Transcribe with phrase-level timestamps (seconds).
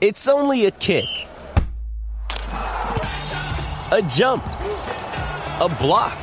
[0.00, 1.08] It's only a kick,
[3.90, 6.16] a jump, a block.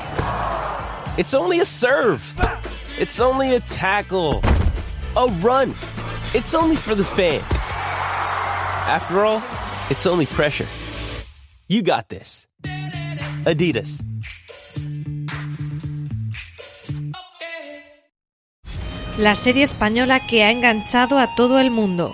[1.18, 2.24] It's only a serve.
[2.98, 4.42] It's only a tackle,
[5.18, 5.72] a run.
[6.34, 7.44] It's only for the fans.
[8.88, 9.44] After all,
[9.90, 10.68] it's only pressure.
[11.68, 12.48] You got this.
[13.44, 14.02] Adidas.
[19.18, 22.14] La serie española que ha enganchado a todo el mundo.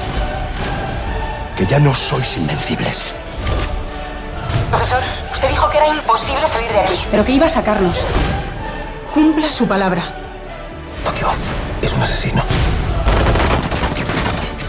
[1.61, 3.13] Que ya no sois invencibles.
[4.71, 4.99] Profesor,
[5.31, 6.99] usted dijo que era imposible salir de aquí.
[7.11, 8.03] Pero que iba a sacarnos.
[9.13, 10.01] Cumpla su palabra.
[11.05, 11.27] Tokio
[11.83, 12.43] es un asesino.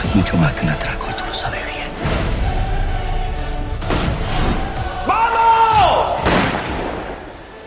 [0.04, 1.88] Es mucho más que un atraco y tú lo sabes bien.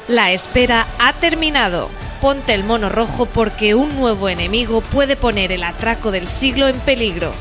[0.07, 1.89] La espera ha terminado.
[2.21, 6.79] Ponte el mono rojo porque un nuevo enemigo puede poner el atraco del siglo en
[6.81, 7.33] peligro.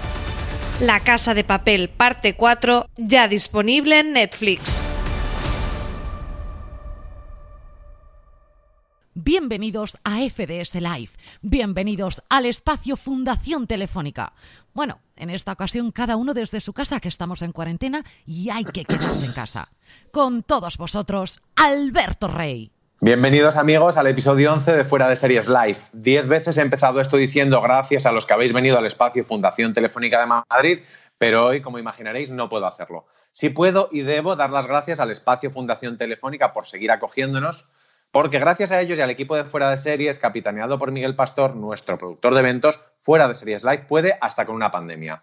[0.81, 4.83] La Casa de Papel parte 4 ya disponible en Netflix.
[9.15, 11.11] Bienvenidos a FDS Live,
[11.43, 14.33] bienvenidos al espacio Fundación Telefónica.
[14.73, 18.65] Bueno, en esta ocasión cada uno desde su casa, que estamos en cuarentena y hay
[18.65, 19.71] que quedarse en casa.
[20.11, 22.74] Con todos vosotros, Alberto Rey.
[23.05, 25.77] Bienvenidos amigos al episodio 11 de Fuera de Series Live.
[25.93, 29.75] Diez veces he empezado esto diciendo gracias a los que habéis venido al espacio Fundación
[29.75, 30.79] Telefónica de Madrid,
[31.19, 33.05] pero hoy, como imaginaréis, no puedo hacerlo.
[33.31, 37.69] Sí puedo y debo dar las gracias al espacio Fundación Telefónica por seguir acogiéndonos,
[38.11, 41.57] porque gracias a ellos y al equipo de Fuera de Series, capitaneado por Miguel Pastor,
[41.57, 45.23] nuestro productor de eventos, Fuera de Series Live puede hasta con una pandemia.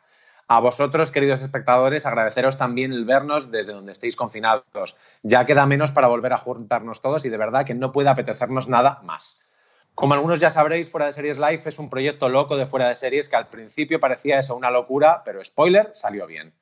[0.53, 4.97] A vosotros, queridos espectadores, agradeceros también el vernos desde donde estéis confinados.
[5.23, 8.67] Ya queda menos para volver a juntarnos todos y de verdad que no puede apetecernos
[8.67, 9.49] nada más.
[9.95, 12.95] Como algunos ya sabréis, Fuera de Series Live es un proyecto loco de Fuera de
[12.95, 16.53] Series que al principio parecía eso una locura, pero spoiler, salió bien.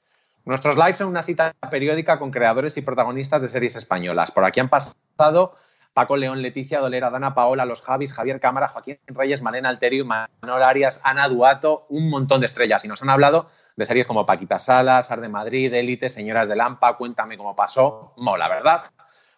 [0.46, 4.30] Nuestros lives son una cita periódica con creadores y protagonistas de series españolas.
[4.30, 5.56] Por aquí han pasado
[5.96, 10.62] Paco León, Leticia Dolera, Dana Paola, Los Javis, Javier Cámara, Joaquín Reyes, Malena Alterio, Manol
[10.62, 12.86] Arias, Ana Duato, un montón de estrellas.
[12.86, 16.56] Y nos han hablado de series como Paquita Salas, Ar de Madrid, Élite, Señoras de
[16.58, 18.14] Lampa, Cuéntame cómo pasó.
[18.18, 18.92] Mola, ¿verdad?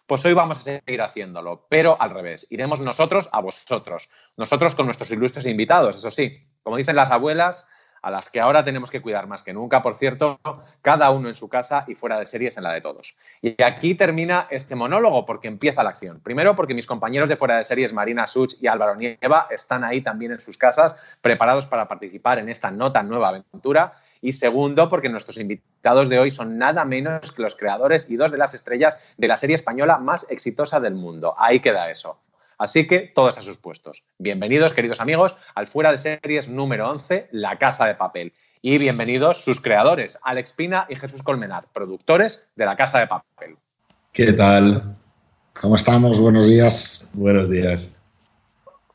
[0.04, 2.48] Pues hoy vamos a seguir haciéndolo, pero al revés.
[2.50, 4.10] Iremos nosotros a vosotros.
[4.36, 6.44] Nosotros con nuestros ilustres invitados, eso sí.
[6.64, 7.68] Como dicen las abuelas,
[8.02, 10.40] a las que ahora tenemos que cuidar más que nunca, por cierto,
[10.82, 13.16] cada uno en su casa y fuera de series en la de todos.
[13.40, 16.20] Y aquí termina este monólogo porque empieza la acción.
[16.20, 20.00] Primero porque mis compañeros de fuera de series, Marina Such y Álvaro Nieva, están ahí
[20.00, 23.94] también en sus casas, preparados para participar en esta no tan nueva aventura.
[24.22, 28.30] Y segundo, porque nuestros invitados de hoy son nada menos que los creadores y dos
[28.30, 31.34] de las estrellas de la serie española más exitosa del mundo.
[31.36, 32.18] Ahí queda eso.
[32.56, 34.06] Así que todos a sus puestos.
[34.18, 38.32] Bienvenidos, queridos amigos, al Fuera de Series número 11, La Casa de Papel.
[38.60, 43.56] Y bienvenidos sus creadores, Alex Pina y Jesús Colmenar, productores de La Casa de Papel.
[44.12, 44.96] ¿Qué tal?
[45.60, 46.20] ¿Cómo estamos?
[46.20, 47.10] Buenos días.
[47.14, 47.92] Buenos días.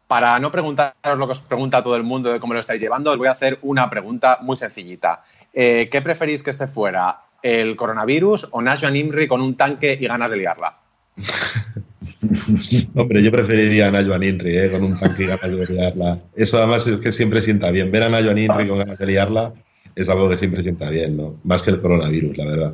[0.08, 3.12] Para no preguntaros lo que os pregunta todo el mundo de cómo lo estáis llevando,
[3.12, 5.24] os voy a hacer una pregunta muy sencillita.
[5.54, 10.08] Eh, ¿Qué preferís que esté fuera, el coronavirus o Najwa Nimri con un tanque y
[10.08, 10.78] ganas de liarla?
[12.96, 14.70] Hombre, yo preferiría a Inri, ¿eh?
[14.72, 16.20] con un tanque y ganas de liarla.
[16.36, 17.92] Eso además es que siempre sienta bien.
[17.92, 19.54] Ver a Nayo Inri con ganas de liarla
[19.96, 21.36] es algo que siempre sienta bien, ¿no?
[21.44, 22.74] Más que el coronavirus, la verdad.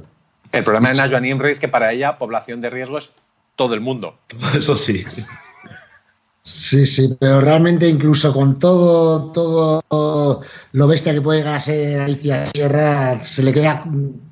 [0.51, 3.12] El problema de Najwa Inri es que para ella población de riesgo es
[3.56, 4.18] todo el mundo.
[4.56, 5.03] Eso sí.
[6.43, 10.41] Sí, sí, pero realmente incluso con todo, todo
[10.73, 13.85] lo bestia que puede llegar a ser Alicia Sierra, se le queda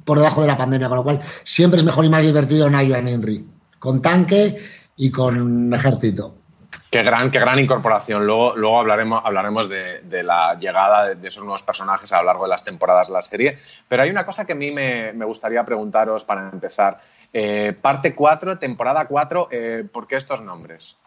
[0.04, 2.96] por debajo de la pandemia, con lo cual siempre es mejor y más divertido Nayo
[2.96, 3.48] Henry.
[3.80, 4.62] Con tanque
[4.98, 6.36] y con ejército.
[6.90, 8.28] Qué gran, qué gran incorporación.
[8.28, 12.50] Luego, luego hablaremos, hablaremos de, la llegada de, esos nuevos personajes a lo largo de
[12.50, 13.58] las temporadas de la serie.
[13.88, 17.00] Pero hay una cosa que a mí me, gustaría preguntaros para empezar.
[17.32, 20.98] Eh, parte 4, temporada 4, eh, ¿por qué estos nombres?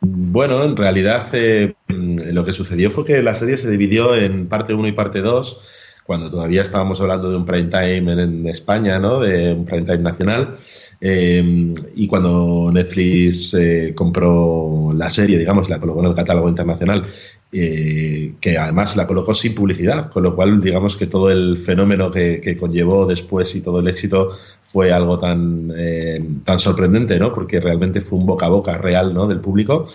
[0.00, 4.74] Bueno, en realidad eh, lo que sucedió fue que la serie se dividió en parte
[4.74, 5.60] 1 y parte 2,
[6.04, 9.20] cuando todavía estábamos hablando de un prime time en, España, ¿no?
[9.20, 10.56] de un prime time nacional.
[11.00, 17.06] Em, y cuando Netflix eh, compró la serie, digamos, la colocó en el catálogo internacional,
[17.52, 22.10] eh, que además la colocó sin publicidad, con lo cual, digamos que todo el fenómeno
[22.10, 24.30] que, conllevó después y todo el éxito
[24.62, 27.32] fue algo tan, eh, tan sorprendente, ¿no?
[27.32, 29.26] Porque realmente fue un boca a boca real, ¿no?
[29.26, 29.86] Del público.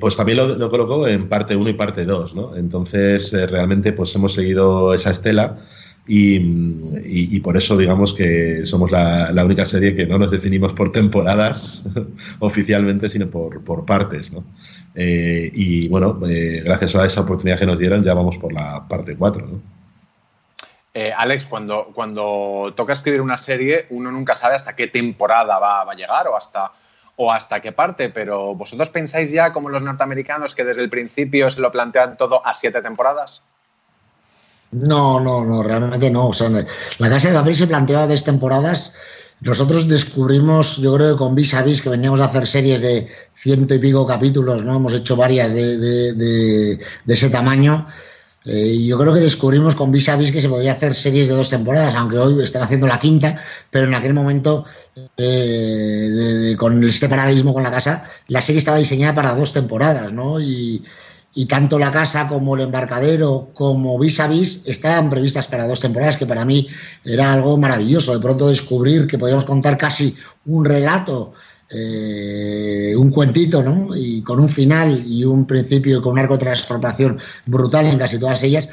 [0.00, 2.56] pues también lo, lo, colocó en parte 1 y parte 2, ¿no?
[2.56, 5.58] Entonces, realmente, pues hemos seguido esa estela.
[6.06, 11.88] Y, por eso digamos que somos la, única serie que no nos definimos por temporadas
[12.40, 14.32] oficialmente, sino por, por partes.
[14.32, 14.44] ¿no?
[14.94, 18.86] Eh, y bueno, eh, gracias a esa oportunidad que nos dieron, ya vamos por la
[18.88, 19.46] parte 4.
[19.46, 19.60] ¿no?
[20.94, 25.84] Eh, Alex, cuando, cuando toca escribir una serie, uno nunca sabe hasta qué temporada va,
[25.84, 26.72] va a llegar o hasta,
[27.16, 31.48] o hasta qué parte, pero ¿vosotros pensáis ya como los norteamericanos que desde el principio
[31.48, 33.42] se lo plantean todo a siete temporadas?
[34.72, 36.28] No, no, no, realmente no.
[36.28, 38.94] O sea, la Casa de Papel se planteó a dos temporadas.
[39.40, 43.08] Nosotros descubrimos, yo creo que con Vis a Vis, que veníamos a hacer series de
[43.34, 44.76] ciento y pico capítulos, ¿no?
[44.76, 47.86] Hemos hecho varias de, ese tamaño.
[48.44, 51.34] Eh, yo creo que descubrimos con Vis a Vis que se podría hacer series de
[51.34, 53.40] dos temporadas, aunque hoy están haciendo la quinta,
[53.70, 54.64] pero en aquel momento,
[55.18, 60.40] eh, con este paralelismo con la casa, la serie estaba diseñada para dos temporadas, ¿no?
[60.40, 60.82] Y,
[61.34, 65.80] y tanto la casa como el embarcadero como vis a vis estaban previstas para dos
[65.80, 66.68] temporadas, que para mí
[67.04, 68.12] era algo maravilloso.
[68.12, 70.14] De pronto descubrir que podíamos contar casi
[70.44, 71.32] un relato,
[71.70, 73.96] eh, un cuentito, ¿no?
[73.96, 77.98] Y con un final y un principio y con un arco de transformación brutal en
[77.98, 78.68] casi todas ellas,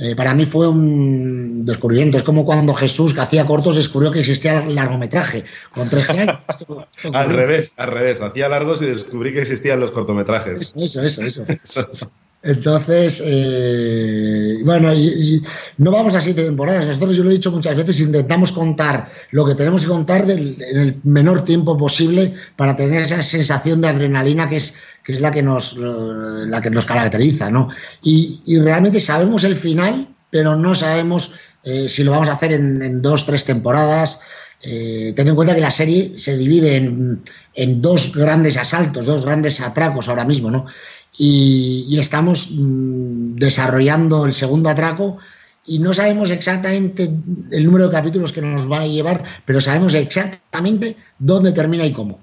[0.00, 2.16] eh, para mí fue un descubrimiento.
[2.16, 5.44] Es como cuando Jesús, que hacía cortos, descubrió que existía el largometraje.
[7.12, 8.22] al revés, al revés.
[8.22, 10.74] Hacía largos y descubrí que existían los cortometrajes.
[10.74, 11.44] Eso, eso, eso.
[12.42, 15.42] Entonces, eh, bueno, y,
[15.76, 16.86] no vamos a siete temporadas.
[16.86, 20.56] Nosotros, yo lo he dicho muchas veces, intentamos contar lo que tenemos que contar en
[20.58, 24.74] el menor tiempo posible para tener esa sensación de adrenalina que es
[25.10, 27.68] es la que nos, la que nos caracteriza, ¿no?
[28.02, 31.34] Y, realmente sabemos el final, pero no sabemos
[31.64, 34.20] eh, si lo vamos a hacer en, dos, tres temporadas.
[34.62, 39.60] Eh, ten en cuenta que la serie se divide en, dos grandes asaltos, dos grandes
[39.60, 40.66] atracos ahora mismo, ¿no?
[41.18, 45.18] Y, estamos mm, desarrollando el segundo atraco
[45.66, 47.10] y no sabemos exactamente
[47.50, 51.92] el número de capítulos que nos van a llevar, pero sabemos exactamente dónde termina y
[51.92, 52.20] cómo.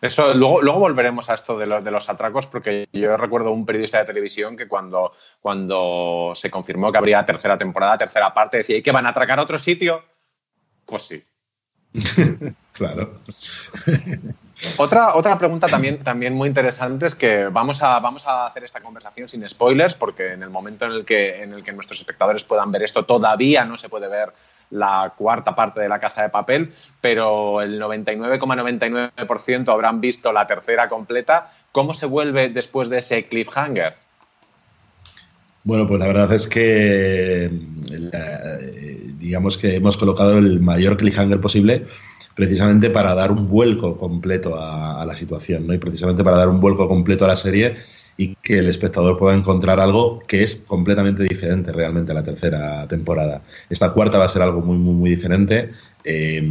[0.00, 3.98] Eso, luego, luego volveremos a esto de, de los atracos, porque yo recuerdo un periodista
[3.98, 8.82] de televisión que cuando, cuando se confirmó que habría tercera temporada, tercera parte, decía, ¿y
[8.82, 10.04] que van a atracar a otro sitio?
[10.86, 11.24] Pues sí.
[12.72, 13.20] claro.
[14.76, 18.80] Otra, otra pregunta también, también muy interesante es que vamos a, vamos a hacer esta
[18.80, 22.42] conversación sin spoilers, porque en el momento en el, que, en el que nuestros espectadores
[22.42, 24.32] puedan ver esto, todavía no se puede ver
[24.70, 30.88] la cuarta parte de la casa de papel, pero el 99,99% habrán visto la tercera
[30.88, 31.52] completa.
[31.72, 33.94] ¿Cómo se vuelve después de ese cliffhanger?
[35.64, 37.50] Bueno, pues la verdad es que
[39.18, 41.86] digamos que hemos colocado el mayor cliffhanger posible
[42.34, 45.74] precisamente para dar un vuelco completo a, a la situación, ¿no?
[45.74, 47.74] Y precisamente para dar un vuelco completo a la serie
[48.20, 52.86] y que el espectador pueda encontrar algo que es completamente diferente realmente a la tercera
[52.88, 53.42] temporada.
[53.70, 55.70] Esta cuarta va a ser algo muy, muy, muy diferente.
[56.02, 56.42] Eh,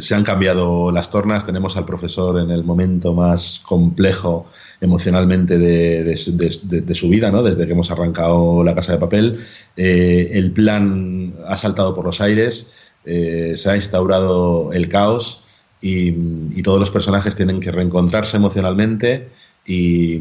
[0.00, 4.46] se han cambiado las tornas, tenemos al profesor en el momento más complejo
[4.80, 7.44] emocionalmente de, su vida, ¿no?
[7.44, 9.38] desde que hemos arrancado la casa de papel.
[9.76, 12.74] Eh, el plan ha saltado por los aires,
[13.04, 15.44] eh, se ha instaurado el caos
[15.80, 19.28] y todos los personajes tienen que reencontrarse emocionalmente
[19.70, 20.14] y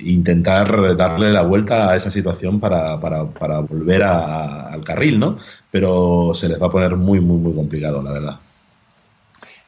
[0.00, 5.36] intentar darle la vuelta a esa situación para, para, volver al carril, ¿no?
[5.70, 8.36] Pero se les va a poner muy, muy, muy complicado, la verdad.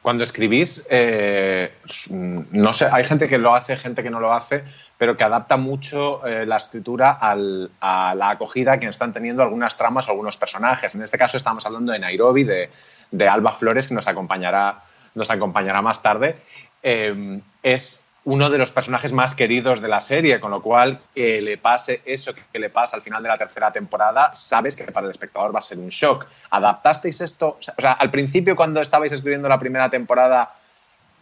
[0.01, 1.71] Cuando escribís, eh,
[2.09, 4.63] no sé, hay gente que lo hace, gente que no lo hace,
[4.97, 10.09] pero que adapta mucho eh, la escritura a la acogida que están teniendo algunas tramas,
[10.09, 10.95] algunos personajes.
[10.95, 12.71] En este caso estamos hablando de Nairobi, de,
[13.11, 14.79] de Alba Flores, que nos acompañará,
[15.13, 16.37] nos acompañará más tarde.
[16.81, 21.41] Eh, es uno de los personajes más queridos de la serie, con lo cual que
[21.41, 25.05] le pase eso que, le pasa al final de la tercera temporada, sabes que para
[25.05, 26.25] el espectador va a ser un shock.
[26.49, 27.57] ¿Adaptasteis esto?
[27.59, 30.53] O sea, al principio cuando estabais escribiendo la primera temporada,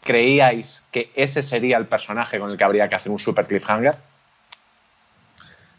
[0.04, 3.96] creíais que ese sería el personaje con el que habría que hacer un super cliffhanger?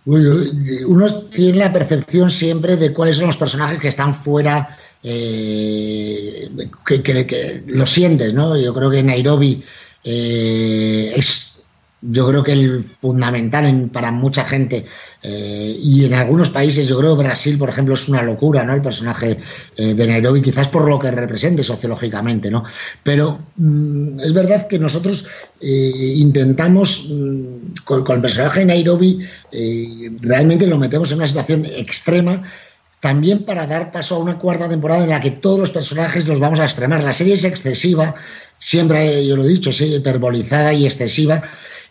[0.04, 6.48] Uno tiene la percepción siempre de cuáles son los personajes que están fuera, eh,
[6.86, 8.56] que, lo sientes, ¿no?
[8.56, 9.62] Yo creo que Nairobi
[10.04, 11.54] eh, es
[12.00, 14.86] yo creo que el fundamental para mucha gente
[15.20, 18.72] eh, y en algunos países, yo creo Brasil, por ejemplo, es una locura, ¿no?
[18.72, 19.38] El personaje
[19.76, 22.62] eh, de Nairobi, quizás por lo que represente sociológicamente, ¿no?
[23.02, 25.26] Pero mm, es verdad que nosotros
[25.60, 29.26] intentamos, mm, con, el personaje de Nairobi,
[30.20, 32.44] realmente lo metemos en una situación extrema
[33.00, 36.40] también para dar paso a una cuarta temporada en la que todos los personajes los
[36.40, 37.04] vamos a extremar.
[37.04, 38.14] La serie es excesiva,
[38.58, 41.42] siempre yo lo he dicho, es hiperbolizada y excesiva,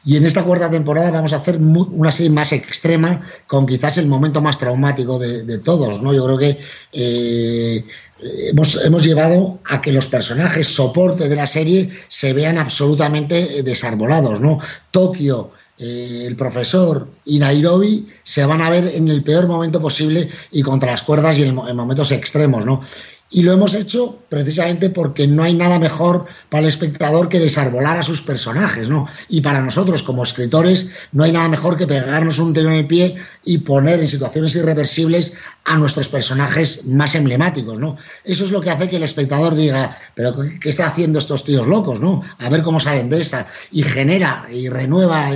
[0.07, 4.07] y en esta cuarta temporada vamos a hacer una serie más extrema, con quizás el
[4.07, 6.01] momento más traumático de, todos.
[6.01, 6.13] ¿no?
[6.13, 6.59] Yo creo que
[6.93, 7.83] eh,
[8.21, 14.39] hemos, llevado a que los personajes soporte de la serie se vean absolutamente desarbolados.
[14.39, 14.59] ¿no?
[14.91, 20.29] Tokio, eh, el profesor y Nairobi se van a ver en el peor momento posible
[20.53, 22.65] y contra las cuerdas y en, en momentos extremos.
[22.65, 22.81] ¿no?
[23.29, 27.97] Y lo hemos hecho precisamente porque no hay nada mejor para el espectador que desarbolar
[27.97, 29.07] a sus personajes, ¿no?
[29.27, 32.87] Y para nosotros como escritores no hay nada mejor que pegarnos un tiro en el
[32.87, 35.33] pie y poner en situaciones irreversibles
[35.67, 37.97] a nuestros personajes más emblemáticos, ¿no?
[38.23, 41.67] Eso es lo que hace que el espectador diga, pero ¿qué está haciendo estos tíos
[41.67, 42.23] locos, no?
[42.39, 43.47] A ver cómo salen de esta.
[43.71, 45.29] Y genera y renueva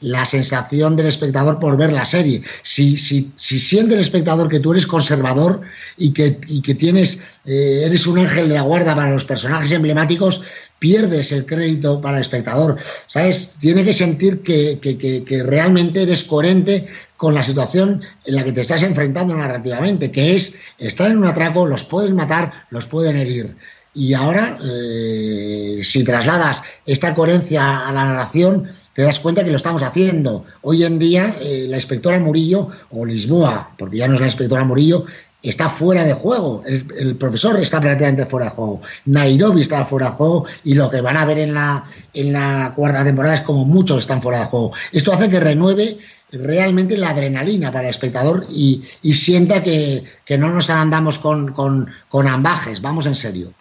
[0.00, 2.42] la sensación del espectador por ver la serie.
[2.62, 5.62] Si, si, si siente el espectador que tú eres conservador
[5.96, 7.13] y que, y que tienes,
[7.44, 10.42] eh, eres un ángel de la guarda para los personajes emblemáticos,
[10.78, 12.78] pierdes el crédito para el espectador.
[13.06, 13.56] ¿Sabes?
[13.60, 18.52] Tiene que sentir que, que, que realmente eres coherente con la situación en la que
[18.52, 23.16] te estás enfrentando narrativamente, que es estar en un atraco, los pueden matar, los pueden
[23.16, 23.56] herir.
[23.94, 29.56] Y ahora, eh, si trasladas esta coherencia a la narración, te das cuenta que lo
[29.56, 30.44] estamos haciendo.
[30.62, 34.64] Hoy en día, eh, la inspectora Murillo, o Lisboa, porque ya no es la inspectora
[34.64, 35.06] Murillo,
[35.44, 36.62] está fuera de juego.
[36.66, 38.80] El, profesor está prácticamente fuera de juego.
[39.04, 41.84] Nairobi está fuera de juego y lo que van a ver en la,
[42.14, 44.72] en la cuarta temporada es como muchos están fuera de juego.
[44.90, 45.98] Esto hace que renueve
[46.32, 50.04] realmente la adrenalina para el espectador y, sienta que,
[50.38, 53.52] no nos andamos con, con, ambajes, vamos en serio.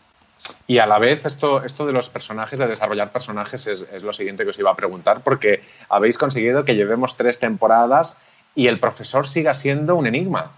[0.66, 4.14] Y a la vez, esto, esto de los personajes, de desarrollar personajes, es, es, lo
[4.14, 8.18] siguiente que os iba a preguntar, porque habéis conseguido que llevemos tres temporadas
[8.56, 10.52] y el profesor siga siendo un enigma.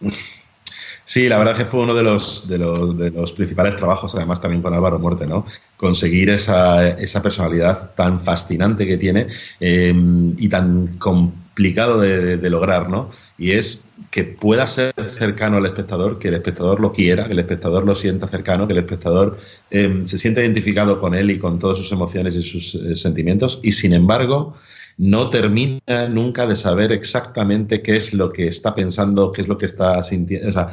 [1.10, 4.74] Sí, la verdad que fue uno de los, de los, principales trabajos, además también con
[4.74, 5.44] Álvaro Muerte, ¿no?
[5.76, 9.26] Conseguir esa, esa personalidad tan fascinante que tiene
[9.58, 9.92] eh,
[10.38, 13.10] y tan complicado de, lograr, ¿no?
[13.38, 17.40] Y es que pueda ser cercano al espectador, que el espectador lo quiera, que el
[17.40, 19.40] espectador lo sienta cercano, que el espectador
[19.72, 23.58] eh, se sienta identificado con él y con todas sus emociones y sus eh, sentimientos,
[23.64, 24.54] y sin embargo
[25.00, 29.56] no termina nunca de saber exactamente qué es lo que está pensando, qué es lo
[29.56, 30.68] que está sintiendo, o sea,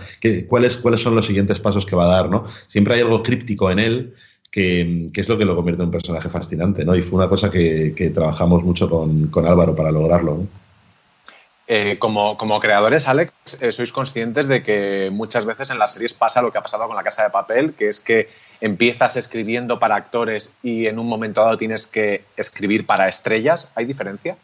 [0.50, 2.44] cuáles, cuáles son los siguientes pasos que va a dar, ¿no?
[2.68, 4.14] Siempre hay algo críptico en él
[4.52, 6.94] que, es lo que lo convierte en un personaje fascinante, ¿no?
[6.94, 10.46] Y fue una cosa que, trabajamos mucho con, Álvaro para lograrlo.
[11.70, 16.42] Eh, como, creadores, Alex, eh, sois conscientes de que muchas veces en las series pasa
[16.42, 18.30] lo que ha pasado con La Casa de Papel, que es que
[18.62, 23.68] empiezas escribiendo para actores y en un momento dado tienes que escribir para estrellas.
[23.76, 24.38] ¿Hay diferencia?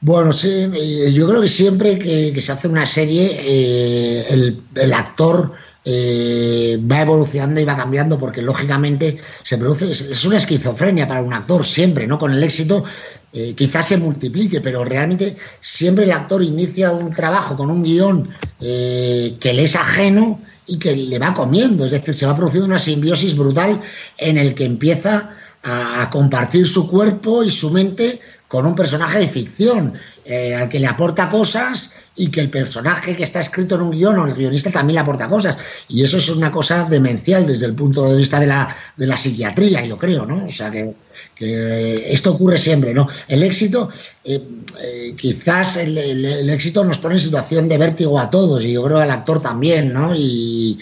[0.00, 5.52] Bueno, sí, eh, yo creo que siempre que, se hace una serie, el, actor
[5.86, 11.64] va evolucionando y va cambiando porque lógicamente se produce, es una esquizofrenia para un actor
[11.64, 12.18] siempre, ¿no?
[12.18, 12.84] Con el éxito
[13.32, 18.28] eh, quizás se multiplique, pero realmente siempre el actor inicia un trabajo con un guion
[18.60, 22.66] eh, que le es ajeno y que le va comiendo, es decir, se va produciendo
[22.66, 23.82] una simbiosis brutal
[24.18, 25.30] en el que empieza
[25.62, 29.94] a, compartir su cuerpo y su mente con un personaje de ficción,
[30.24, 33.90] eh, al que le aporta cosas y que el personaje que está escrito en un
[33.92, 35.56] guion o el guionista también le aporta cosas.
[35.88, 39.16] Y eso es una cosa demencial desde el punto de vista de la, de la
[39.16, 40.44] psiquiatría, yo creo, ¿no?
[40.44, 40.94] O sea que
[41.40, 43.08] esto ocurre siempre, ¿no?
[43.26, 43.88] El éxito,
[44.24, 44.42] eh,
[44.82, 48.98] eh, quizás el, éxito nos pone en situación de vértigo a todos y yo creo
[48.98, 50.14] al actor también, ¿no?
[50.14, 50.78] Y,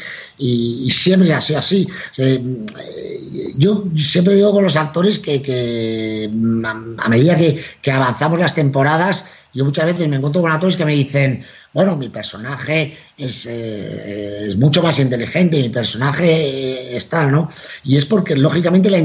[0.90, 1.86] siempre ha sido así.
[2.16, 2.40] Eh,
[3.56, 6.30] yo siempre digo con los actores que,
[6.64, 10.84] a, medida que, que avanzamos las temporadas, yo muchas veces me encuentro con actores que
[10.84, 17.30] me dicen, bueno, mi personaje es, eh, mucho más inteligente, mi personaje eh, es tal,
[17.30, 17.50] ¿no?
[17.84, 18.98] Y es porque, lógicamente, la,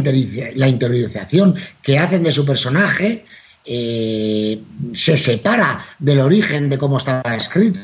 [0.55, 3.25] la interiorización que hacen de su personaje
[3.65, 4.61] eh,
[4.93, 7.79] se separa del origen de cómo estaba escrito.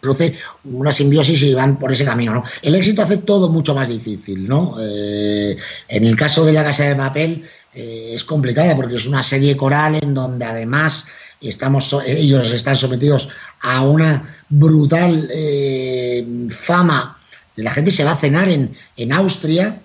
[0.00, 2.34] produce una simbiosis y van por ese camino.
[2.34, 2.44] ¿no?
[2.62, 4.48] El éxito hace todo mucho más difícil.
[4.48, 4.76] ¿no?
[4.80, 9.98] En el caso de La Casa de Papel es complicada porque es una serie coral
[10.02, 11.06] en donde además
[11.40, 13.28] estamos, ellos están sometidos
[13.60, 17.18] a una brutal eh, fama.
[17.56, 19.80] La gente se va a cenar en, en Austria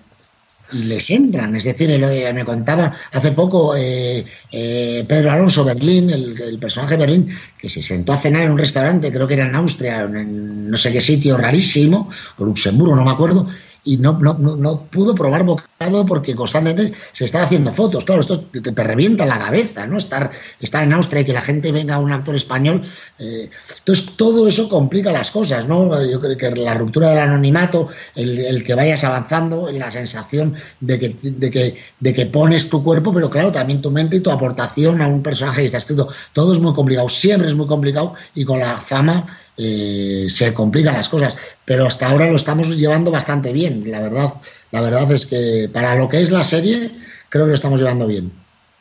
[0.72, 1.54] y les entran.
[1.56, 1.90] Es decir,
[2.34, 8.12] me contaba hace poco eh, eh, Pedro Alonso Berlín, el, personaje Berlín, que se sentó
[8.12, 11.36] a cenar en un restaurante, creo que era en Austria, en no sé qué sitio
[11.36, 13.48] rarísimo, o Luxemburgo, no me acuerdo,
[13.84, 15.69] y no, no, no, pudo probar bocado
[16.06, 18.04] porque constantemente se estaba haciendo fotos.
[18.04, 19.96] Claro, esto te, te, revienta la cabeza, ¿no?
[19.96, 22.82] Estar, estar en Austria y que la gente venga a un actor español.
[23.18, 26.04] Eh, entonces, todo eso complica las cosas, ¿no?
[26.04, 31.16] Yo creo que la ruptura del anonimato, el, que vayas avanzando, la sensación de que,
[31.22, 35.00] de, que, de que pones tu cuerpo, pero claro, también tu mente y tu aportación
[35.00, 36.08] a un personaje que está escrito.
[36.34, 40.94] Todo es muy complicado, siempre es muy complicado y con la fama eh, se complican
[40.94, 41.38] las cosas.
[41.64, 43.90] Pero hasta ahora lo estamos llevando bastante bien.
[43.90, 44.30] La verdad,
[44.70, 46.90] la verdad es que para lo que es la serie,
[47.28, 48.32] creo que lo estamos llevando bien.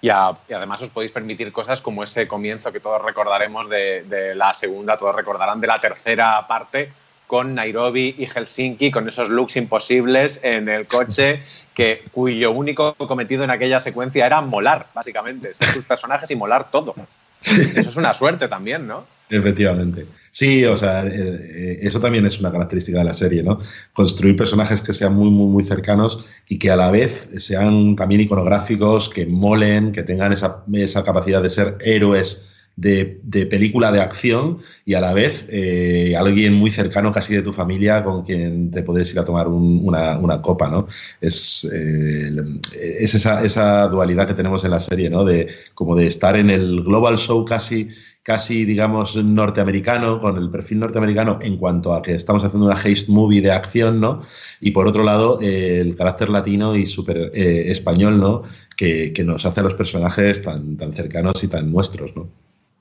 [0.01, 4.97] Y, además os podéis permitir cosas como ese comienzo que todos recordaremos de, la segunda,
[4.97, 6.91] todos recordarán de la tercera parte
[7.27, 11.43] con Nairobi y Helsinki, con esos looks imposibles en el coche,
[11.75, 16.71] que, cuyo único cometido en aquella secuencia era molar, básicamente, ser sus personajes y molar
[16.71, 16.95] todo.
[17.43, 19.05] Eso es una suerte también, ¿no?
[19.29, 20.07] Efectivamente.
[20.31, 23.59] Sí, o sea, eh, eh, eso también es una característica de la serie, ¿no?
[23.93, 28.21] Construir personajes que sean muy, muy, muy cercanos y que a la vez sean también
[28.21, 30.63] iconográficos, que molen, que tengan esa,
[31.03, 32.48] capacidad de ser héroes
[32.79, 37.53] de, película de acción y a la vez eh, alguien muy cercano casi de tu
[37.53, 40.87] familia con quien te puedes ir a tomar una, copa, ¿no?
[41.19, 45.25] Es, es esa, esa, dualidad que tenemos en la serie, ¿no?
[45.25, 47.89] De, como de estar en el global show casi
[48.29, 53.11] casi, digamos, norteamericano, con el perfil norteamericano en cuanto a que estamos haciendo una haste
[53.11, 54.21] movie de acción, ¿no?
[54.61, 58.43] Y por otro lado, eh, el carácter latino y súper eh, español, ¿no?
[58.77, 62.29] Que, nos hace a los personajes tan, tan cercanos y tan nuestros, ¿no?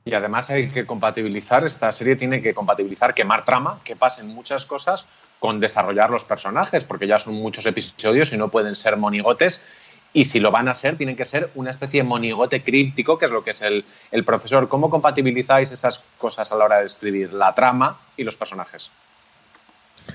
[0.04, 4.64] Y además hay que compatibilizar, esta serie tiene que compatibilizar, quemar trama, que pasen muchas
[4.64, 5.04] cosas
[5.38, 9.62] con desarrollar los personajes, porque ya son muchos episodios y no pueden ser monigotes
[10.12, 13.26] y si lo van a ser, tienen que ser una especie de monigote críptico, que
[13.26, 13.84] es lo que es el,
[14.24, 14.68] profesor.
[14.68, 18.90] ¿Cómo compatibilizáis esas cosas a la hora de escribir la trama y los personajes?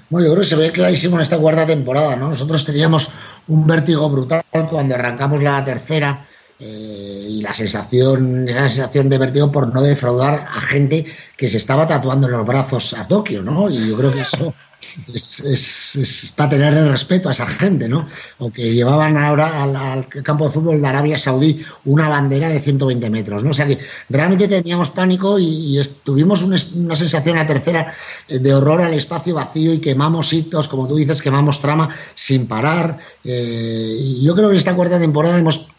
[0.10, 2.30] Bueno, yo creo que se ve clarísimo en esta cuarta temporada, ¿no?
[2.30, 3.10] Nosotros teníamos
[3.48, 6.26] un vértigo brutal cuando arrancamos la tercera
[6.66, 11.58] eh, y la sensación, esa sensación de vértigo por no defraudar a gente que se
[11.58, 13.70] estaba tatuando en los brazos a Tokio, ¿no?
[13.70, 14.54] Y yo creo que eso
[15.14, 18.08] es, para tenerle respeto a esa gente, ¿no?
[18.38, 23.10] O que llevaban ahora al, campo de fútbol de Arabia Saudí una bandera de 120
[23.10, 23.50] metros, ¿no?
[23.50, 26.58] O sea que realmente teníamos pánico y, tuvimos una,
[26.96, 27.94] sensación a tercera
[28.28, 32.48] eh, de horror al espacio vacío y quemamos hitos, como tú dices, quemamos trama sin
[32.48, 33.00] parar.
[33.24, 35.73] Eh, y yo creo que en esta cuarta temporada hemos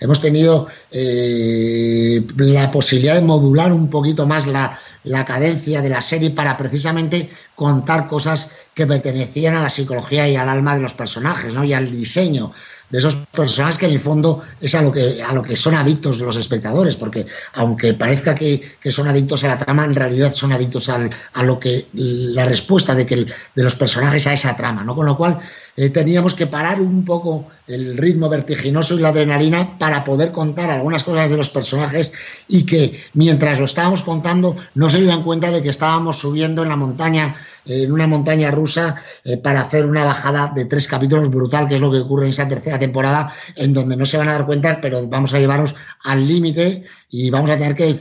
[0.00, 6.02] hemos tenido eh, la posibilidad de modular un poquito más la, la cadencia de la
[6.02, 10.94] serie para precisamente contar cosas que pertenecían a la psicología y al alma de los
[10.94, 11.64] personajes, ¿no?
[11.64, 12.52] Y al diseño
[12.90, 15.74] de esos personajes que en el fondo es a lo que, a lo que son
[15.74, 20.52] adictos los espectadores, porque aunque parezca que, son adictos a la trama, en realidad son
[20.52, 23.16] adictos a lo que la respuesta de, que
[23.54, 24.94] de los personajes a esa trama, ¿no?
[24.96, 25.38] Con lo cual
[25.76, 30.70] eh, teníamos que parar un poco el ritmo vertiginoso y la adrenalina para poder contar
[30.70, 32.12] algunas cosas de los personajes
[32.48, 36.68] y que mientras lo estábamos contando no se dieran cuenta de que estábamos subiendo en
[36.68, 41.68] la montaña, en una montaña rusa, eh, para hacer una bajada de tres capítulos brutal,
[41.68, 44.32] que es lo que ocurre en esa tercera temporada, en donde no se van a
[44.32, 48.00] dar cuenta, pero vamos a llevarnos al límite y vamos a tener que,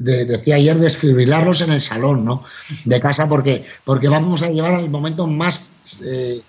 [0.00, 2.44] decía ayer, desfibrilarlos en el salón ¿no?
[2.84, 5.70] de casa porque, porque vamos a llevar al momento más...
[6.04, 6.42] Eh,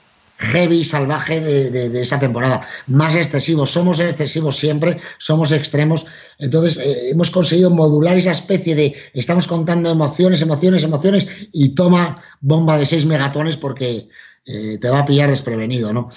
[0.43, 2.67] heavy, salvaje de, esa temporada.
[2.87, 6.05] Más excesivos, somos excesivos siempre, somos extremos.
[6.39, 12.21] Entonces eh, hemos conseguido modular esa especie de estamos contando emociones, emociones, emociones y toma
[12.41, 14.09] bomba de 6 megatones porque
[14.45, 16.09] eh, te va a pillar desprevenido, ¿no?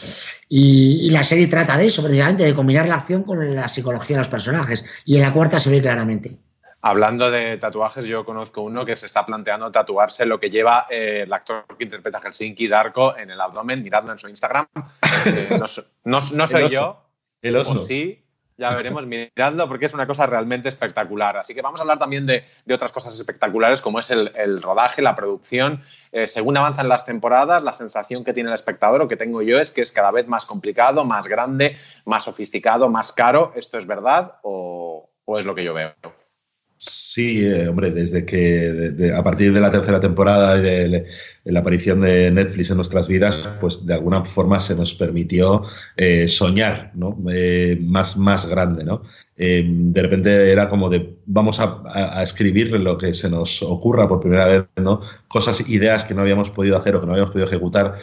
[0.49, 4.17] Y, y, la serie trata de eso, precisamente, de combinar la acción con la psicología
[4.17, 4.85] de los personajes.
[5.05, 6.39] Y en la cuarta se ve claramente.
[6.83, 11.23] Hablando de tatuajes, yo conozco uno que se está planteando tatuarse lo que lleva eh,
[11.25, 13.83] el actor que interpreta Helsinki, Darko, en el abdomen.
[13.83, 14.67] Miradlo en su Instagram.
[15.27, 15.59] Eh,
[16.05, 17.03] no, soy yo.
[17.43, 17.83] El oso.
[17.83, 18.25] sí,
[18.57, 21.37] ya veremos, miradlo porque es una cosa realmente espectacular.
[21.37, 25.17] Así que vamos a hablar también de, otras cosas espectaculares como es el, rodaje, la
[25.17, 25.83] producción.
[26.13, 29.59] Eh, según avanzan las temporadas, la sensación que tiene el espectador o que tengo yo
[29.59, 33.53] es que es cada vez más complicado, más grande, más sofisticado, más caro.
[33.57, 35.95] ¿Esto es verdad o es lo que yo veo?
[36.79, 41.07] Sí, eh, hombre, desde que a partir de la tercera temporada y de,
[41.45, 45.63] la aparición de Netflix en nuestras vidas, pues de alguna forma se nos permitió
[45.97, 47.17] eh, soñar, ¿no?
[47.33, 49.03] Eh, más, más grande, ¿no?
[49.37, 54.47] De repente era como de vamos a, escribir lo que se nos ocurra por primera
[54.47, 55.01] vez, ¿no?
[55.29, 57.97] Cosas, ideas que no habíamos podido hacer o que no habíamos podido ejecutar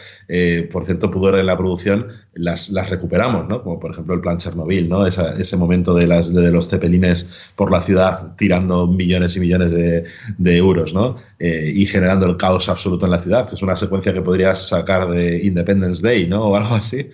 [0.72, 3.64] por cierto pudor de la producción, las, las recuperamos, ¿no?
[3.64, 5.06] Como por ejemplo el plan Chernobyl, ¿no?
[5.06, 10.58] ese momento de, las, de los cepelines por la ciudad tirando millones y millones de,
[10.58, 11.18] euros, ¿no?
[11.40, 14.68] Eh, y generando el caos absoluto en la ciudad, que es una secuencia que podrías
[14.68, 16.46] sacar de Independence Day, ¿no?
[16.46, 17.10] O algo así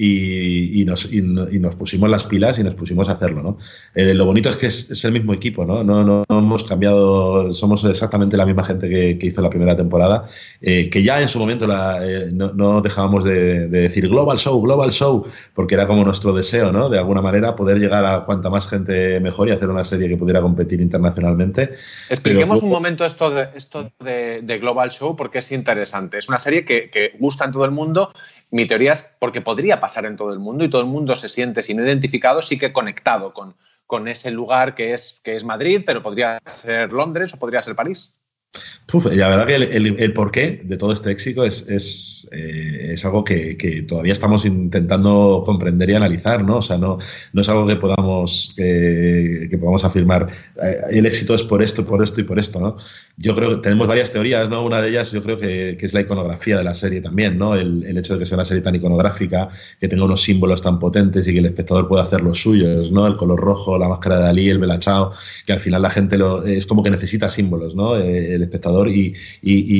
[0.00, 3.42] y, nos, y, nos, pusimos las pilas y nos pusimos a hacerlo.
[3.42, 3.58] ¿no?
[3.96, 5.82] Eh, lo bonito es que es, el mismo equipo, ¿no?
[5.82, 10.26] No, no, hemos cambiado, somos exactamente la misma gente que, hizo la primera temporada,
[10.60, 14.92] eh, que ya en su momento la, eh, no, dejábamos de, decir Global Show, Global
[14.92, 16.88] Show, porque era como nuestro deseo, ¿no?
[16.88, 20.16] De alguna manera poder llegar a cuanta más gente mejor y hacer una serie que
[20.16, 21.70] pudiera competir internacionalmente.
[22.08, 26.18] Expliquemos un momento esto, de, esto de, Global Show porque es interesante.
[26.18, 28.12] Es una serie que, que gusta en todo el mundo
[28.50, 31.28] mi teoría es porque podría pasar en todo el mundo y todo el mundo se
[31.28, 33.54] siente, sin identificado, sí que conectado con,
[33.86, 37.74] con ese lugar que es, que es Madrid, pero podría ser Londres o podría ser
[37.74, 38.12] París
[39.12, 44.14] la verdad que el, porqué de todo este éxito es, es, eh, algo que, todavía
[44.14, 46.56] estamos intentando comprender y analizar, ¿no?
[46.56, 46.98] O sea, no,
[47.34, 50.28] no es algo que podamos, que podamos afirmar.
[50.62, 52.78] Eh, el éxito es por esto, por esto y por esto, ¿no?
[53.20, 54.62] Yo creo que tenemos varias teorías, ¿no?
[54.62, 57.56] Una de ellas yo creo que, es la iconografía de la serie también, ¿no?
[57.56, 59.48] El, hecho de que sea una serie tan iconográfica,
[59.80, 63.08] que tenga unos símbolos tan potentes y que el espectador pueda hacer los suyos, ¿no?
[63.08, 65.10] El color rojo, la máscara de Dalí, el belachao,
[65.44, 67.96] que al final la gente lo, es como que necesita símbolos, ¿no?
[67.96, 69.14] Eh, el espectador y,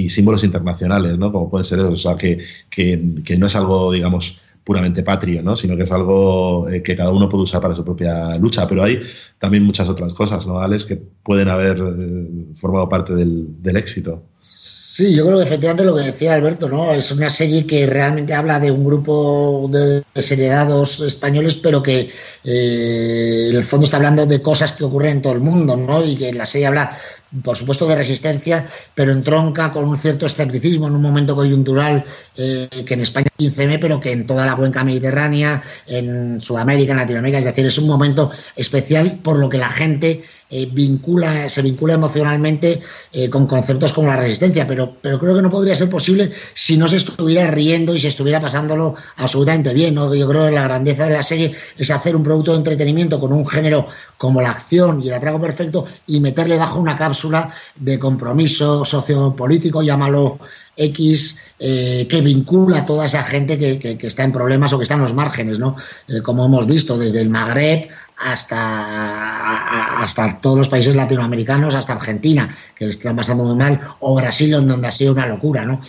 [0.08, 1.30] símbolos internacionales, ¿no?
[1.30, 5.56] Como pueden ser esos, o sea, que, que, no es algo, digamos, puramente patrio, ¿no?
[5.56, 8.68] sino que es algo eh, que cada uno puede usar para su propia lucha.
[8.68, 9.00] Pero hay
[9.38, 14.22] también muchas otras cosas, ¿no, Alex, que pueden haber eh, formado parte del, éxito.
[14.42, 16.92] Sí, yo creo que efectivamente lo que decía Alberto, ¿no?
[16.92, 22.10] Es una serie que realmente habla de un grupo de desheredados españoles, pero que
[22.44, 26.04] eh, en el fondo está hablando de cosas que ocurren en todo el mundo, ¿no?
[26.04, 26.98] Y que la serie habla
[27.42, 32.04] por supuesto de resistencia, pero entronca con un cierto escepticismo en un momento coyuntural
[32.36, 36.98] eh, que en España 15M, pero que en toda la cuenca mediterránea, en Sudamérica, en
[36.98, 41.60] Latinoamérica, es decir, es un momento especial por lo que la gente eh, vincula, se
[41.60, 42.80] vincula emocionalmente
[43.12, 46.78] eh, con conceptos como la resistencia, pero, pero creo que no podría ser posible si
[46.78, 49.94] no se estuviera riendo y se estuviera pasándolo absolutamente bien.
[49.94, 50.14] ¿no?
[50.14, 53.30] Yo creo que la grandeza de la serie es hacer un producto de entretenimiento con
[53.30, 57.98] un género como la acción y el atraco perfecto y meterle bajo una cápsula de
[57.98, 60.38] compromiso sociopolítico, llámalo
[60.78, 64.94] X, eh, que vincula a toda esa gente que, está en problemas o que está
[64.94, 65.76] en los márgenes, ¿no?
[66.22, 72.88] como hemos visto, desde el Magreb hasta, hasta todos los países latinoamericanos, hasta Argentina, que
[72.88, 75.80] están pasando muy mal, o Brasil, donde ha sido una locura, ¿no?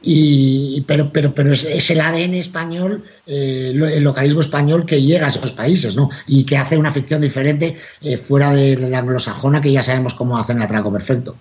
[0.00, 5.30] Y, pero, pero, pero es, el ADN español, eh, el localismo español que llega a
[5.30, 6.10] esos países, ¿no?
[6.26, 10.38] Y que hace una ficción diferente eh, fuera de la anglosajona, que ya sabemos cómo
[10.38, 11.34] hacen el atraco perfecto.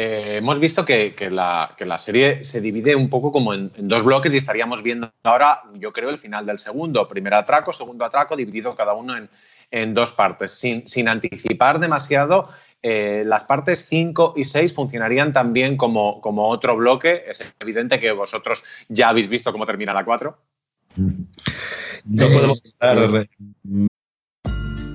[0.00, 4.38] Eh, hemos visto que, la, serie se divide un poco como en, dos bloques y
[4.38, 7.08] estaríamos viendo ahora, yo creo, el final del segundo.
[7.08, 9.16] Primer atraco, segundo atraco, dividido cada uno
[9.72, 10.52] en, dos partes.
[10.52, 12.48] Sin, anticipar demasiado,
[12.80, 17.24] eh, las partes 5 y 6 funcionarían también como, como otro bloque.
[17.26, 20.38] Es evidente que vosotros ya habéis visto cómo termina la 4.
[22.04, 22.62] No podemos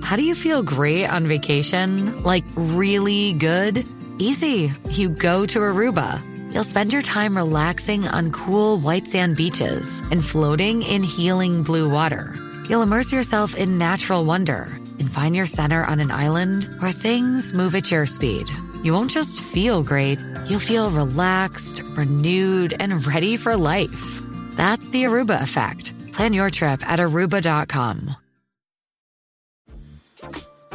[0.02, 2.22] How do you feel great on vacation?
[2.22, 3.84] Like really good?
[4.18, 4.72] Easy.
[4.90, 6.22] You go to Aruba.
[6.52, 11.90] You'll spend your time relaxing on cool white sand beaches and floating in healing blue
[11.90, 12.34] water.
[12.68, 14.68] You'll immerse yourself in natural wonder
[15.00, 18.48] and find your center on an island where things move at your speed.
[18.84, 24.20] You won't just feel great, you'll feel relaxed, renewed, and ready for life.
[24.52, 25.92] That's the Aruba effect.
[26.12, 28.14] Plan your trip at aruba.com.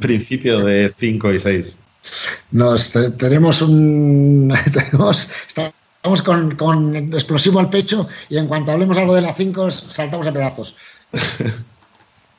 [0.00, 1.80] Principio de 5 y 6.
[2.52, 4.54] Nos tenemos un.
[4.72, 9.70] Tenemos, estamos con, con, explosivo al pecho y en cuanto hablemos algo de la 5
[9.70, 10.76] saltamos a pedazos.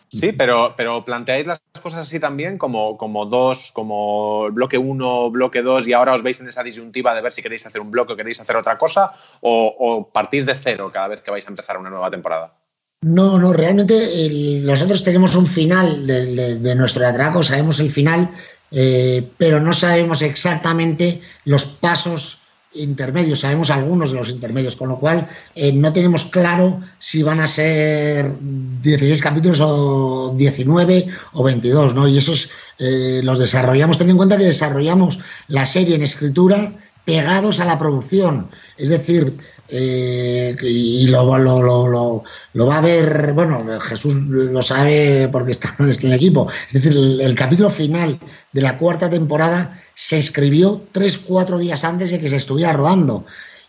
[0.09, 5.61] Sí, pero, pero planteáis las cosas así también como, como dos, como bloque 1, bloque
[5.61, 8.13] 2 y ahora os veis en esa disyuntiva de ver si queréis hacer un bloque
[8.13, 11.77] o queréis hacer otra cosa o, partís de cero cada vez que vais a empezar
[11.77, 12.53] una nueva temporada.
[13.01, 18.31] No, no, realmente nosotros tenemos un final de, nuestro atraco, sabemos el final,
[18.71, 22.39] eh, pero no sabemos exactamente los pasos
[22.73, 27.39] intermedios, sabemos algunos de los intermedios, con lo cual eh, no tenemos claro si van
[27.39, 32.07] a ser 16 capítulos o 19 o 22, ¿no?
[32.07, 36.73] Y esos eh, los desarrollamos, teniendo en cuenta que desarrollamos la serie en escritura
[37.05, 39.37] pegados a la producción, es decir,
[39.69, 46.49] eh, y lo, va a ver, bueno, Jesús lo sabe porque está en el equipo,
[46.67, 48.19] es decir, el capítulo final
[48.53, 53.25] de la cuarta temporada se escribió tres, cuatro días antes de que se estuviera rodando.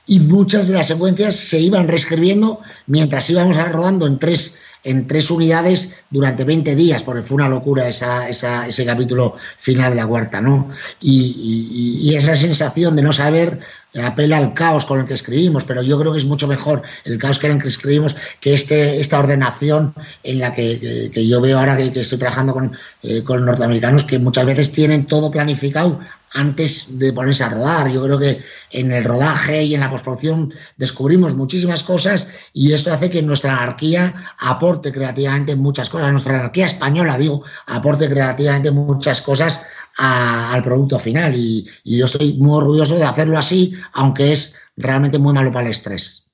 [0.06, 5.30] Y muchas de las secuencias se iban reescribiendo mientras íbamos rodando en tres, en tres
[5.30, 10.40] unidades durante 20 días, porque fue una locura esa, ese capítulo final de la cuarta,
[10.40, 10.70] ¿no?
[11.00, 13.60] y, esa sensación de no saber
[13.94, 17.18] apela al caos con el que escribimos, pero yo creo que es mucho mejor el
[17.18, 21.58] caos que en el que escribimos que este, esta ordenación en la que, yo veo
[21.58, 26.00] ahora que, estoy trabajando con, eh, con norteamericanos que muchas veces tienen todo planificado
[26.32, 27.90] antes de ponerse a rodar.
[27.90, 32.92] Yo creo que en el rodaje y en la postproducción descubrimos muchísimas cosas y esto
[32.92, 36.10] hace que nuestra anarquía aporte creativamente muchas cosas.
[36.10, 39.66] Nuestra anarquía española, digo, aporte creativamente muchas cosas
[39.98, 41.34] al producto final.
[41.34, 45.72] Y, yo estoy muy orgulloso de hacerlo así, aunque es realmente muy malo para el
[45.72, 46.27] estrés.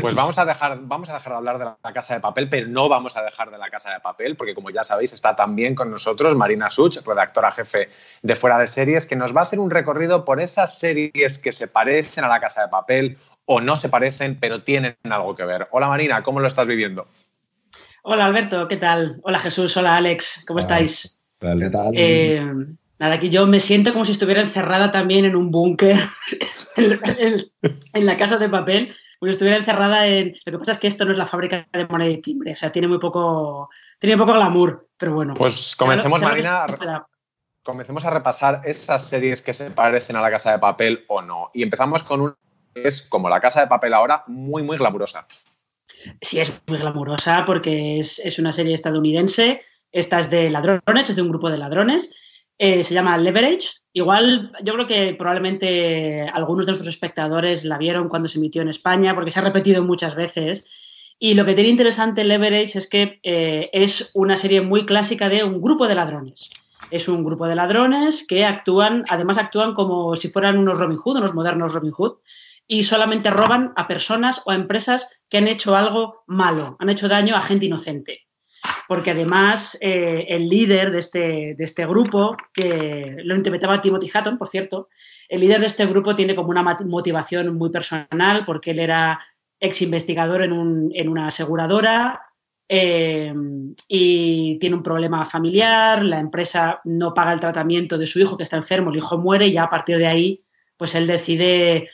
[0.00, 2.68] Pues vamos a, dejar, vamos a dejar de hablar de la casa de papel, pero
[2.68, 5.74] no vamos a dejar de la casa de papel, porque como ya sabéis, está también
[5.74, 7.88] con nosotros Marina Such, redactora jefe
[8.22, 11.52] de Fuera de Series, que nos va a hacer un recorrido por esas series que
[11.52, 15.44] se parecen a la casa de papel o no se parecen, pero tienen algo que
[15.44, 15.68] ver.
[15.70, 17.06] Hola Marina, ¿cómo lo estás viviendo?
[18.02, 19.20] Hola Alberto, ¿qué tal?
[19.22, 21.22] Hola Jesús, hola Alex, ¿cómo estáis?
[21.40, 21.92] ¿Qué tal?
[21.94, 22.44] Eh,
[22.98, 25.96] Nada, aquí yo me siento como si estuviera encerrada también en un búnker,
[26.76, 30.36] en, la casa de papel, si estuviera encerrada en...
[30.44, 32.56] Lo que pasa es que esto no es la fábrica de moneda y timbre, o
[32.56, 35.34] sea, tiene muy poco, tiene poco glamour, pero bueno.
[35.34, 36.66] Pues comencemos, Marina,
[37.62, 41.50] comencemos a repasar esas series que se parecen a la casa de papel o no.
[41.52, 42.36] Y empezamos con una
[42.74, 45.26] que es como la casa de papel ahora, muy, muy glamurosa.
[46.20, 49.60] Sí, es muy glamurosa porque es, es una serie estadounidense.
[49.90, 52.14] Esta es de ladrones, es de un grupo de ladrones
[52.58, 53.68] eh, se llama Leverage.
[53.98, 58.68] Igual yo creo que probablemente algunos de nuestros espectadores la vieron cuando se emitió en
[58.68, 60.66] España, porque se ha repetido muchas veces.
[61.18, 65.42] Y lo que tiene interesante Leverage es que eh, es una serie muy clásica de
[65.42, 66.50] un grupo de ladrones.
[66.92, 71.16] Es un grupo de ladrones que actúan, además actúan como si fueran unos Robin Hood,
[71.16, 72.18] unos modernos Robin Hood,
[72.68, 77.08] y solamente roban a personas o a empresas que han hecho algo malo, han hecho
[77.08, 78.27] daño a gente inocente
[78.88, 84.38] porque además eh, el líder de este, de este grupo, que lo interpretaba Timothy Hatton,
[84.38, 84.88] por cierto,
[85.28, 89.20] el líder de este grupo tiene como una motivación muy personal, porque él era
[89.60, 92.22] ex investigador en, un, en una aseguradora
[92.66, 93.34] eh,
[93.88, 98.44] y tiene un problema familiar, la empresa no paga el tratamiento de su hijo que
[98.44, 100.42] está enfermo, el hijo muere y ya a partir de ahí,
[100.78, 101.90] pues él decide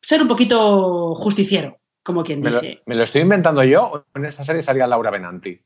[0.00, 2.80] ser un poquito justiciero, como quien dice.
[2.86, 5.60] ¿Me lo estoy inventando yo o en esta serie salía Laura Benanti?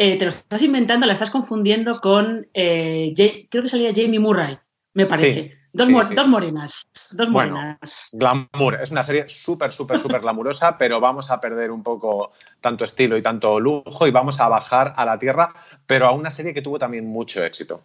[0.00, 3.12] Eh, te lo estás inventando, la estás confundiendo con, eh,
[3.50, 4.56] creo que salía Jamie Murray,
[4.94, 5.58] me parece.
[5.72, 5.88] dos,
[6.28, 8.10] morenas, dos morenas.
[8.12, 12.30] glamour, es una serie súper, súper, súper glamurosa, pero vamos a perder un poco
[12.60, 15.52] tanto estilo y tanto lujo y vamos a bajar a la tierra,
[15.84, 17.82] pero a una serie que tuvo también mucho éxito.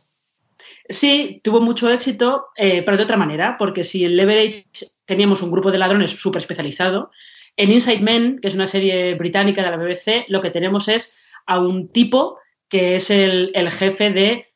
[0.87, 4.67] Sí, tuvo mucho éxito, eh, pero de otra manera, porque si en Leverage
[5.05, 7.09] teníamos un grupo de ladrones súper especializado,
[7.57, 11.17] en Inside Men, que es una serie británica de la BBC, lo que tenemos es
[11.45, 12.37] a un tipo
[12.69, 14.47] que es el, jefe de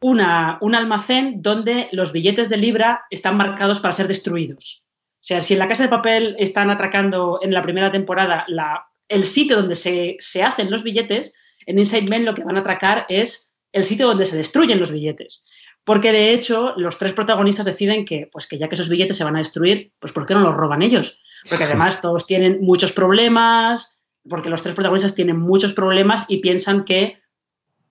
[0.00, 4.86] una, un almacén donde los billetes de libra están marcados para ser destruidos.
[5.24, 8.88] O sea, si en la casa de papel están atracando en la primera temporada la,
[9.08, 11.34] el sitio donde se, hacen los billetes,
[11.66, 14.92] en Inside Men lo que van a atracar es el sitio donde se destruyen los
[14.92, 15.44] billetes.
[15.84, 19.24] Porque de hecho, los tres protagonistas deciden que, pues que ya que esos billetes se
[19.24, 21.22] van a destruir, pues ¿por qué no los roban ellos?
[21.48, 26.84] Porque además todos tienen muchos problemas, porque los tres protagonistas tienen muchos problemas y piensan
[26.84, 27.22] que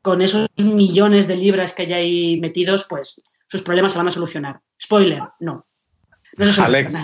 [0.01, 4.11] con esos millones de libras que hay ahí metidos, pues sus problemas se van a
[4.11, 4.59] solucionar.
[4.81, 5.65] Spoiler, no.
[6.57, 6.95] Alex,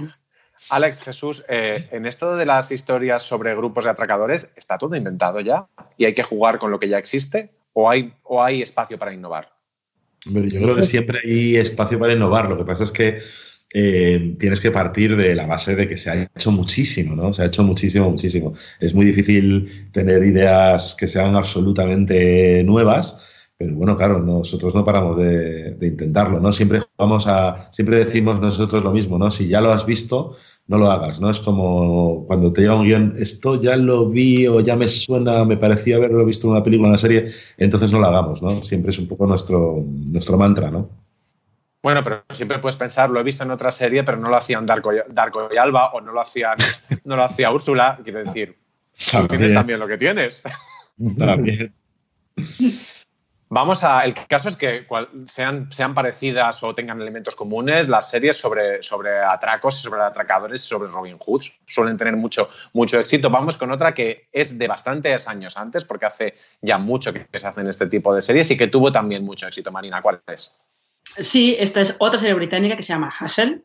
[0.70, 5.40] Alex, Jesús, eh, en esto de las historias sobre grupos de atracadores, ¿está todo inventado
[5.40, 5.68] ya?
[5.98, 7.52] ¿Y hay que jugar con lo que ya existe?
[7.74, 9.54] ¿O hay, o hay espacio para innovar?
[10.26, 12.50] yo creo que siempre hay espacio para innovar.
[12.50, 13.22] Lo que pasa es que
[13.74, 17.34] eh, tienes que partir de la base de que se ha hecho muchísimo, ¿no?
[17.34, 18.54] Se ha hecho muchísimo, muchísimo.
[18.80, 25.18] Es muy difícil tener ideas que sean absolutamente nuevas, pero bueno, claro, nosotros no paramos
[25.18, 26.54] de, intentarlo, ¿no?
[26.54, 29.30] Siempre vamos a, siempre decimos nosotros lo mismo, ¿no?
[29.32, 30.36] Si ya lo has visto,
[30.68, 31.30] no lo hagas, ¿no?
[31.30, 35.44] Es como cuando te llega un guion, esto ya lo vi o ya me suena,
[35.46, 37.28] me parecía haberlo visto en una película, en una serie,
[37.58, 38.64] entonces no lo hagamos, ¿no?
[38.64, 41.09] Siempre es un poco nuestro, nuestro mantra, ¿no?
[41.82, 44.66] Bueno, pero siempre puedes pensar, lo he visto en otra serie, pero no lo hacían
[44.66, 46.58] Darko, y Alba o no lo hacían,
[47.06, 47.98] no lo hacía Úrsula.
[48.04, 48.58] Quiero decir,
[49.30, 50.44] tienes también lo que tienes.
[51.18, 51.74] También.
[53.52, 54.06] Vamos a.
[54.06, 54.86] El caso es que
[55.26, 60.64] sean, sean parecidas o tengan elementos comunes, las series sobre, sobre atracos y sobre atracadores
[60.64, 63.32] y sobre Robin Hood suelen tener mucho, mucho éxito.
[63.32, 67.48] Vamos con otra que es de bastantes años antes, porque hace ya mucho que se
[67.48, 69.72] hacen este tipo de series y que tuvo también mucho éxito.
[69.72, 70.60] Marina, ¿cuál es?
[71.20, 73.62] Sí, esta es otra serie británica que se llama Hustle.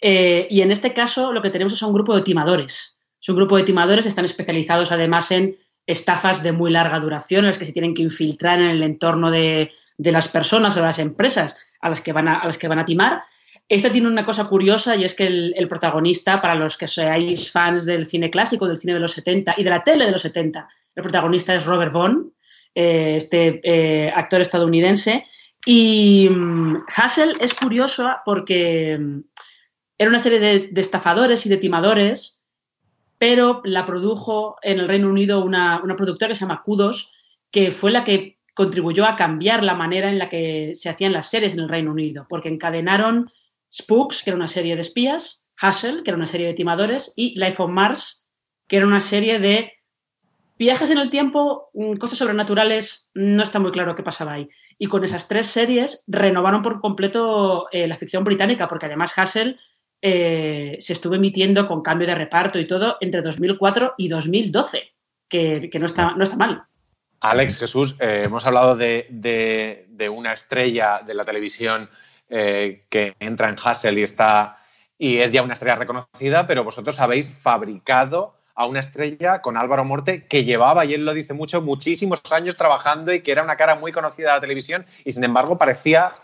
[0.00, 2.98] Eh, y en este caso lo que tenemos es un grupo de timadores.
[3.20, 5.56] Es un grupo de timadores, están especializados además en
[5.86, 9.30] estafas de muy larga duración en las que se tienen que infiltrar en el entorno
[9.30, 12.78] de, las personas o de las empresas a las que van a, las que van
[12.78, 13.22] a timar.
[13.68, 17.84] Esta tiene una cosa curiosa y es que el, protagonista, para los que seáis fans
[17.84, 20.68] del cine clásico, del cine de los 70 y de la tele de los 70,
[20.94, 22.32] el protagonista es Robert Vaughn,
[22.74, 25.24] eh, este eh, actor estadounidense.
[25.68, 29.20] Y um, Hassel es curioso porque mm,
[29.98, 32.44] era una serie de, estafadores y de timadores
[33.18, 37.12] pero la produjo en el Reino Unido una, productora que se llama Kudos,
[37.50, 41.30] que fue la que contribuyó a cambiar la manera en la que se hacían las
[41.30, 43.30] series en el Reino Unido, porque encadenaron
[43.72, 47.38] Spooks, que era una serie de espías, Hustle, que era una serie de timadores, y
[47.38, 48.28] Life on Mars,
[48.68, 49.72] que era una serie de
[50.58, 54.48] viajes en el tiempo, mm, cosas sobrenaturales, no está muy claro qué pasaba ahí.
[54.78, 59.56] Y con esas tres series renovaron por completo eh, la ficción británica, porque además Hustle
[60.02, 64.92] eh, se estuvo emitiendo con cambio de reparto y todo entre 2004 y 2012,
[65.28, 66.64] que, no, está, no está mal.
[67.20, 71.88] Alex, Jesús, eh, hemos hablado de, una estrella de la televisión
[72.28, 74.58] que entra en Hassel y está
[74.98, 79.84] y es ya una estrella reconocida, pero vosotros habéis fabricado a una estrella con Álvaro
[79.84, 83.56] Morte que llevaba, y él lo dice mucho, muchísimos años trabajando y que era una
[83.56, 86.14] cara muy conocida de la televisión y sin embargo parecía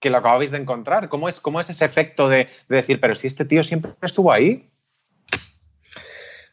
[0.00, 1.08] que lo acabáis de encontrar.
[1.08, 4.68] ¿Cómo es, cómo es ese efecto de, decir, pero si este tío siempre estuvo ahí?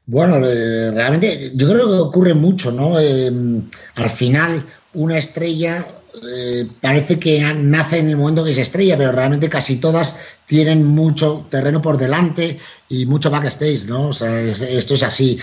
[0.06, 3.00] Bueno, eh, realmente yo creo que ocurre mucho, ¿no?
[3.00, 5.88] Em, al final, una estrella
[6.24, 10.86] eh, parece que nace en el momento que es estrella, pero realmente casi todas tienen
[10.86, 14.10] mucho terreno por delante y mucho backstage, ¿no?
[14.10, 15.40] O sea, esto es así.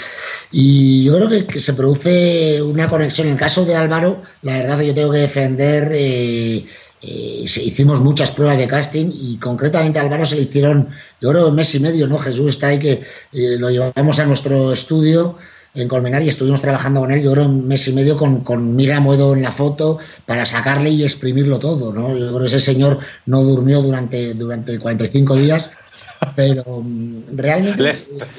[0.50, 3.26] Y yo creo que, se produce una conexión.
[3.26, 6.66] En el caso de Álvaro, la verdad que yo tengo que defender eh,
[7.04, 10.88] eh, hicimos muchas pruebas de casting y concretamente a Álvaro se le hicieron,
[11.20, 12.16] yo creo, un mes y medio, ¿no?
[12.16, 12.92] Jesús está ahí que
[13.32, 15.36] eh, lo llevamos a nuestro estudio
[15.74, 18.76] en Colmenar y estuvimos trabajando con él, yo creo, un mes y medio con, con
[18.76, 22.16] Mira Muedo en la foto para sacarle y exprimirlo todo, ¿no?
[22.16, 25.72] Yo creo que ese señor no durmió durante, durante 45 días,
[26.34, 27.92] pero mm, realmente...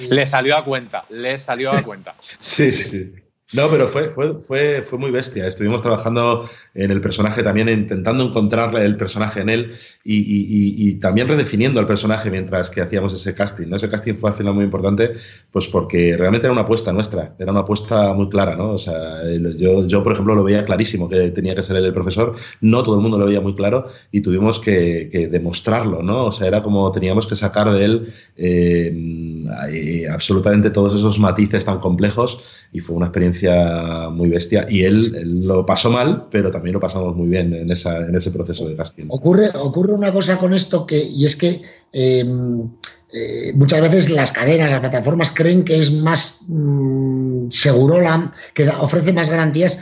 [0.09, 2.15] le salió a cuenta, le salió a cuenta.
[2.39, 3.13] sí, sí.
[3.53, 5.47] No, pero fue, fue, fue, fue muy bestia.
[5.47, 11.79] Estuvimos trabajando en el personaje también, intentando encontrarle el personaje en él y, también redefiniendo
[11.79, 13.71] al personaje mientras que hacíamos ese casting.
[13.73, 15.13] Ese casting fue al muy importante,
[15.51, 18.71] pues porque realmente era una apuesta nuestra, era una apuesta muy clara, ¿no?
[18.71, 19.21] O sea,
[19.57, 22.81] yo, yo, por ejemplo, lo veía clarísimo que tenía que ser él el profesor, no
[22.81, 26.25] todo el mundo lo veía muy claro y tuvimos que, demostrarlo, ¿no?
[26.25, 31.79] O sea, era como teníamos que sacar de él eh, absolutamente todos esos matices tan
[31.79, 34.65] complejos y fue una experiencia muy bestia.
[34.67, 38.31] Y él, lo pasó mal, pero también lo pasamos muy bien en, esa, en ese
[38.31, 39.05] proceso de casting.
[39.09, 42.67] Ocurre, ocurre una cosa con esto que, y es que em,
[43.13, 48.67] eh, muchas veces las cadenas, las plataformas creen que es más mm, seguro, la, que
[48.67, 49.79] ofrece más garantías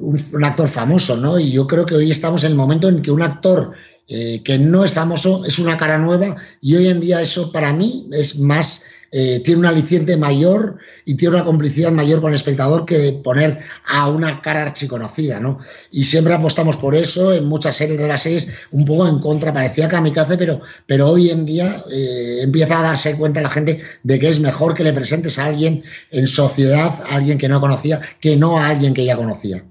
[0.00, 1.38] un, actor famoso, ¿no?
[1.38, 3.72] Y yo creo que hoy estamos en el momento en que un actor
[4.08, 7.72] eh, que no es famoso es una cara nueva y hoy en día eso para
[7.72, 12.36] mí es más eh, tiene un aliciente mayor y tiene una complicidad mayor con el
[12.36, 15.58] espectador que poner a una cara archiconocida, ¿no?
[15.90, 19.52] Y siempre apostamos por eso, en muchas series de las series, un poco en contra,
[19.52, 24.18] parecía kamikaze, pero, pero hoy en día eh, empieza a darse cuenta la gente de
[24.18, 28.00] que es mejor que le presentes a alguien en sociedad, a alguien que no conocía,
[28.20, 29.64] que no a alguien que ya conocía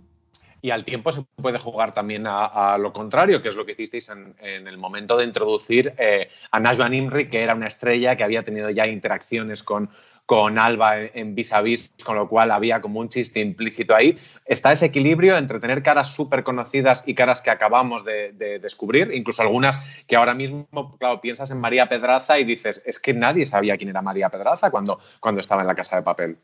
[0.62, 4.10] y al tiempo se puede jugar también a, lo contrario, que es lo que hicisteis
[4.10, 4.36] en,
[4.68, 8.70] el momento de introducir eh, a Najwa Nimri, que era una estrella que había tenido
[8.70, 9.90] ya interacciones con,
[10.30, 14.16] con Alba en vis a vis, con lo cual había como un chiste implícito ahí.
[14.46, 19.42] Está ese equilibrio entre tener caras súper conocidas y caras que acabamos de, descubrir, incluso
[19.42, 20.68] algunas que ahora mismo,
[21.00, 24.70] claro, piensas en María Pedraza y dices, es que nadie sabía quién era María Pedraza
[24.70, 26.38] cuando, cuando estaba en la casa de papel.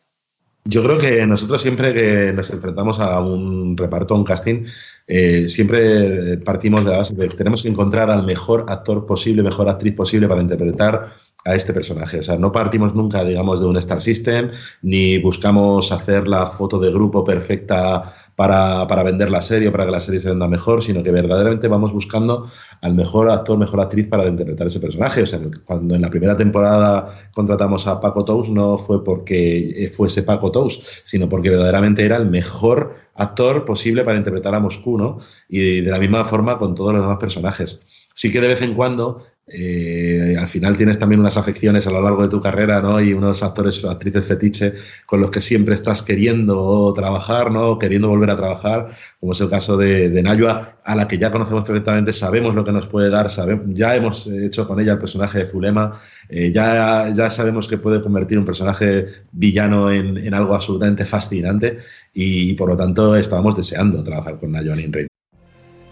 [0.67, 4.65] Yo creo que nosotros siempre que nos enfrentamos a un reparto, a un casting,
[5.05, 9.43] eh, siempre partimos de la base de que tenemos que encontrar al mejor actor posible,
[9.43, 11.13] mejor actriz posible para interpretar
[11.45, 12.19] a este personaje.
[12.19, 14.49] O sea, no partimos nunca, digamos, de un Star System,
[14.81, 19.85] ni buscamos hacer la foto de grupo perfecta para, para, vender la serie o para
[19.85, 23.81] que la serie se venda mejor, sino que verdaderamente vamos buscando al mejor actor, mejor
[23.81, 25.23] actriz para interpretar ese personaje.
[25.23, 30.23] O sea, cuando en la primera temporada contratamos a Paco Tous, no fue porque fuese
[30.23, 35.19] Paco Tous, sino porque verdaderamente era el mejor actor posible para interpretar a Moscú, ¿no?
[35.47, 37.79] Y de la misma forma con todos los demás personajes.
[38.13, 42.01] Sí que de vez en cuando eh, al final tienes también unas afecciones a lo
[42.01, 42.99] largo de tu carrera, ¿no?
[42.99, 44.73] Y unos actores o actrices fetiche
[45.05, 47.77] con los que siempre estás queriendo trabajar, ¿no?
[47.77, 51.31] Queriendo volver a trabajar, como es el caso de, de Nayua, a la que ya
[51.31, 54.99] conocemos perfectamente, sabemos lo que nos puede dar, sabemos, ya hemos hecho con ella el
[54.99, 60.33] personaje de Zulema, eh, ya, ya sabemos que puede convertir un personaje villano en, en
[60.33, 61.77] algo absolutamente fascinante
[62.13, 65.07] y, por lo tanto estábamos deseando trabajar con Nayua Ninrin.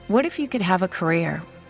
[0.09, 1.43] What if you could have a career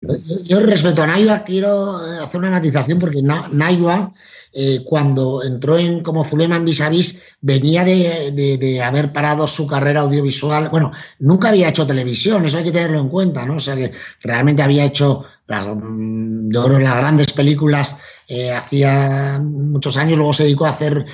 [0.00, 4.12] Yo respecto a Naiva quiero eh, hacer una matización porque Naiva
[4.52, 10.68] eh, cuando entró en como Zulema en Vis venía de, haber parado su carrera audiovisual.
[10.68, 13.56] Bueno, nunca había hecho televisión, eso hay que tenerlo en cuenta, ¿no?
[13.56, 13.92] O sea que
[14.22, 20.44] realmente había hecho, mm, yo creo, las grandes películas eh, hacía muchos años, luego se
[20.44, 21.06] dedicó a hacer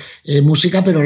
[0.43, 1.01] música, pero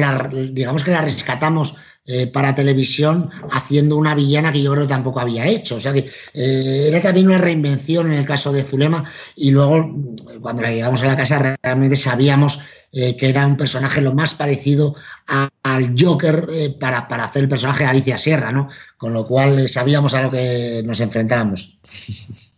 [0.52, 1.76] digamos que la rescatamos
[2.12, 5.76] eh, para televisión haciendo una villana que yo creo que tampoco había hecho.
[5.76, 9.04] O sea que eh, era también una reinvención en el caso de Zulema
[9.36, 9.96] y luego
[10.42, 14.34] cuando la llegamos a la casa realmente sabíamos eh, que era un personaje lo más
[14.34, 14.96] parecido
[15.28, 16.48] al Joker
[16.80, 18.70] para, para, hacer el personaje de Alicia Sierra, ¿no?
[18.98, 21.78] Con lo cual sabíamos a lo que nos enfrentábamos.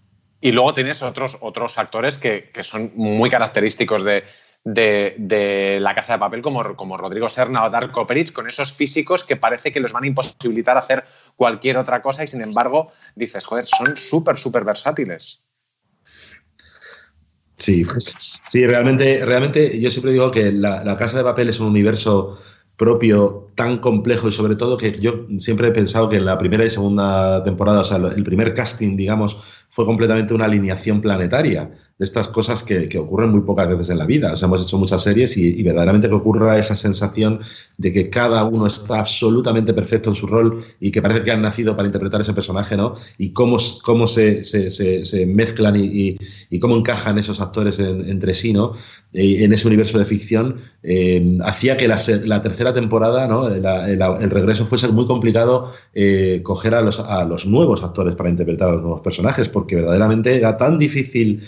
[0.44, 4.24] Y luego tienes otros, otros actores que, que son muy característicos de,
[4.64, 9.24] de, la Casa de Papel como, como Rodrigo Serna o Darko Peric, con esos físicos
[9.24, 11.04] que parece que los van a imposibilitar hacer
[11.36, 15.44] cualquier otra cosa y sin embargo dices, joder, son súper, súper versátiles.
[17.58, 17.86] Sí,
[18.50, 22.40] sí, realmente, realmente yo siempre digo que la, la Casa de Papel es un universo
[22.76, 26.66] propio tan complejo y sobre todo que yo siempre he pensado que en la primera
[26.66, 29.38] y segunda temporada, o sea, el primer casting, digamos,
[29.70, 31.70] fue completamente una alineación planetaria
[32.02, 34.34] de estas cosas que, ocurren muy pocas veces en la vida.
[34.34, 37.42] O sea, hemos hecho muchas series y, verdaderamente que ocurra esa sensación
[37.78, 41.44] de que cada uno está absolutamente perfecto en su rol y que parece que han
[41.44, 42.96] nacido para interpretar ese personaje, ¿no?
[43.20, 46.18] Y cómo, cómo se, se, mezclan y,
[46.60, 48.74] cómo encajan esos actores entre sí, ¿no?
[49.14, 53.48] en ese universo de ficción, eh, hacía que la, tercera temporada, ¿no?
[53.48, 58.70] el regreso fuese muy complicado eh, coger a los, a los nuevos actores para interpretar
[58.70, 61.44] a los nuevos personajes, porque verdaderamente era tan difícil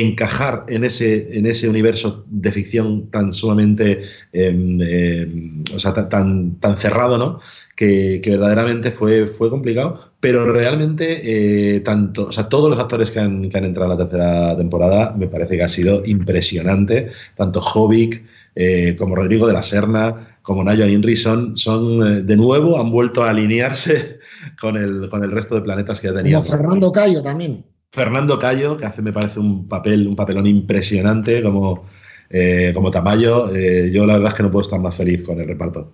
[0.00, 6.56] encajar en ese, en ese universo de ficción tan sumamente, em, em, o sea, tan,
[6.60, 7.40] tan cerrado, ¿no?
[7.76, 13.20] Que, verdaderamente fue, fue complicado, pero realmente eh, tanto, o sea, todos los actores que
[13.20, 17.60] han, que han, entrado en la tercera temporada me parece que ha sido impresionante, tanto
[17.60, 18.24] Jovic
[18.56, 22.90] eh, como Rodrigo de la Serna, como Nayo Inri son, son eh, de nuevo, han
[22.90, 24.18] vuelto a alinearse
[24.60, 26.42] con el, con el resto de planetas que ya tenían.
[26.42, 27.64] Como Fernando Cayo también.
[27.94, 31.86] Fernando Cayo, que hace, me parece, un papel, un papelón impresionante como,
[32.28, 33.54] eh, como Tamayo.
[33.54, 35.92] Eh, yo la verdad es que no puedo estar más feliz con el reparto.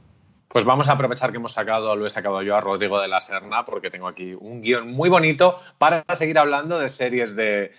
[0.48, 3.20] Pues vamos a aprovechar que hemos sacado, lo he sacado yo a Rodrigo de la
[3.20, 7.70] Serna, porque tengo aquí un guion muy bonito para seguir hablando de series de,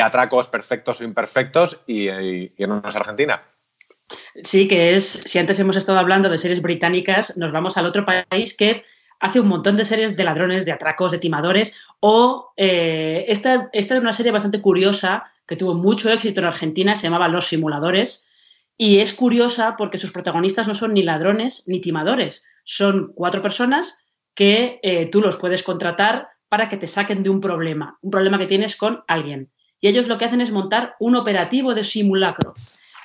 [0.00, 3.42] atracos perfectos o imperfectos y, y irnos a Argentina.
[4.40, 8.04] Sí, que es, si antes hemos estado hablando de series británicas, nos vamos al otro
[8.04, 8.84] país que
[9.24, 13.94] hace un montón de series de ladrones, de atracos, de timadores, o eh, esta, esta
[13.94, 18.28] es una serie bastante curiosa que tuvo mucho éxito en Argentina, se llamaba Los Simuladores,
[18.76, 23.96] y es curiosa porque sus protagonistas no son ni ladrones ni timadores, son cuatro personas
[24.34, 28.38] que eh, tú los puedes contratar para que te saquen de un problema, un problema
[28.38, 29.50] que tienes con alguien.
[29.80, 32.52] Y ellos lo que hacen es montar un operativo de simulacro.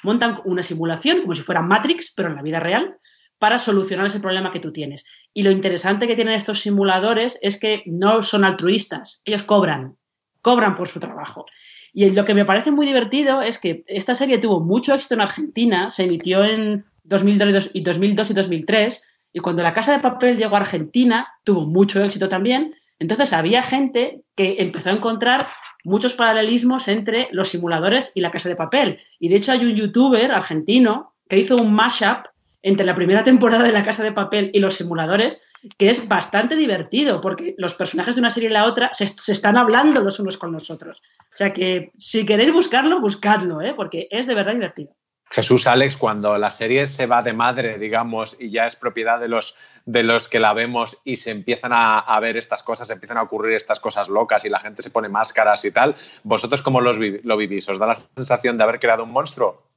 [0.03, 2.99] Montan una simulación como si fuera Matrix, pero en la vida real,
[3.39, 5.05] para solucionar ese problema que tú tienes.
[5.33, 9.95] Y lo interesante que tienen estos simuladores es que no son altruistas, ellos cobran,
[10.41, 11.45] cobran por su trabajo.
[11.93, 15.21] Y lo que me parece muy divertido es que esta serie tuvo mucho éxito en
[15.21, 19.03] Argentina, se emitió en 2002 y 2003,
[19.33, 22.75] y cuando La Casa de Papel llegó a Argentina, tuvo mucho éxito también.
[22.99, 25.47] Entonces había gente que empezó a encontrar
[25.83, 28.99] muchos paralelismos entre los simuladores y La Casa de Papel.
[29.19, 32.25] Y de hecho hay un youtuber argentino que hizo un mashup
[32.61, 36.55] entre la primera temporada de La Casa de Papel y los simuladores, que es bastante
[36.55, 40.37] divertido, porque los personajes de una serie y la otra se, están hablando los unos
[40.37, 41.01] con los otros.
[41.33, 43.73] O sea que si queréis buscarlo, buscadlo, ¿eh?
[43.75, 44.93] porque es de verdad divertido.
[45.31, 49.27] Jesús Alex, cuando la serie se va de madre, digamos, y ya es propiedad de
[49.27, 49.55] los,
[49.85, 53.21] de los que la vemos y se empiezan a, a, ver estas cosas, empiezan a
[53.21, 56.97] ocurrir estas cosas locas y la gente se pone máscaras y tal, ¿vosotros cómo los
[56.97, 57.69] lo vivís?
[57.69, 59.69] ¿Os da la sensación de haber creado un monstruo?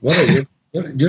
[0.00, 0.42] Bueno, yo
[0.94, 1.08] yo,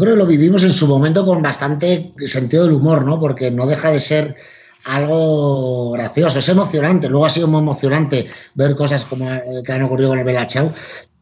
[0.00, 3.20] creo que lo vivimos en su momento con bastante sentido del humor, ¿no?
[3.20, 4.36] Porque no deja de ser
[4.84, 7.08] algo gracioso, es emocionante.
[7.08, 9.26] Luego ha sido muy emocionante ver cosas como
[9.64, 10.72] que han ocurrido con el Bella Chao,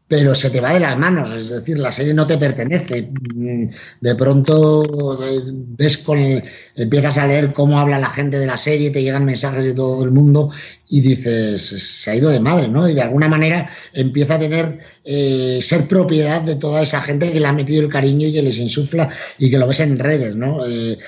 [0.06, 3.10] pero se te va de las manos, es decir, la serie no te pertenece.
[4.00, 6.18] De pronto eh, ves con
[6.76, 10.04] empiezas a leer cómo habla la gente de la serie, te llegan mensajes de todo
[10.04, 10.50] el mundo
[10.88, 12.88] y dices, se ha ido de madre, ¿no?
[12.88, 17.40] Y de alguna manera empieza a tener, eh, ser propiedad de toda esa gente que
[17.40, 20.36] le ha metido el cariño y que les insufla y que lo ves en redes,
[20.36, 20.66] ¿no?
[20.66, 20.98] Eh,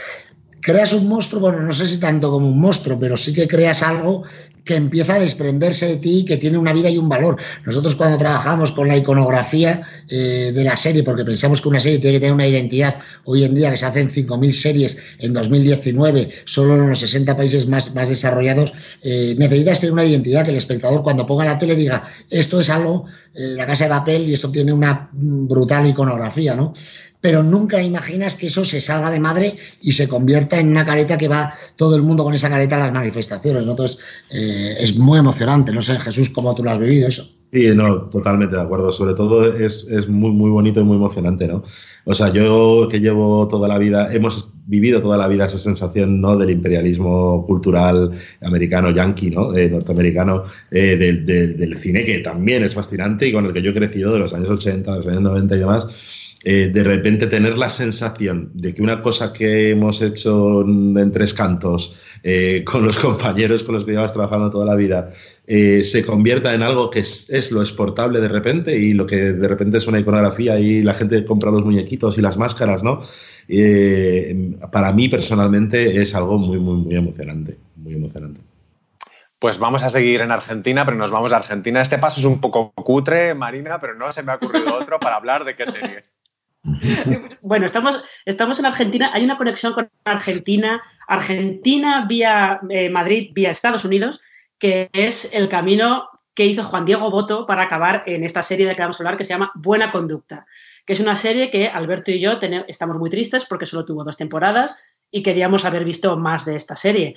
[0.60, 3.82] creas un monstruo, bueno, no sé si tanto como un monstruo, pero sí que creas
[3.82, 4.24] algo
[4.66, 7.40] que empieza a desprenderse de ti, que tiene una vida y un valor.
[7.64, 12.00] Nosotros cuando trabajamos con la iconografía eh, de la serie, porque pensamos que una serie
[12.00, 16.30] tiene que tener una identidad, hoy en día que se hacen 5.000 series en 2019,
[16.46, 20.56] solo en los 60 países más, más desarrollados, eh, necesitas tener una identidad que el
[20.56, 24.34] espectador cuando ponga la tele diga, esto es algo, eh, la casa de papel y
[24.34, 26.74] esto tiene una brutal iconografía, ¿no?
[27.20, 31.18] Pero nunca imaginas que eso se salga de madre y se convierta en una careta
[31.18, 33.66] que va todo el mundo con esa careta a las manifestaciones.
[33.66, 33.98] Entonces,
[34.30, 35.72] eh, es muy emocionante.
[35.72, 37.36] No sé, Jesús, cómo tú lo has vivido eso.
[37.52, 38.90] Sí, no, totalmente de acuerdo.
[38.90, 41.62] Sobre todo es, es, muy, muy bonito y muy emocionante, ¿no?
[42.04, 46.20] O sea, yo que llevo toda la vida, hemos vivido toda la vida esa sensación,
[46.20, 46.36] ¿no?
[46.36, 48.10] Del imperialismo cultural
[48.42, 49.56] americano, yankee, ¿no?
[49.56, 53.70] Eh, norteamericano, eh, del, del, cine, que también es fascinante y con el que yo
[53.70, 57.26] he crecido de los años 80, de los años 90 y demás eh, de repente
[57.26, 62.84] tener la sensación de que una cosa que hemos hecho en tres cantos eh, con
[62.84, 65.10] los compañeros con los que llevas trabajando toda la vida
[65.48, 69.48] eh, se convierta en algo que es, lo exportable de repente y lo que de
[69.48, 73.02] repente es una iconografía y la gente compra los muñequitos y las máscaras, ¿no?
[74.70, 78.40] para mí personalmente es algo muy, muy, muy emocionante, muy emocionante.
[79.40, 81.82] Pues vamos a seguir en Argentina, pero nos vamos a Argentina.
[81.82, 85.16] Este paso es un poco cutre, Marina, pero no se me ha ocurrido otro para
[85.16, 86.15] hablar de qué serie.
[87.42, 93.50] Bueno, estamos, estamos en Argentina, hay una conexión con Argentina, Argentina vía eh, Madrid, vía
[93.50, 94.20] Estados Unidos,
[94.58, 98.72] que es el camino que hizo Juan Diego Boto para acabar en esta serie de
[98.72, 100.46] la que vamos a hablar, que se llama Buena Conducta,
[100.84, 104.04] que es una serie que Alberto y yo tenemos, estamos muy tristes porque solo tuvo
[104.04, 104.76] dos temporadas
[105.10, 107.16] y queríamos haber visto más de esta serie.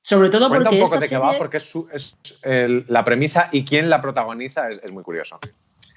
[0.00, 0.82] Sobre todo Cuenta porque.
[0.82, 4.70] un poco de qué va, porque es, es el, la premisa y quién la protagoniza
[4.70, 5.38] es, es muy curioso.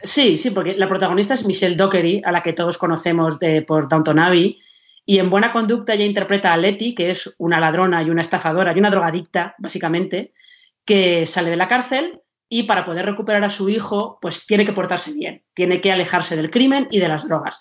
[0.03, 3.87] Sí, sí, porque la protagonista es Michelle Dockery, a la que todos conocemos de, por
[3.87, 4.57] Downton Abbey,
[5.05, 8.73] y en Buena Conducta ella interpreta a Letty, que es una ladrona y una estafadora
[8.75, 10.33] y una drogadicta, básicamente,
[10.85, 14.73] que sale de la cárcel y para poder recuperar a su hijo, pues tiene que
[14.73, 17.59] portarse bien, tiene que alejarse del crimen y de las drogas.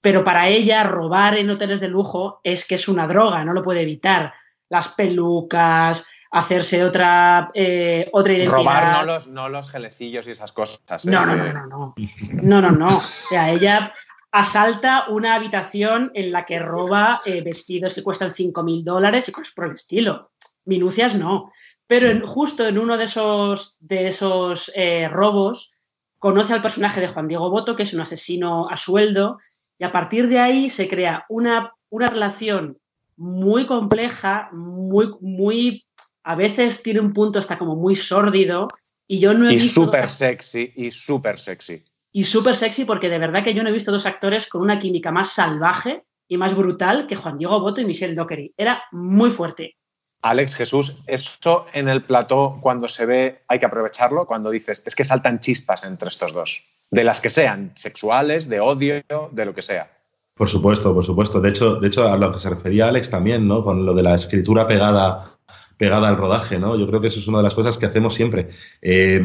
[0.00, 3.62] Pero para ella robar en hoteles de lujo es que es una droga, no lo
[3.62, 4.34] puede evitar.
[4.68, 8.58] Las pelucas, hacerse otra, eh, otra identidad.
[8.58, 11.04] Robar no los, no los gelecillos y esas cosas.
[11.04, 11.94] No, no, no, no, no.
[12.42, 12.98] No, no, no.
[12.98, 13.92] O sea, ella
[14.30, 19.54] asalta una habitación en la que roba eh, vestidos que cuestan 5.000 dólares y cosas
[19.54, 20.30] por el estilo.
[20.64, 21.50] Minucias no.
[21.86, 25.72] Pero en, justo en uno de esos, de esos eh, robos
[26.18, 29.38] conoce al personaje de Juan Diego Boto, que es un asesino a sueldo,
[29.78, 32.78] y a partir de ahí se crea una, una relación
[33.16, 35.87] muy compleja, muy, muy
[36.28, 38.68] a veces tiene un punto hasta como muy sórdido
[39.06, 39.86] y yo no he y visto...
[39.86, 41.82] súper sexy, y súper sexy.
[42.12, 44.78] Y súper sexy porque de verdad que yo no he visto dos actores con una
[44.78, 48.52] química más salvaje y más brutal que Juan Diego Boto y Michelle Dockery.
[48.58, 49.76] Era muy fuerte.
[50.20, 54.94] Alex Jesús, eso en el plató cuando se ve hay que aprovecharlo, cuando dices, es
[54.94, 59.02] que saltan chispas entre estos dos, de las que sean, sexuales, de odio,
[59.32, 59.90] de lo que sea.
[60.34, 61.40] Por supuesto, por supuesto.
[61.40, 63.64] De hecho, de hecho, a lo que se refería Alex también, ¿no?
[63.64, 65.37] Con lo de la escritura pegada
[65.78, 66.76] pegada al rodaje, ¿no?
[66.76, 68.50] Yo creo que eso es una de las cosas que hacemos siempre.
[68.82, 69.22] Eh,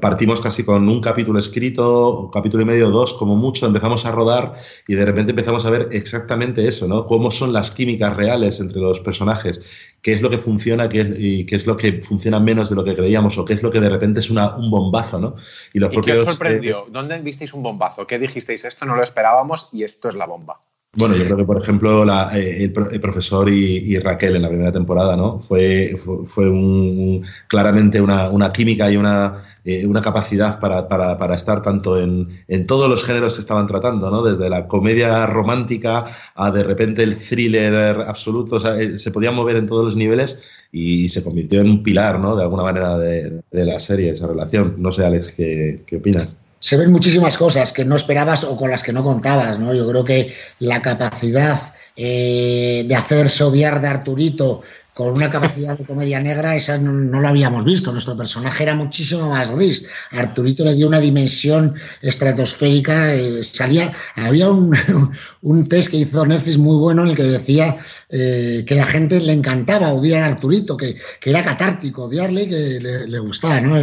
[0.00, 4.12] partimos casi con un capítulo escrito, un capítulo y medio, dos, como mucho, empezamos a
[4.12, 4.54] rodar
[4.88, 7.04] y de repente empezamos a ver exactamente eso, ¿no?
[7.04, 9.60] Cómo son las químicas reales entre los personajes,
[10.00, 12.82] qué es lo que funciona qué y qué es lo que funciona menos de lo
[12.82, 15.36] que creíamos o qué es lo que de repente es una, un bombazo, ¿no?
[15.74, 16.86] Y, los qué os sorprendió?
[16.88, 18.06] ¿Dónde visteis un bombazo?
[18.06, 18.64] ¿Qué dijisteis?
[18.64, 20.60] Esto no lo esperábamos y esto es la bomba.
[20.94, 25.16] Bueno, yo creo que, por ejemplo, eh, el, profesor y, Raquel en la primera temporada,
[25.16, 25.38] ¿no?
[25.38, 31.98] Fue, fue, un, claramente una, química y una, eh, una capacidad para, para, estar tanto
[31.98, 34.22] en, en, todos los géneros que estaban tratando, ¿no?
[34.22, 39.34] Desde la comedia romántica a de repente el thriller absoluto, o sea, eh, se podían
[39.34, 42.36] mover en todos los niveles y se convirtió en un pilar, ¿no?
[42.36, 44.74] De alguna manera de, de la serie, esa relación.
[44.76, 46.36] No sé, Alex, ¿qué, qué opinas?
[46.62, 49.74] Se ven muchísimas cosas que no esperabas o con las que no contabas, ¿no?
[49.74, 54.62] Yo creo que la capacidad eh, de hacerse odiar de Arturito
[54.94, 57.92] con una capacidad de comedia negra, esa no, lo habíamos visto.
[57.92, 59.86] Nuestro personaje era muchísimo más gris.
[60.10, 63.14] Arturito le dio una dimensión estratosférica.
[63.14, 64.76] Eh, salía, había un,
[65.42, 67.78] un, test que hizo Netflix muy bueno en el que decía
[68.10, 72.78] eh, que la gente le encantaba odiar a Arturito, que, que era catártico odiarle, que
[72.80, 73.80] le, gustaba ¿no?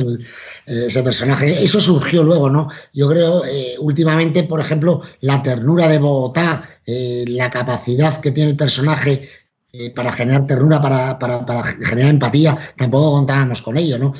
[0.67, 1.63] ese personaje.
[1.63, 2.69] Eso surgió luego, ¿no?
[2.93, 8.57] Yo creo, eh, últimamente, por ejemplo, la ternura de Bogotá, la capacidad que tiene el
[8.57, 9.29] personaje
[9.71, 14.13] eh, para generar ternura, para, para, generar empatía, tampoco contábamos con ello, ¿no?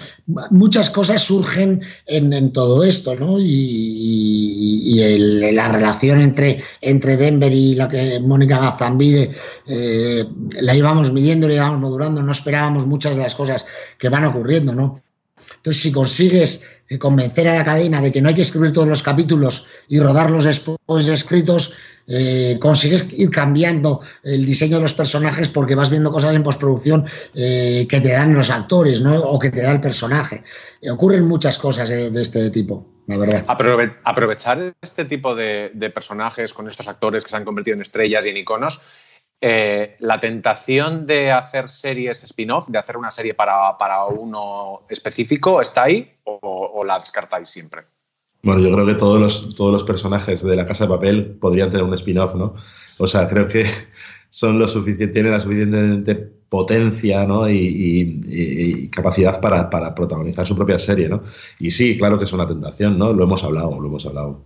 [0.51, 3.37] Muchas cosas surgen en, todo esto, ¿no?
[3.39, 4.99] Y,
[5.51, 9.35] la relación entre, entre Denver y la que Mónica Gazambide
[9.65, 10.23] eh,
[10.61, 13.65] la íbamos midiendo, la íbamos modulando, no esperábamos muchas de las cosas
[13.97, 15.01] que van ocurriendo, ¿no?
[15.57, 18.87] Entonces, si consigues eh, convencer a la cadena de que no hay que escribir todos
[18.87, 21.73] los capítulos y rodarlos después escritos,
[22.09, 27.05] eh, consigues ir cambiando el diseño de los personajes porque vas viendo cosas en postproducción
[27.35, 29.19] eh, que te dan los actores ¿no?
[29.19, 30.43] o que te da el personaje.
[30.89, 33.45] ocurren muchas cosas de este tipo, la verdad.
[34.03, 38.29] aprovechar este tipo de, personajes con estos actores que se han convertido en estrellas y
[38.29, 38.81] en iconos.
[39.41, 45.83] Eh, la tentación de hacer series spin-off, de hacer una serie para, uno específico, ¿está
[45.83, 47.83] ahí o la descartáis siempre?
[48.41, 51.71] Bueno, yo creo que todos los, todos los personajes de la Casa de Papel podrían
[51.71, 52.55] tener un spin-off, ¿no?
[52.97, 53.65] O sea, creo que
[54.29, 56.15] son lo suficiente, tienen la suficiente
[56.49, 57.47] potencia ¿no?
[57.49, 61.23] y, capacidad para, protagonizar su propia serie, ¿no?
[61.59, 63.13] Y sí, claro que es una tentación, ¿no?
[63.13, 64.43] Lo hemos hablado, lo hemos hablado.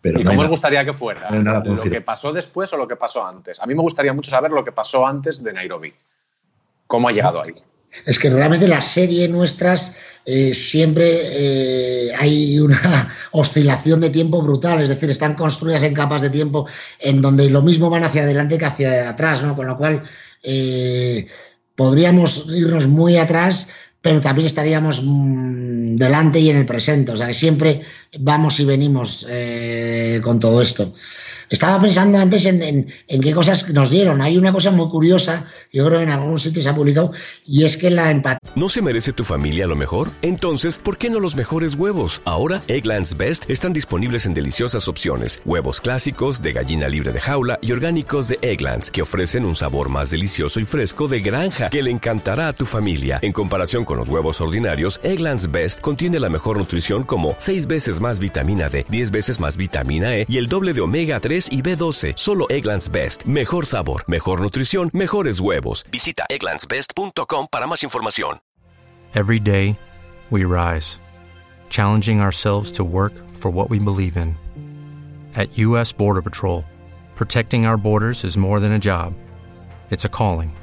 [0.00, 1.30] Pero ¿Y cómo os gustaría que fuera?
[1.30, 3.60] ¿Lo que pasó después o lo que pasó antes?
[3.60, 5.92] A mí me gustaría mucho saber lo que pasó antes de Nairobi.
[6.86, 7.54] ¿Cómo ha llegado ahí?
[8.04, 9.98] Es que realmente la serie nuestras
[10.28, 16.20] eh, siempre eh, hay una oscilación de tiempo brutal, es decir, están construidas en capas
[16.20, 16.66] de tiempo
[16.98, 19.54] en donde lo mismo van hacia adelante que hacia atrás, ¿no?
[19.54, 20.02] Con lo cual
[20.42, 21.28] eh,
[21.76, 23.70] podríamos irnos muy atrás,
[24.02, 27.82] pero también estaríamos mm, delante y en el presente, o sea siempre
[28.18, 29.28] vamos y venimos
[30.22, 30.92] con todo esto.
[31.48, 34.20] Estaba pensando antes en, qué cosas nos dieron.
[34.20, 37.12] Hay una cosa muy curiosa, yo creo que en algún sitio se ha publicado,
[37.46, 38.50] y es que la empatía.
[38.56, 40.10] ¿No se merece tu familia lo mejor?
[40.22, 42.20] Entonces, ¿por qué no los mejores huevos?
[42.24, 45.40] Ahora, Egglands Best están disponibles en deliciosas opciones.
[45.44, 49.88] Huevos clásicos, de gallina libre de jaula y orgánicos de Egglands, que ofrecen un sabor
[49.88, 53.18] más delicioso y fresco de granja que le encantará a tu familia.
[53.22, 58.00] En comparación con los huevos ordinarios, Egglands Best contiene la mejor nutrición como 6 veces
[58.00, 61.60] más vitamina D, 10 veces más vitamina E y el doble de omega 3 y
[61.60, 62.14] B12.
[62.16, 63.24] Solo Egglands Best.
[63.26, 65.84] Mejor sabor, mejor nutrición, mejores huevos.
[65.90, 68.40] Visita egglandsbest.com para más información.
[69.14, 69.78] Every day,
[70.30, 71.00] we rise,
[71.70, 74.36] challenging ourselves to work for what we believe in.
[75.34, 75.90] At U.S.
[75.90, 76.64] Border Patrol,
[77.14, 79.14] protecting our borders is more than a job,
[79.90, 80.54] it's a calling.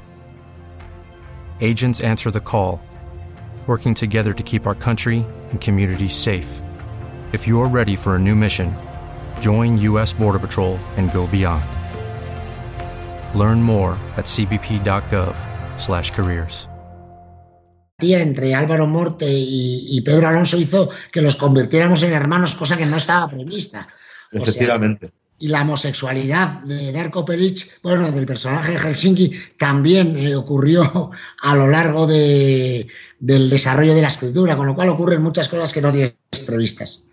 [1.60, 2.80] Agents answer the call,
[3.66, 6.60] working together to keep our country and communities safe.
[7.32, 8.76] If you are ready for a new mission,
[9.40, 10.14] Join U.S.
[10.14, 11.64] Border Patrol and go beyond.
[13.34, 16.68] Learn more at cbp.gov/careers.
[18.00, 22.96] Entre Álvaro Morte y, Pedro Alonso hizo que los convirtiéramos en hermanos, cosa que no
[22.96, 23.88] estaba prevista.
[24.32, 25.12] Efectivamente.
[25.38, 31.10] y la homosexualidad de Darko Peric, bueno, del personaje de Helsinki, también eh, ocurrió
[31.42, 32.86] a lo largo de,
[33.18, 36.14] del desarrollo de la escritura, con lo cual ocurren muchas cosas que no tienes
[36.46, 37.03] previstas.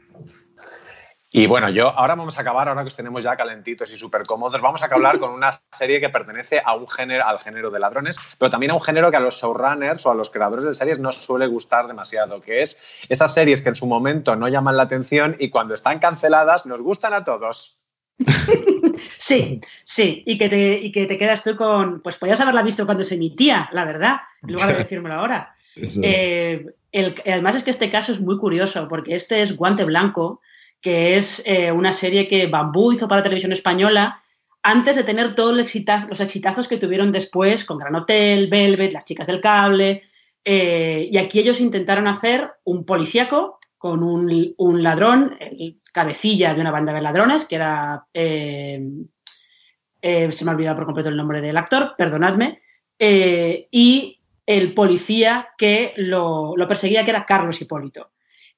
[1.33, 4.23] Y bueno, yo ahora vamos a acabar, ahora que os tenemos ya calentitos y súper
[4.23, 7.79] cómodos, vamos a hablar con una serie que pertenece a un género, al género de
[7.79, 10.73] ladrones, pero también a un género que a los showrunners o a los creadores de
[10.73, 12.77] series no suele gustar demasiado, que es
[13.07, 16.81] esas series que en su momento no llaman la atención y cuando están canceladas nos
[16.81, 17.79] gustan a todos.
[19.17, 22.85] sí, sí, y que, te, y que te quedas tú con, pues podías haberla visto
[22.85, 25.55] cuando se emitía, la verdad, en lugar de decírmelo ahora.
[26.03, 26.65] Eh,
[27.25, 30.41] además es que este caso es muy curioso, porque este es Guante Blanco,
[30.81, 34.21] que es eh, una serie que Bambú hizo para televisión española
[34.63, 35.75] antes de tener todos los,
[36.21, 40.03] exitazos que tuvieron después con Gran Hotel, Velvet, Las Chicas del Cable.
[40.43, 46.71] Eh, y aquí ellos intentaron hacer un policíaco con un, ladrón, el cabecilla de una
[46.71, 48.05] banda de ladrones, que era.
[48.13, 48.79] Eh,
[50.01, 52.61] se me ha olvidado por completo el nombre del actor, perdonadme.
[52.99, 58.11] y el policía que lo, lo perseguía, que era Carlos Hipólito.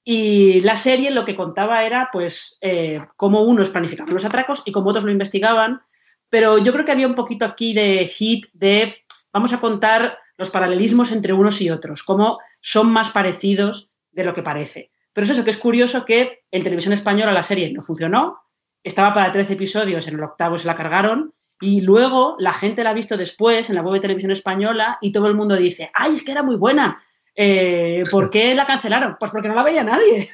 [0.03, 4.71] Y la serie lo que contaba era, pues, eh, cómo unos planificaban los atracos y
[4.71, 5.81] cómo otros lo investigaban.
[6.29, 8.97] Pero yo creo que había un poquito aquí de hit de
[9.31, 14.33] vamos a contar los paralelismos entre unos y otros, cómo son más parecidos de lo
[14.33, 14.91] que parece.
[15.13, 18.39] Pero es eso que es curioso que en televisión española la serie no funcionó,
[18.83, 22.89] estaba para 13 episodios, en el octavo se la cargaron y luego la gente la
[22.89, 26.13] ha visto después en la web de televisión española y todo el mundo dice, ay,
[26.13, 27.01] es que era muy buena,
[27.35, 29.17] eh, ¿Por qué la cancelaron?
[29.19, 30.29] Pues porque no la veía nadie.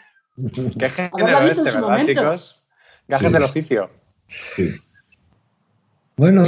[0.78, 2.66] Qué género este, ¿verdad, chicos?
[3.08, 3.90] Gajes del oficio.
[6.20, 6.44] Bueno,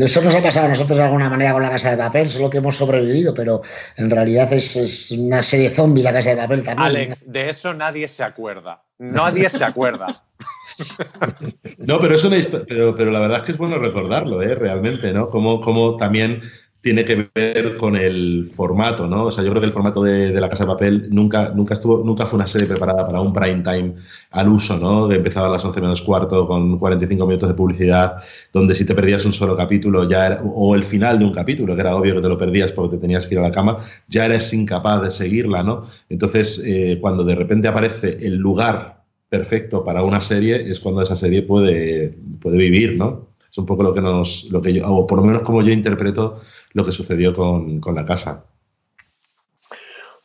[0.00, 2.48] eso nos ha pasado a nosotros de alguna manera con la Casa de Papel, solo
[2.48, 3.62] que hemos sobrevivido, pero
[3.96, 6.86] en realidad es, una serie zombie la Casa de Papel también.
[6.86, 8.84] Alex, de eso nadie se acuerda.
[8.98, 10.22] Nadie se acuerda.
[11.78, 12.36] no, pero, es una
[12.68, 14.54] pero, pero la verdad es que es bueno recordarlo, ¿eh?
[14.54, 15.28] realmente, ¿no?
[15.28, 16.42] Como, como también
[16.86, 19.24] tiene que ver con el formato, ¿no?
[19.24, 22.04] O sea, yo creo que el formato de, La Casa de Papel nunca, nunca, estuvo,
[22.04, 23.96] nunca fue una serie preparada para un prime time
[24.30, 25.08] al uso, ¿no?
[25.08, 28.22] De empezar a las 11 menos cuarto con 45 minutos de publicidad,
[28.52, 31.74] donde si te perdías un solo capítulo ya era, o el final de un capítulo,
[31.74, 33.78] que era obvio que te lo perdías porque te tenías que ir a la cama,
[34.06, 35.82] ya eres incapaz de seguirla, ¿no?
[36.08, 41.16] Entonces, eh, cuando de repente aparece el lugar perfecto para una serie, es cuando esa
[41.16, 43.34] serie puede, puede vivir, ¿no?
[43.56, 45.72] Es un poco lo que nos, lo que yo, o por lo menos como yo
[45.72, 46.38] interpreto
[46.76, 48.44] lo que sucedió con, la casa.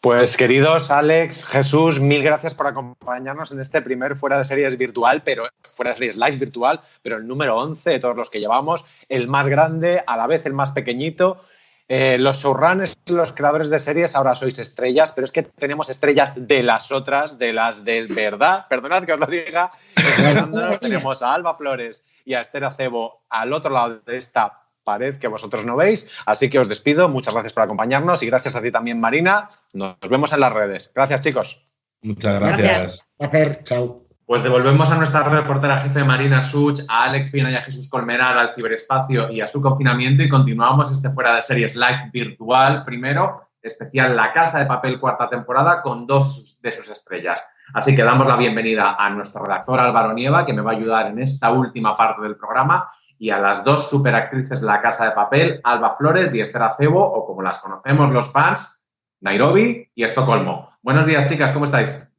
[0.02, 5.22] Pues queridos Alex, Jesús, mil gracias por acompañarnos en este primer fuera de series virtual,
[5.24, 8.84] pero fuera de series live virtual, pero el número 11 de todos los que llevamos,
[9.08, 11.42] el más grande, a la vez el más pequeñito.
[11.88, 16.36] Eh, los showrunners, los creadores de series, ahora sois estrellas, pero es que tenemos estrellas
[16.36, 19.72] de las otras, de las de verdad, perdonad que os lo diga,
[20.82, 25.28] tenemos a Alba Flores y a Esther Acebo al otro lado de esta pared que
[25.28, 26.10] vosotros no veis.
[26.26, 27.10] Así que os despido.
[27.10, 29.50] Muchas gracias por acompañarnos y gracias a ti también, Marina.
[29.74, 30.92] Nos vemos en las redes.
[30.94, 31.66] Gracias, chicos.
[32.02, 33.08] Muchas gracias.
[33.20, 33.64] Gracias.
[33.64, 34.12] Chao.
[34.32, 38.38] Pues devolvemos a nuestra reportera jefe Marina Such, a Alex Pina y a Jesús Colmenar
[38.38, 43.50] al ciberespacio y a su confinamiento y continuamos este fuera de series live virtual primero,
[43.62, 47.46] especial La Casa de Papel cuarta temporada con dos de sus estrellas.
[47.74, 51.08] Así que damos la bienvenida a nuestro redactor Álvaro Nieva, que me va a ayudar
[51.08, 52.88] en esta última parte del programa,
[53.22, 57.04] y a las dos superactrices de La Casa de Papel, Alba Flores y Esther Acebo,
[57.04, 58.84] o como las conocemos los fans,
[59.20, 60.76] Nairobi y Estocolmo.
[60.82, 62.12] Buenos días, chicas, ¿cómo estáis?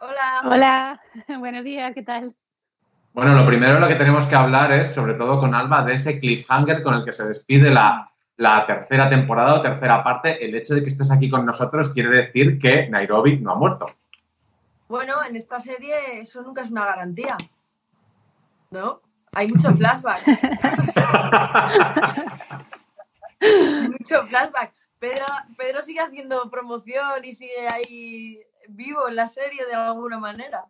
[0.00, 0.42] Hola.
[0.44, 1.00] Hola,
[1.38, 2.34] buenos días, ¿qué tal?
[3.12, 6.18] Bueno, lo primero lo que tenemos que hablar es, sobre todo con Alba, de ese
[6.18, 10.44] cliffhanger con el que se despide la, la tercera temporada o tercera parte.
[10.44, 13.86] El hecho de que estés aquí con nosotros quiere decir que Nairobi no ha muerto.
[14.88, 17.36] Bueno, en esta serie eso nunca es una garantía.
[18.72, 19.02] ¿No?
[19.38, 20.26] Hay mucho flashback.
[24.00, 24.72] mucho flashback.
[24.98, 25.24] Pero
[25.56, 30.64] Pedro sigue haciendo promoción y sigue ahí vivo en la serie de alguna manera.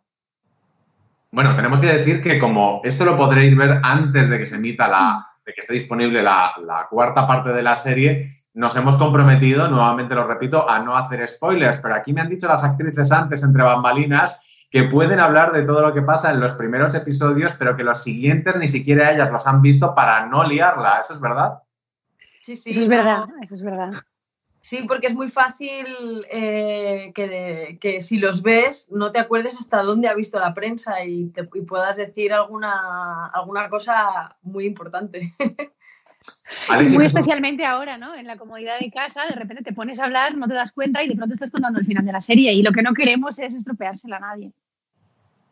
[1.31, 4.87] Bueno, tenemos que decir que como esto lo podréis ver antes de que se emita
[4.87, 9.67] la, de que esté disponible la, la cuarta parte de la serie, nos hemos comprometido,
[9.67, 13.41] nuevamente lo repito, a no hacer spoilers, pero aquí me han dicho las actrices antes
[13.41, 17.75] entre bambalinas que pueden hablar de todo lo que pasa en los primeros episodios, pero
[17.75, 20.99] que los siguientes ni siquiera ellas los han visto para no liarla.
[21.01, 21.59] ¿Eso es verdad?
[22.41, 22.71] Sí, sí.
[22.71, 23.91] Eso es verdad, eso es verdad.
[24.61, 30.09] Sí, porque es muy fácil eh, que, si los ves no te acuerdes hasta dónde
[30.09, 35.31] ha visto la prensa y, te, puedas decir alguna, alguna cosa muy importante.
[36.91, 38.15] muy especialmente ahora, ¿no?
[38.15, 41.03] En la comodidad de casa, de repente te pones a hablar, no te das cuenta
[41.03, 42.53] y de pronto estás contando el final de la serie.
[42.53, 44.51] Y lo que no queremos es estropeársela a nadie.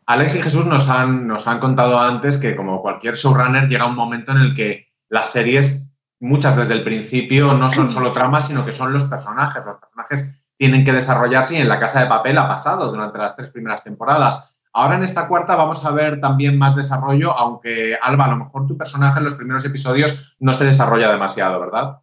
[0.06, 3.94] Alex y Jesús nos han, nos han contado antes que, como cualquier showrunner, llega un
[3.94, 8.64] momento en el que las series, muchas desde el principio, no son solo tramas, sino
[8.64, 9.66] que son los personajes.
[9.66, 13.36] Los personajes tienen que desarrollarse y en la casa de papel ha pasado durante las
[13.36, 14.57] tres primeras temporadas.
[14.72, 18.66] Ahora en esta cuarta vamos a ver también más desarrollo, aunque Alba, a lo mejor
[18.66, 22.00] tu personaje en los primeros episodios no se desarrolla demasiado, ¿verdad?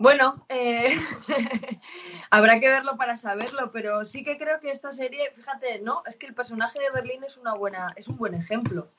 [0.00, 0.98] Bueno, eh,
[2.30, 6.16] habrá que verlo para saberlo, pero sí que creo que esta serie, fíjate, no, es
[6.16, 8.90] que el personaje de Berlín es una buena, es un buen ejemplo.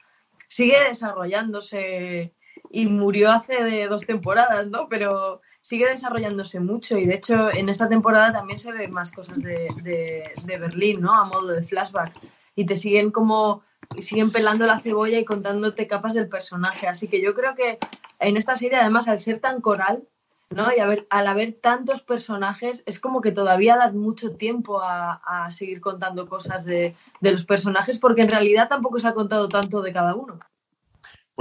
[0.47, 2.35] sigue desarrollándose
[2.69, 4.87] y murió hace dos temporadas, ¿no?
[4.89, 9.41] Pero sigue desarrollándose mucho y de hecho en esta temporada también se ven más cosas
[9.41, 11.13] de, de, Berlín, ¿no?
[11.13, 12.13] A modo de flashback.
[12.55, 13.63] Y te siguen como,
[13.99, 16.87] siguen pelando la cebolla y contándote capas del personaje.
[16.87, 17.77] Así que yo creo que
[18.19, 20.07] en esta serie, además, al ser tan coral,
[20.49, 20.67] ¿no?
[20.75, 25.79] Y al haber tantos personajes, es como que todavía das mucho tiempo a, a seguir
[25.79, 29.93] contando cosas de, de los personajes, porque en realidad tampoco se ha contado tanto de
[29.93, 30.39] cada uno.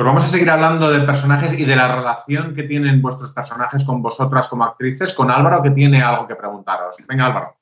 [0.00, 3.84] Pues vamos a seguir hablando de personajes y de la relación que tienen vuestros personajes
[3.84, 6.96] con vosotras como actrices, con Álvaro que tiene algo que preguntaros.
[7.06, 7.58] Venga, Álvaro.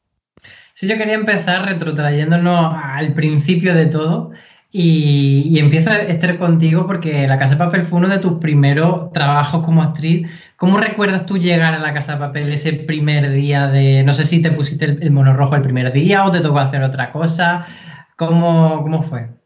[0.73, 4.31] Sí, yo quería empezar retrotrayéndonos al principio de todo
[4.71, 9.65] y, empiezo, Esther, contigo porque La Casa de Papel fue uno de tus primeros trabajos
[9.65, 10.31] como actriz.
[10.57, 14.23] ¿Cómo recuerdas tú llegar a La Casa de Papel ese primer día de, no sé
[14.23, 17.65] si te pusiste el, mono rojo el primer día o te tocó hacer otra cosa?
[18.15, 19.38] ¿Cómo, cómo fue?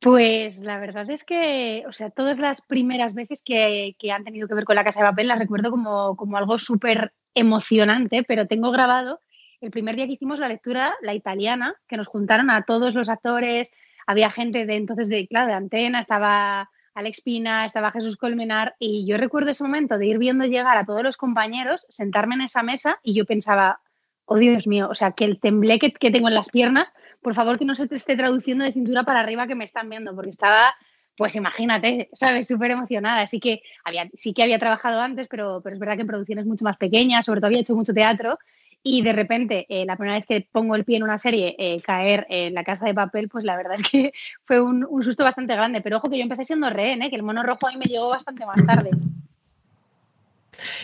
[0.00, 4.54] Pues la verdad es que, o sea, todas las primeras veces que, han tenido que
[4.54, 8.70] ver con la Casa de Papel las recuerdo como, como algo súper emocionante, pero tengo
[8.70, 9.20] grabado
[9.60, 13.08] el primer día que hicimos la lectura, la italiana, que nos juntaron a todos los
[13.08, 13.72] actores,
[14.06, 19.06] había gente de entonces de, claro, de Antena, estaba Alex Pina, estaba Jesús Colmenar, y
[19.06, 22.62] yo recuerdo ese momento de ir viendo llegar a todos los compañeros, sentarme en esa
[22.62, 23.80] mesa y yo pensaba,
[24.24, 26.92] oh Dios mío, o sea, que el tembleque que, tengo en las piernas,
[27.22, 29.88] por favor que no se te esté traduciendo de cintura para arriba que me están
[29.88, 30.74] viendo, porque estaba,
[31.16, 32.48] pues imagínate, ¿sabes?
[32.48, 33.22] Súper emocionada.
[33.22, 36.46] Así que había, sí que había trabajado antes, pero, pero es verdad que en producciones
[36.46, 38.38] mucho más pequeñas, sobre todo había hecho mucho teatro.
[38.82, 41.82] Y de repente, eh, la primera vez que pongo el pie en una serie, eh,
[41.82, 44.12] caer en la casa de papel, pues la verdad es que
[44.44, 45.82] fue un, susto bastante grande.
[45.82, 47.10] Pero ojo que yo empecé siendo rehén, ¿eh?
[47.10, 48.90] que el mono rojo a mí me llegó bastante más tarde.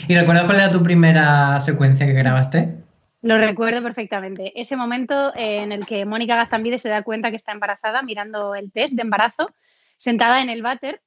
[0.08, 2.85] ¿Y recuerdas cuál era tu primera secuencia que grabaste?
[3.26, 4.52] Lo recuerdo perfectamente.
[4.54, 8.70] Ese momento en el que Mónica Gazambide se da cuenta que está embarazada mirando el
[8.70, 9.50] test de embarazo,
[9.96, 11.02] sentada en el váter.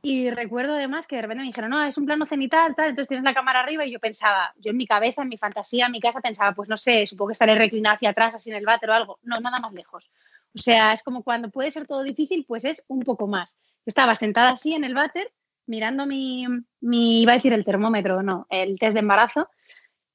[0.00, 3.08] Y recuerdo además que de repente me dijeron, no, es un plano cenital, tal, entonces
[3.08, 3.84] tienes la cámara arriba.
[3.84, 6.68] Y yo pensaba, yo en mi cabeza, en mi fantasía, en mi casa, pensaba, pues
[6.68, 9.18] no sé, supongo que estaré reclinada hacia atrás, así en el váter o algo.
[9.24, 10.12] No, nada más lejos.
[10.56, 13.56] O sea, es como cuando puede ser todo difícil, pues es un poco más.
[13.78, 15.32] Yo estaba sentada así en el váter,
[15.66, 16.46] mirando mi,
[16.80, 19.48] mi, iba a decir el termómetro, no, el test de embarazo,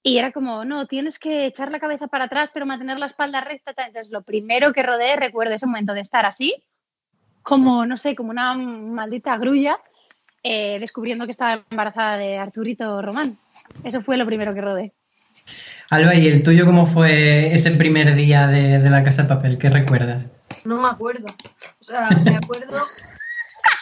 [0.01, 3.41] y era como, no, tienes que echar la cabeza para atrás, pero mantener la espalda
[3.41, 3.71] recta.
[3.77, 6.63] Entonces, lo primero que rodeé, recuerdo ese momento de estar así,
[7.43, 9.79] como, no sé, como una maldita grulla,
[10.43, 13.37] eh, descubriendo que estaba embarazada de Arturito Román.
[13.83, 14.93] Eso fue lo primero que rodé.
[15.89, 19.57] Alba, ¿y el tuyo cómo fue ese primer día de, de la Casa de Papel?
[19.57, 20.31] ¿Qué recuerdas?
[20.63, 21.25] No me acuerdo.
[21.79, 22.85] O sea, me acuerdo...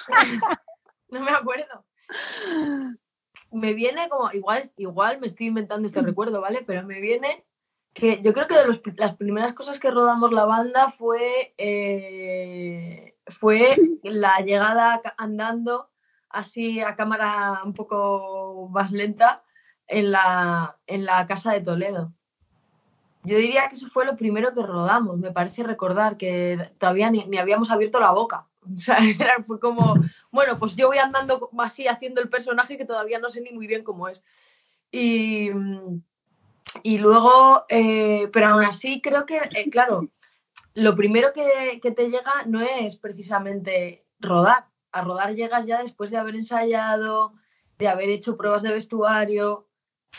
[1.09, 1.85] no me acuerdo
[3.51, 6.63] me viene como, igual, igual me estoy inventando este recuerdo, ¿vale?
[6.65, 7.45] Pero me viene
[7.93, 13.75] que yo creo que de las primeras cosas que rodamos la banda fue, eh, fue
[14.03, 15.89] la llegada andando
[16.29, 19.43] así a cámara un poco más lenta
[19.87, 22.13] en la, en la casa de Toledo.
[23.23, 27.37] Yo diría que eso fue lo primero que rodamos, me parece recordar que todavía ni
[27.37, 28.47] habíamos abierto la boca.
[28.75, 28.97] O sea,
[29.43, 29.95] fue como,
[30.31, 33.67] bueno, pues yo voy andando así haciendo el personaje que todavía no sé ni muy
[33.67, 34.23] bien cómo es.
[34.91, 35.49] Y,
[36.83, 40.09] y luego, eh, pero aún así creo que, eh, claro,
[40.73, 44.67] lo primero que, que, te llega no es precisamente rodar.
[44.91, 47.33] A rodar llegas ya después de haber ensayado,
[47.77, 49.67] de haber hecho pruebas de vestuario.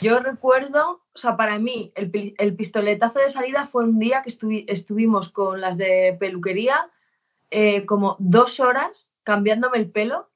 [0.01, 4.31] Yo recuerdo, o sea, para mí el, el pistoletazo de salida fue un día que
[4.69, 6.91] estuvimos con las de peluquería
[7.51, 10.31] eh, como dos horas cambiándome el pelo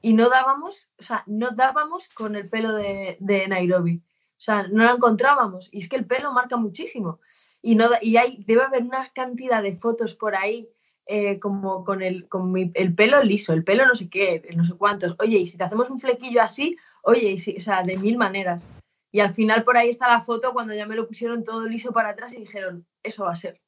[0.00, 4.02] y no dábamos, o sea, no dábamos con el pelo de, Nairobi.
[4.02, 5.68] O sea, no lo encontrábamos.
[5.72, 7.20] Y es que el pelo marca muchísimo.
[7.60, 10.68] Y, no, y hay, debe haber una cantidad de fotos por ahí
[11.06, 14.74] eh, como con, el, con el pelo liso, el pelo no sé qué, no sé
[14.74, 15.16] cuántos.
[15.18, 18.16] Oye, y si te hacemos un flequillo así, oye, y si, o sea, de mil
[18.16, 18.68] maneras.
[19.10, 21.92] Y al final por ahí está la foto cuando ya me lo pusieron todo liso
[21.92, 23.60] para atrás y dijeron, eso va a ser.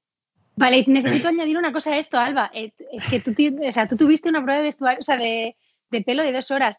[0.61, 2.51] Vale, necesito añadir una cosa a esto, Alba.
[2.53, 3.33] Eh, es que tú,
[3.67, 5.57] o sea, tú tuviste una prueba de vestuario, o sea, de,
[6.05, 6.77] pelo de dos horas.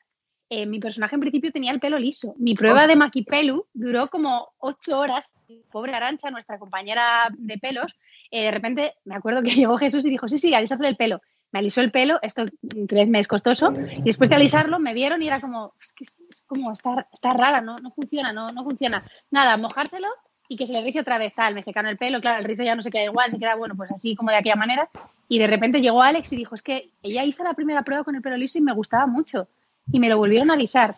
[0.49, 2.36] Eh, mi personaje en principio tenía el pelo liso.
[2.38, 5.32] Mi prueba de maquipelu duró como ocho horas.
[5.71, 7.95] Pobre Arancha, nuestra compañera de pelos,
[8.29, 11.19] eh, de repente me acuerdo que llegó Jesús y dijo, sí, sí, alísate el pelo.
[11.51, 12.45] Me alisó el pelo, esto
[12.88, 16.71] tres me es costoso, y después de alisarlo me vieron y era como, es, como,
[16.71, 19.03] está, está rara, no, no funciona, no, no funciona.
[19.32, 20.07] Nada, mojárselo
[20.52, 22.62] y que se le rice otra vez tal, me secaron el pelo, claro, el rizo
[22.62, 24.89] ya no se queda igual, se queda bueno, pues así como de aquella manera.
[25.30, 28.18] Y de repente llegó Alex y dijo, es que ella hizo la primera prueba con
[28.18, 29.47] el pelo liso y me gustaba mucho.
[29.93, 30.95] Y me lo volvieron a alisar.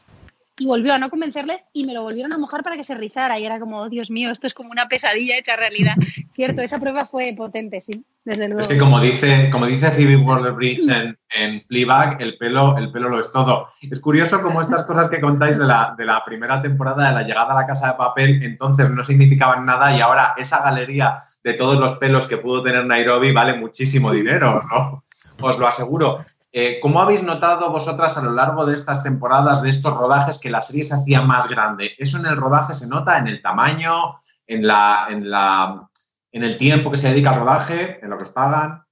[0.59, 3.39] Y volvió a no convencerles y me lo volvieron a mojar para que se rizara
[3.39, 5.95] y era como, oh, Dios mío, esto es como una pesadilla hecha realidad.
[6.33, 8.61] Cierto, esa prueba fue potente, sí, desde luego.
[8.61, 13.09] Es que como dice, como dice Phoebe Waller-Bridge en, en Fleabag, el pelo, el pelo
[13.09, 13.67] lo es todo.
[13.81, 17.23] Es curioso como estas cosas que contáis de la, de la primera temporada de la
[17.23, 21.53] llegada a la casa de papel entonces no significaban nada y ahora esa galería de
[21.53, 25.03] todos los pelos que pudo tener Nairobi vale muchísimo dinero, ¿no?
[25.41, 26.23] Os lo aseguro.
[26.55, 30.51] Eh, ¿Cómo habéis notado vosotras a lo largo de estas temporadas, de estos rodajes, que
[30.51, 31.95] la serie se hacía más grande?
[31.97, 33.17] ¿Eso en el rodaje se nota?
[33.17, 34.19] ¿En el tamaño?
[34.45, 35.89] ¿En, la, en, la,
[36.31, 37.99] en el tiempo que se dedica al rodaje?
[38.03, 38.85] ¿En lo que os pagan?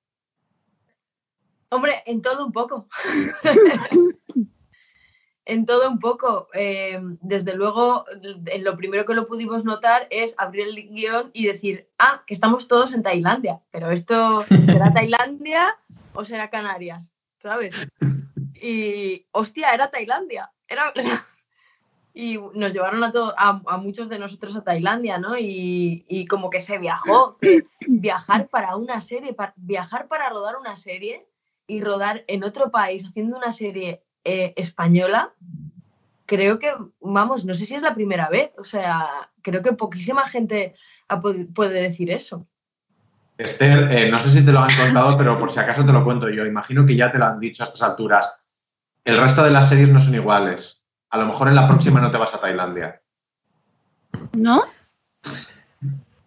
[1.69, 2.87] Hombre, en todo un poco.
[5.45, 6.47] en todo un poco.
[6.55, 8.05] Eh, desde luego,
[8.59, 12.67] lo primero que lo pudimos notar es abrir el guion y decir, ah, que estamos
[12.67, 15.77] todos en Tailandia, pero esto será Tailandia
[16.15, 17.13] o será Canarias.
[17.41, 17.87] ¿Sabes?
[18.63, 20.51] Y, hostia, era Tailandia.
[20.67, 20.93] Era...
[22.13, 25.37] Y nos llevaron a, a, muchos de nosotros a Tailandia, ¿no?
[25.39, 27.37] Y, como que se viajó.
[27.87, 31.25] viajar para una serie, viajar para rodar una serie
[31.67, 35.33] y rodar en otro país haciendo una serie eh, española,
[36.25, 38.51] creo que, vamos, no sé si es la primera vez.
[38.57, 40.75] O sea, creo que poquísima gente
[41.55, 42.45] puede decir eso.
[43.43, 46.03] Esther, eh, no sé si te lo han contado, pero por si acaso te lo
[46.03, 46.45] cuento yo.
[46.45, 48.47] Imagino que ya te lo han dicho a estas alturas.
[49.03, 50.85] El resto de las series no son iguales.
[51.09, 53.01] A lo mejor en la próxima no te vas a Tailandia.
[54.33, 54.61] ¿No?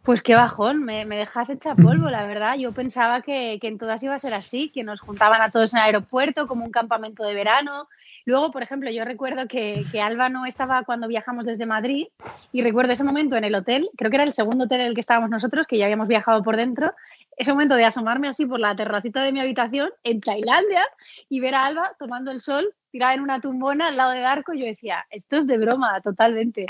[0.02, 2.56] Pues qué bajón, me, dejas hecha polvo, la verdad.
[2.56, 5.72] Yo pensaba que, que, en todas iba a ser así, que nos juntaban a todos
[5.72, 7.88] en el aeropuerto como un campamento de verano,
[8.26, 12.06] Luego, por ejemplo, yo recuerdo que, que, Alba no estaba cuando viajamos desde Madrid
[12.52, 14.94] y recuerdo ese momento en el hotel, creo que era el segundo hotel en el
[14.94, 16.94] que estábamos nosotros, que ya habíamos viajado por dentro,
[17.36, 20.88] ese momento de asomarme así por la terracita de mi habitación en Tailandia
[21.28, 24.54] y ver a Alba tomando el sol tirada en una tumbona al lado de Darko,
[24.54, 26.66] yo decía, esto es de broma, totalmente.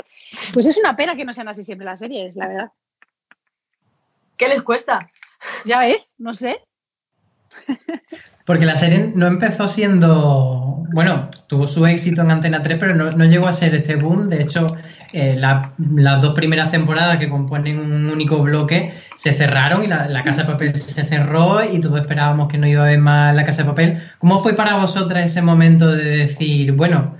[0.53, 2.71] Pues es una pena que no sean así siempre las series, la verdad.
[4.35, 5.09] ¿Qué les cuesta?
[5.65, 6.61] Ya ves, no sé.
[8.45, 10.83] Porque la serie no empezó siendo.
[10.93, 14.29] Bueno, tuvo su éxito en Antena 3, pero no, llegó a ser este boom.
[14.29, 14.75] De hecho,
[15.13, 20.43] eh, las dos primeras temporadas que componen un único bloque se cerraron y la, Casa
[20.43, 23.63] de Papel se cerró y todos esperábamos que no iba a haber más La Casa
[23.63, 23.97] de Papel.
[24.19, 27.15] ¿Cómo fue para vosotras ese momento de decir, bueno,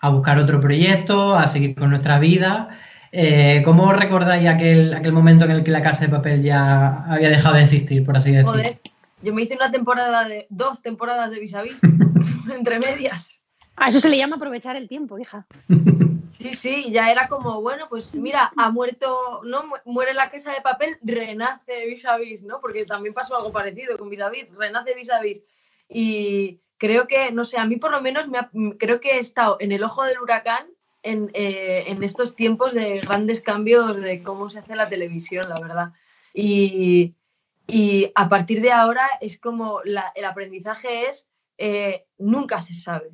[0.00, 2.68] a buscar otro proyecto, a seguir con nuestra vida?
[3.12, 7.30] Eh, ¿Cómo recordáis aquel, aquel momento en el que La Casa de Papel ya había
[7.30, 8.62] dejado de existir, por así decirlo?
[9.26, 11.80] Yo me hice una temporada de dos temporadas de vis a vis
[12.48, 13.40] entre medias.
[13.74, 15.46] A eso se le llama aprovechar el tiempo, hija.
[16.38, 19.64] Sí, sí, ya era como, bueno, pues mira, ha muerto, ¿no?
[19.86, 22.60] Muere la casa de papel, renace vis a vis, ¿no?
[22.60, 25.42] Porque también pasó algo parecido con vis a vis, renace vis a vis.
[25.88, 28.38] Y creo que, no sé, a mí por lo menos me
[28.78, 30.66] creo que he estado en el ojo del huracán
[31.02, 35.58] en, eh, en estos tiempos de grandes cambios de cómo se hace la televisión, la
[35.58, 35.92] verdad.
[36.34, 37.14] Y,
[37.66, 43.10] y a partir de ahora es como el aprendizaje es eh, nunca se sabe,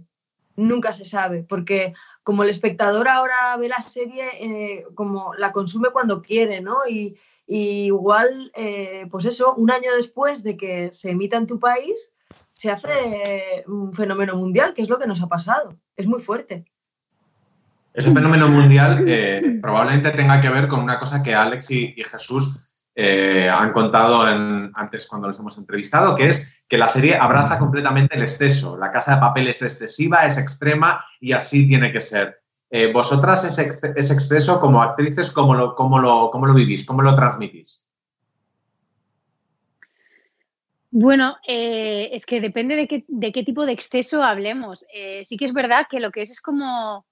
[0.57, 5.91] nunca se sabe, porque como el espectador ahora ve la serie, eh, como la consume
[5.91, 6.79] cuando quiere, ¿no?
[6.89, 12.13] Y, igual, eh, pues eso, un año después de que se emita en tu país,
[12.53, 15.77] se hace un fenómeno mundial, que es lo que nos ha pasado.
[15.97, 16.65] Es muy fuerte.
[17.93, 19.05] Ese fenómeno mundial
[19.61, 25.07] probablemente tenga que ver con una cosa que Alex y Jesús eh, han contado antes
[25.07, 28.79] cuando los hemos entrevistado, que es que la serie abraza completamente el exceso.
[28.79, 32.43] La casa de papel es excesiva, es extrema y así tiene que ser.
[32.71, 36.87] Eh, vosotras ese, exceso como actrices, ¿cómo lo, cómo, lo, ¿cómo lo vivís?
[36.87, 37.87] ¿Cómo lo transmitís?
[40.91, 44.85] Bueno, eh, es que depende de qué, de qué, tipo de exceso hablemos.
[45.25, 47.07] sí que es verdad que lo que es es como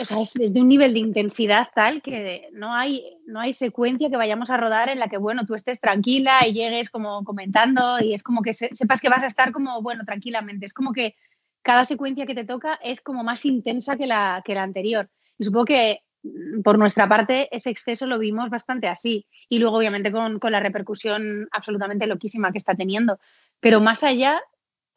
[0.00, 4.10] o sea, es, de un nivel de intensidad tal que no hay, no hay secuencia
[4.10, 7.98] que vayamos a rodar en la que, bueno, tú estés tranquila y llegues como comentando
[8.00, 10.66] y es como que sepas que vas a estar como, bueno, tranquilamente.
[10.66, 11.14] Es como que
[11.62, 15.08] cada secuencia que te toca es como más intensa que la, que la anterior.
[15.38, 19.26] Y supongo que mm, por nuestra parte ese exceso lo vimos bastante así.
[19.48, 23.18] Y luego, obviamente, con, con la repercusión absolutamente loquísima que está teniendo.
[23.60, 24.40] Pero más allá,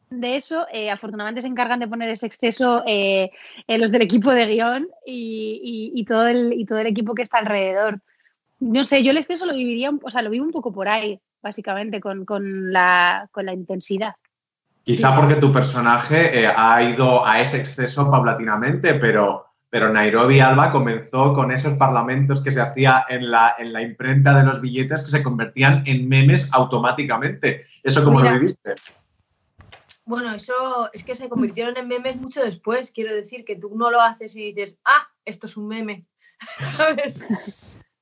[0.10, 3.30] de eso, eh, afortunadamente se encargan de poner ese exceso eh,
[3.68, 8.02] los del equipo de guion y, todo el, y todo el equipo que está alrededor.
[8.60, 11.20] No sé, yo el exceso lo viviría, o sea, lo vivo un poco por ahí,
[11.42, 12.26] básicamente, con,
[12.74, 14.16] la, intensidad.
[14.84, 20.72] Quizá porque tu personaje eh, ha ido a ese exceso paulatinamente, pero, pero Nairobi Alba
[20.72, 25.04] comenzó con esos parlamentos que se hacía en la, en la imprenta de los billetes
[25.04, 27.62] que se convertían en memes automáticamente.
[27.84, 28.74] ¿Eso cómo lo viviste?
[30.10, 32.90] Bueno, eso es que se convirtieron en memes mucho después.
[32.90, 36.08] Quiero decir que tú no lo haces y dices, ah, esto es un meme.
[36.60, 37.28] ¿Sabes?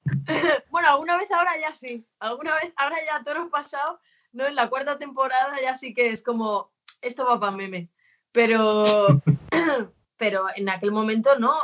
[0.71, 2.07] bueno, alguna vez ahora ya sí.
[2.19, 3.99] Alguna vez, ahora ya todo pasado,
[4.31, 4.45] ¿no?
[4.45, 7.91] En la cuarta temporada ya sí que es como, esto va para meme.
[8.31, 9.21] Pero,
[10.15, 11.59] pero en aquel momento no,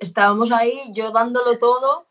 [0.00, 2.07] estábamos ahí yo dándolo todo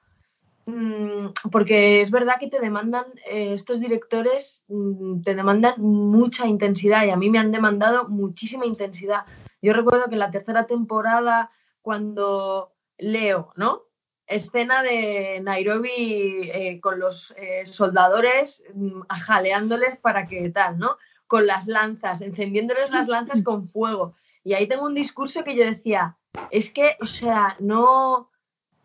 [1.52, 7.10] porque es verdad que te demandan, eh, estos directores mm, te demandan mucha intensidad y
[7.10, 9.26] a mí me han demandado muchísima intensidad.
[9.62, 11.50] Yo recuerdo que en la tercera temporada,
[11.82, 13.84] cuando leo, ¿no?
[14.26, 20.98] Escena de Nairobi eh, con los eh, soldadores mm, ajaleándoles para que tal, ¿no?
[21.28, 24.16] Con las lanzas, encendiéndoles las lanzas con fuego.
[24.44, 26.18] Y ahí tengo un discurso que yo decía,
[26.52, 28.30] es que, o sea, no,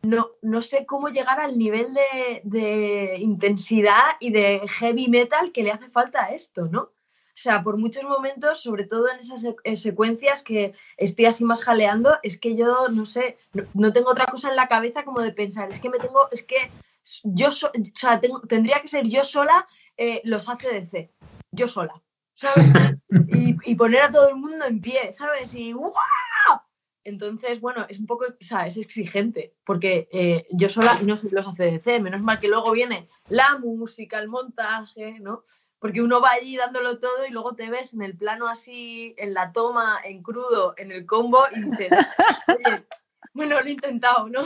[0.03, 1.88] no, no sé cómo llegar al nivel
[2.42, 6.80] de, intensidad y de heavy metal que le hace falta a esto, ¿no?
[6.82, 9.46] O sea, por muchos momentos, sobre todo en esas
[9.80, 13.38] secuencias que estoy así más jaleando, es que yo, no sé,
[13.72, 16.42] no, tengo otra cosa en la cabeza como de pensar, es que me tengo, es
[16.42, 16.70] que
[17.24, 17.50] yo, o
[17.94, 21.11] sea, tendría que ser yo sola eh, los ACDC,
[21.53, 22.03] yo sola,
[22.34, 22.66] ¿sabes?
[23.64, 25.55] Y, poner a todo el mundo en pie, ¿sabes?
[25.55, 25.74] Y.
[27.05, 31.30] Entonces, bueno, es un poco, o sea, es exigente, porque eh, yo sola no soy
[31.30, 35.42] los ACDC, menos mal que luego viene la música, el montaje, ¿no?
[35.80, 39.34] Porque uno va allí dándolo todo y luego te ves en el plano así, en
[39.34, 41.88] la toma, en crudo, en el combo y dices,
[42.46, 42.84] oye,
[43.32, 44.42] bueno, lo he intentado, ¿no?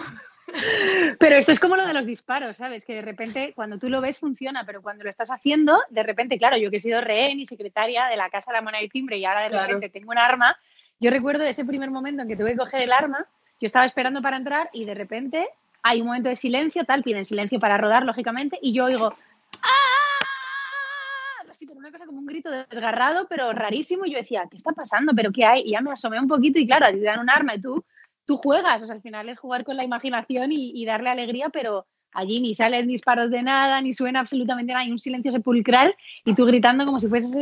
[1.18, 2.84] Pero esto es como lo de los disparos, ¿sabes?
[2.84, 6.38] Que de repente cuando tú lo ves funciona, pero cuando lo estás haciendo, de repente,
[6.38, 8.88] claro, yo que he sido rehén y secretaria de la Casa de la Moneda y
[8.88, 10.57] Timbre y ahora de repente tengo un arma,
[11.01, 13.26] yo recuerdo ese primer momento en que tuve que coger el arma,
[13.61, 15.49] yo estaba esperando para entrar y de repente
[15.82, 19.14] hay un momento de silencio, tal, piden silencio para rodar, lógicamente, y yo oigo
[19.62, 21.47] ¡Ah!
[21.51, 24.72] Así como una cosa como un grito desgarrado, pero rarísimo, y yo decía, ¿qué está
[24.72, 25.12] pasando?
[25.14, 25.62] ¿Pero qué hay?
[25.62, 27.84] Y ya me asomé un poquito y claro, te dan un arma y tú,
[28.26, 31.86] tú juegas, o sea, al final es jugar con la imaginación y, darle alegría, pero
[32.12, 35.94] allí ni salen disparos de nada, ni suena absolutamente nada, hay un silencio sepulcral
[36.24, 37.36] y tú gritando como si fueses,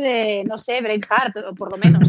[0.45, 2.03] no sé, Braveheart, o por lo menos.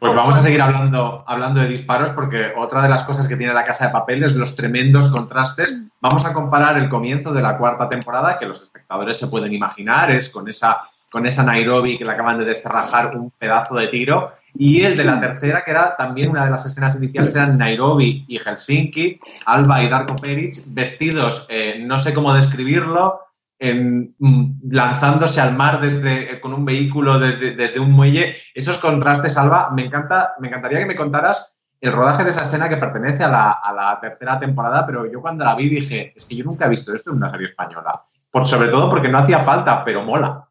[0.00, 3.52] Pues vamos a seguir hablando, hablando de disparos porque otra de las cosas que tiene
[3.52, 5.90] la casa de papel es los tremendos contrastes.
[6.00, 10.10] Vamos a comparar el comienzo de la cuarta temporada, que los espectadores se pueden imaginar,
[10.10, 10.80] es con esa,
[11.10, 15.04] con esa Nairobi que le acaban de desterrajar un pedazo de tiro, y el de
[15.04, 19.82] la tercera, que era también una de las escenas iniciales, eran Nairobi y Helsinki, Alba
[19.82, 23.20] y Darko Peric, vestidos, eh, no sé cómo describirlo,
[23.62, 28.36] Mm, lanzándose al mar desde, eh, con un vehículo desde, desde, un muelle.
[28.54, 32.70] Esos contrastes, Alba, me, encanta, me encantaría que me contaras el rodaje de esa escena
[32.70, 36.26] que pertenece a la, a la, tercera temporada, pero yo cuando la vi dije, es
[36.26, 38.02] que yo nunca he visto esto en una serie española.
[38.30, 40.48] Por, sobre todo porque no hacía falta, pero mola.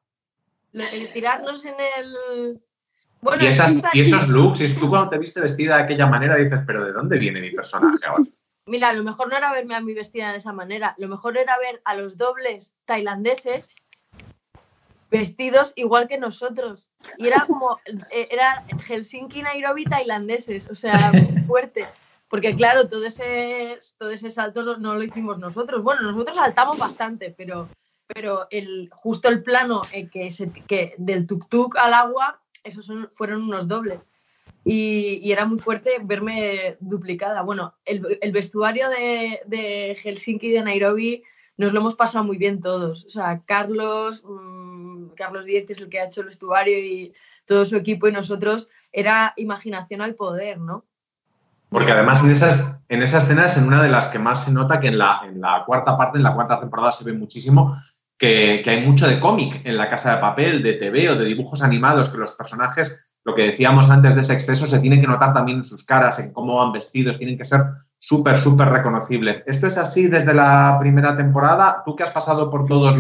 [0.74, 2.62] El tirarnos en el...
[3.41, 6.62] y, esas, y esos looks, y tú cuando te viste vestida de aquella manera dices,
[6.66, 8.26] pero ¿de dónde viene mi personaje ahora?
[8.70, 11.57] Mira, lo mejor no era verme a mí vestida de esa manera, lo mejor era
[11.57, 13.74] ver a los dobles tailandeses
[15.09, 16.88] vestidos igual que nosotros.
[17.17, 17.80] Y era como,
[18.11, 20.99] eh, era Helsinki, Nairobi, tailandeses, o sea,
[21.47, 21.88] fuerte.
[22.30, 25.82] Porque claro, todo ese, todo ese salto no, lo hicimos nosotros.
[25.82, 27.67] Bueno, nosotros saltamos bastante, pero,
[28.05, 34.05] pero el, justo el plano que, del tuk-tuk al agua, esos fueron unos dobles
[34.66, 37.41] y, era muy fuerte verme duplicada.
[37.41, 41.24] Bueno, el, vestuario de, Helsinki y de Nairobi
[41.57, 43.05] nos lo hemos pasado muy bien todos.
[43.05, 47.14] O sea, Carlos, mm, Carlos Diez es el que ha hecho el vestuario y
[47.45, 50.86] todo su equipo y nosotros, era imaginación al poder, ¿no?
[51.70, 54.80] Porque además en esas, en esas escenas, en una de las que más se nota
[54.80, 57.76] que en la, en la cuarta parte, en la cuarta temporada se ve muchísimo,
[58.18, 61.26] que, que hay mucho de cómic en la casa de papel, de TV o de
[61.26, 65.07] dibujos animados, que los personajes lo que decíamos antes de ese exceso se tiene que
[65.07, 67.61] notar también en sus caras, en cómo van vestidos, tienen que ser
[67.97, 69.43] súper, súper reconocibles.
[69.45, 71.84] ¿Esto es así desde la primera temporada?
[71.86, 72.95] ¿Tú que has pasado por todas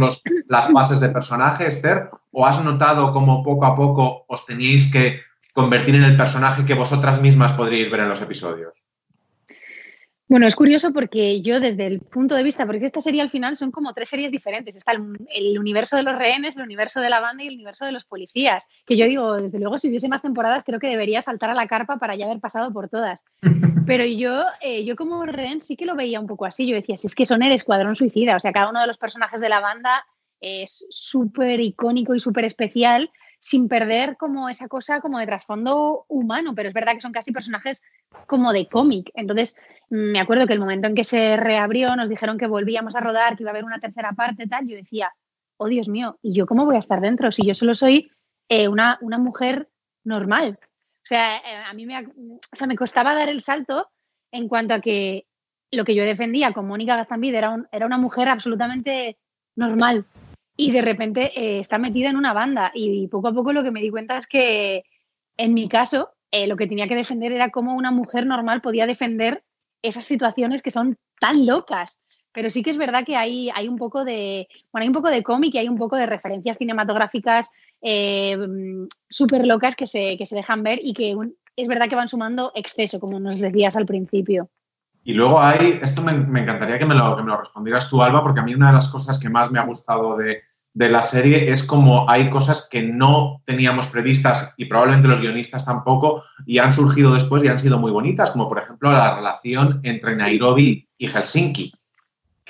[0.47, 2.09] las fases de personaje, Esther?
[2.31, 5.21] ¿O has notado cómo poco a poco os teníais que
[5.53, 8.88] convertir en el personaje que vosotras mismas podríais ver en los episodios?
[10.29, 13.55] Bueno, es curioso porque yo desde el punto de vista, porque esta serie al final
[13.55, 14.75] son como tres series diferentes.
[14.75, 17.91] Está el, universo de los rehenes, el universo de la banda y el universo de
[17.91, 18.67] los policías.
[18.85, 21.67] Que yo digo, desde luego, si hubiese más temporadas, creo que debería saltar a la
[21.67, 23.23] carpa para ya haber pasado por todas.
[23.87, 26.67] Pero yo, eh, yo como rehén sí que lo veía un poco así.
[26.67, 28.99] Yo decía, si es que son el escuadrón suicida, o sea, cada uno de los
[28.99, 30.05] personajes de la banda
[30.41, 36.53] es súper icónico y súper especial sin perder como esa cosa como de trasfondo humano,
[36.55, 37.81] pero es verdad que son casi personajes
[38.27, 39.11] como de cómic.
[39.13, 39.55] Entonces,
[39.89, 43.35] me acuerdo que el momento en que se reabrió, nos dijeron que volvíamos a rodar,
[43.35, 45.13] que iba a haber una tercera parte, tal, yo decía,
[45.57, 48.11] oh Dios mío, ¿y yo cómo voy a estar dentro si yo solo soy
[48.49, 49.69] eh, una, una mujer
[50.03, 50.59] normal?
[51.09, 53.89] sea, eh, a mí me, o sea, me costaba dar el salto
[54.31, 55.25] en cuanto a que
[55.71, 59.17] lo que yo defendía con Mónica Gazambide era, era una mujer absolutamente
[59.55, 60.05] normal
[60.59, 63.71] y de repente eh, está metida en una banda y, poco a poco lo que
[63.71, 64.83] me di cuenta es que
[65.37, 68.85] en mi caso eh, lo que tenía que defender era cómo una mujer normal podía
[68.85, 69.41] defender
[69.81, 72.01] esas situaciones que son tan locas.
[72.33, 75.07] Pero sí que es verdad que hay, hay un poco de, bueno, hay un poco
[75.07, 78.37] de cómic y hay un poco de referencias cinematográficas eh,
[79.09, 81.15] súper locas que se, que se dejan ver y que
[81.55, 84.49] es verdad que van sumando exceso, como nos decías al principio.
[85.05, 88.21] Y luego hay, esto me, encantaría que me, lo, que me, lo, respondieras tú, Alba,
[88.21, 91.01] porque a mí una de las cosas que más me ha gustado de, de la
[91.01, 96.59] serie es como hay cosas que no teníamos previstas y probablemente los guionistas tampoco y
[96.59, 100.87] han surgido después y han sido muy bonitas, como por ejemplo la relación entre Nairobi
[100.97, 101.73] y Helsinki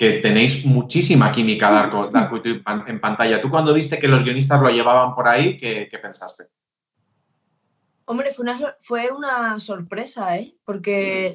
[0.00, 2.48] que tenéis muchísima química Darko, Darko y tú
[2.86, 3.42] en pantalla.
[3.42, 6.44] ¿Tú cuando viste que los guionistas lo llevaban por ahí, qué, pensaste?
[8.06, 10.54] Hombre, fue una, fue una sorpresa, ¿eh?
[10.64, 11.34] Porque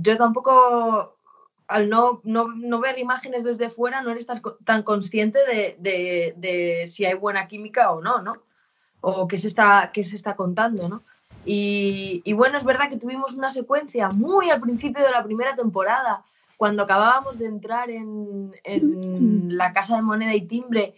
[0.00, 1.15] yo tampoco,
[1.68, 4.26] al no, no, ver imágenes desde fuera, no eres
[4.64, 5.38] tan, consciente
[5.78, 8.42] de, si hay buena química o no, ¿no?
[9.00, 11.02] O qué se está, qué se está contando, ¿no?
[11.44, 15.54] Y, y bueno, es verdad que tuvimos una secuencia muy al principio de la primera
[15.54, 16.24] temporada
[16.56, 18.52] cuando acabábamos de entrar en,
[19.48, 20.94] la casa de moneda y timbre,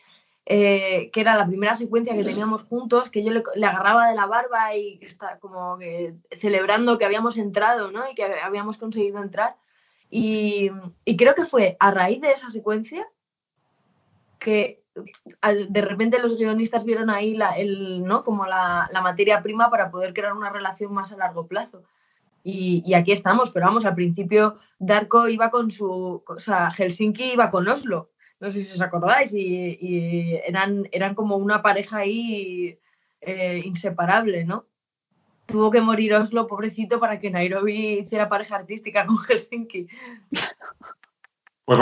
[0.47, 4.27] eh, que era la primera secuencia que teníamos juntos, que yo le, agarraba de la
[4.27, 5.79] barba y está como
[6.31, 8.09] celebrando que habíamos entrado, ¿no?
[8.11, 9.57] Y que habíamos conseguido entrar.
[10.11, 10.71] Y,
[11.17, 13.07] creo que fue a raíz de esa secuencia
[14.39, 14.83] que
[15.69, 18.25] de repente los guionistas vieron ahí la, el, ¿no?
[18.25, 21.85] como la, la, materia prima para poder crear una relación más a largo plazo.
[22.51, 27.51] Y, aquí estamos, pero vamos, al principio Darko iba con su, o sea, Helsinki iba
[27.51, 28.11] con Oslo,
[28.41, 32.79] no sé si os acordáis, y, eran, eran como una pareja ahí
[33.21, 34.65] eh, inseparable, ¿no?
[35.49, 39.89] Tuvo que morir Oslo, pobrecito, para que Nairobi hiciera pareja artística con Helsinki.
[41.65, 41.79] Pues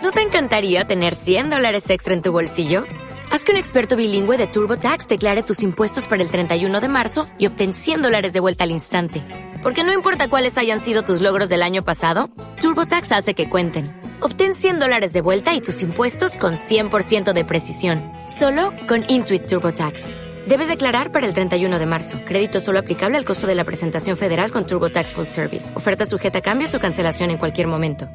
[0.00, 2.84] ¿No te encantaría tener 100 dólares extra en tu bolsillo?
[3.32, 7.26] Haz que un experto bilingüe de TurboTax declare tus impuestos para el 31 de marzo
[7.36, 9.24] y obtén 100 dólares de vuelta al instante.
[9.60, 12.30] Porque no importa cuáles hayan sido tus logros del año pasado,
[12.60, 13.92] TurboTax hace que cuenten.
[14.20, 18.00] Obtén 100 dólares de vuelta y tus impuestos con 100% de precisión.
[18.28, 20.23] Solo con Intuit TurboTax.
[20.46, 22.20] Debes declarar para el 31 de marzo.
[22.26, 25.74] Crédito solo aplicable al costo de la presentación federal con TurboTax Full Service.
[25.74, 28.08] Oferta sujeta a cambios o cancelación en cualquier momento.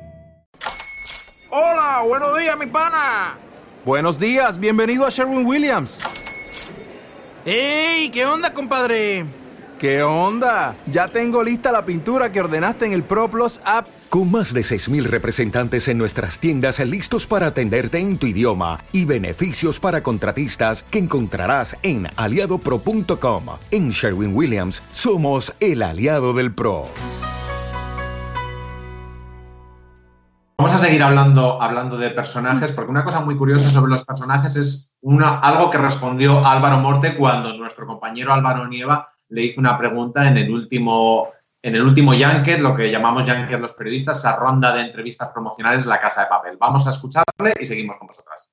[1.49, 3.35] Hola, buenos días, mi pana.
[3.83, 5.99] Buenos días, bienvenido a Sherwin Williams.
[7.45, 8.11] ¡Ey!
[8.11, 9.25] ¿Qué onda, compadre?
[9.79, 10.75] ¿Qué onda?
[10.87, 13.87] Ya tengo lista la pintura que ordenaste en el ProPlus app.
[14.09, 19.05] Con más de 6.000 representantes en nuestras tiendas listos para atenderte en tu idioma y
[19.05, 23.45] beneficios para contratistas que encontrarás en aliadopro.com.
[23.71, 26.83] En Sherwin Williams somos el aliado del PRO.
[30.57, 34.57] Vamos a seguir hablando, hablando de personajes, porque una cosa muy curiosa sobre los personajes
[34.57, 39.77] es una, algo que respondió Álvaro Morte cuando nuestro compañero Álvaro Nieva le hizo una
[39.77, 41.29] pregunta en el último,
[41.61, 45.85] en el último Yanket, lo que llamamos Yanket los periodistas, esa ronda de entrevistas promocionales
[45.85, 46.57] La Casa de Papel.
[46.57, 48.48] Vamos a escucharle y seguimos con vosotras.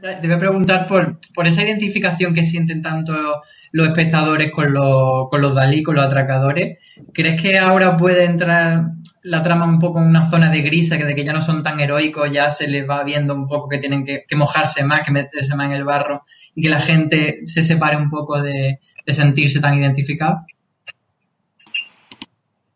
[0.00, 5.28] Te voy a preguntar por, por, esa identificación que sienten tanto los espectadores con los,
[5.28, 6.78] con los Dalí, con los atracadores.
[7.12, 11.04] ¿Crees que ahora puede entrar la trama un poco en una zona de grisa, que
[11.04, 13.78] de que ya no son tan heroicos, ya se les va viendo un poco que
[13.78, 16.24] tienen que, mojarse más, que meterse más en el barro
[16.54, 20.46] y que la gente se separe un poco de, sentirse tan identificado?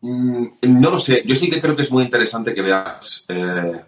[0.01, 3.81] Mm, no lo sé, yo sí que creo que es muy interesante que veas eh,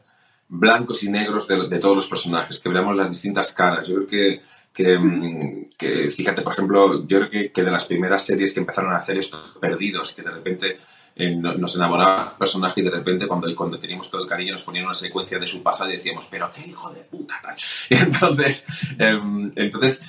[0.50, 3.88] blancos y negros de, todos los personajes, que veamos las distintas caras.
[3.88, 4.42] Yo creo que,
[4.74, 8.98] que, mm, fíjate, por ejemplo, yo creo que, de las primeras series que empezaron a
[8.98, 10.80] hacer estos perdidos, que de repente
[11.16, 14.64] eh, nos enamoraba el personaje y de repente cuando, cuando teníamos todo el cariño nos
[14.64, 17.42] ponían una secuencia de su pasado y decíamos, pero qué hijo de puta.
[17.90, 18.66] Y entonces,
[19.00, 20.02] em, entonces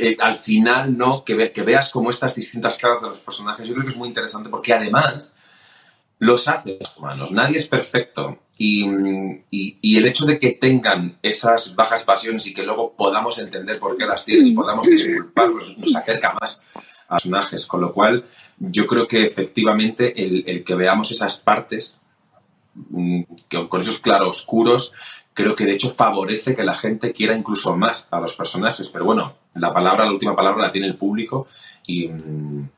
[0.00, 1.24] eh, al final, ¿no?
[1.24, 4.08] Que, que veas como estas distintas caras de los personajes, yo creo que es muy
[4.08, 5.34] interesante porque además
[6.20, 7.32] los hace humanos.
[7.32, 8.38] Nadie es perfecto.
[8.60, 13.96] Y, el hecho de que tengan esas bajas pasiones y que luego podamos entender por
[13.96, 17.66] qué las tienen y podamos disculparlos nos acerca más a los personajes.
[17.66, 18.24] Con lo cual,
[18.58, 20.12] yo creo que efectivamente
[20.50, 22.00] el, que veamos esas partes
[22.74, 23.22] mm,
[23.68, 24.92] con esos claroscuros,
[25.34, 28.88] creo que de hecho favorece que la gente quiera incluso más a los personajes.
[28.88, 31.46] Pero bueno, la palabra, la última palabra la tiene el público
[31.86, 32.68] y mm,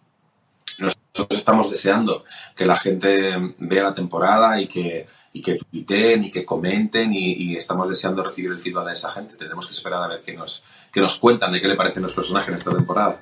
[0.79, 2.23] nosotros estamos deseando
[2.55, 7.57] que la gente vea la temporada y que, y que tuiteen y que comenten y,
[7.57, 9.37] estamos deseando recibir el feedback de esa gente.
[9.37, 12.15] Tenemos que esperar a ver qué nos, qué nos cuentan de qué le parecen los
[12.15, 13.21] personajes en esta temporada.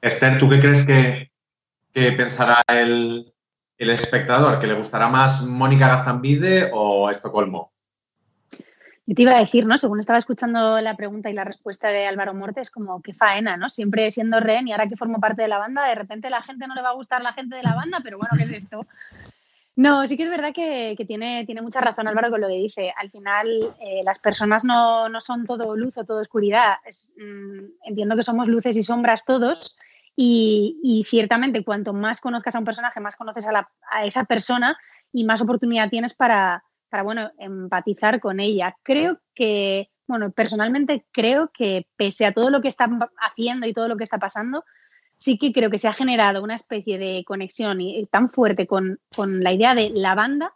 [0.00, 1.30] Esther, ¿tú qué crees que,
[1.92, 3.32] pensará el,
[3.78, 4.58] el espectador?
[4.58, 7.72] ¿Que le gustará más Mónica Gazambide o Estocolmo?
[9.08, 9.78] Yo te iba a decir, ¿no?
[9.78, 13.70] Según estaba escuchando la pregunta y la respuesta de Álvaro Mortes, como qué faena, ¿no?
[13.70, 16.66] Siempre siendo Ren y ahora que formo parte de la banda, de repente la gente
[16.66, 18.86] no le va a gustar la gente de la banda, pero bueno, ¿qué es esto?
[19.78, 22.92] No, sí que es verdad que, tiene, tiene, mucha razón Álvaro con lo que dice.
[22.96, 26.78] Al final, eh, las personas no, son todo luz o todo oscuridad.
[27.16, 29.76] Mm, entiendo que somos luces y sombras todos.
[30.16, 34.76] Y, ciertamente, cuanto más conozcas a un personaje, más conoces a, a esa persona
[35.12, 38.74] y más oportunidad tienes para, para, bueno, empatizar con ella.
[38.82, 42.90] Creo que, bueno, personalmente creo que pese a todo lo que está
[43.20, 44.64] haciendo y todo lo que está pasando,
[45.18, 49.00] sí que creo que se ha generado una especie de conexión y, tan fuerte con,
[49.16, 50.54] la idea de la banda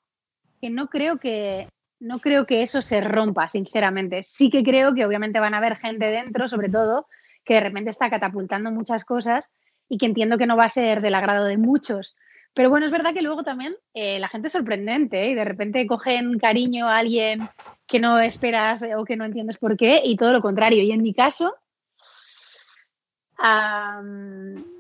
[0.60, 1.68] que no creo que
[1.98, 4.24] no creo que eso se rompa, sinceramente.
[4.24, 7.06] Sí que creo que obviamente van a haber gente dentro, sobre todo,
[7.44, 9.52] que de repente está catapultando muchas cosas
[9.88, 12.16] y que entiendo que no va a ser del agrado de muchos.
[12.54, 15.30] Pero bueno, es verdad que luego también eh, la gente es sorprendente ¿eh?
[15.30, 17.40] y de repente cogen cariño a alguien
[17.86, 20.82] que no esperas o que no entiendes por qué y todo lo contrario.
[20.82, 21.54] Y en mi caso,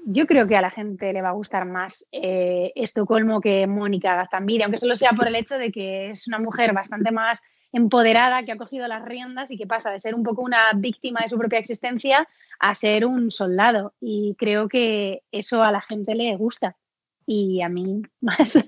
[0.04, 4.14] yo creo que a la gente le va a gustar más eh, Estocolmo que Mónica
[4.14, 7.42] Gazambide, aunque solo sea por el hecho de que es una mujer bastante más
[7.72, 11.20] empoderada, que ha cogido las riendas y que pasa de ser un poco una víctima
[11.22, 12.28] de su propia existencia
[12.60, 13.94] a ser un soldado.
[14.00, 16.76] Y creo que eso a la gente le gusta
[17.26, 18.66] y a mí más.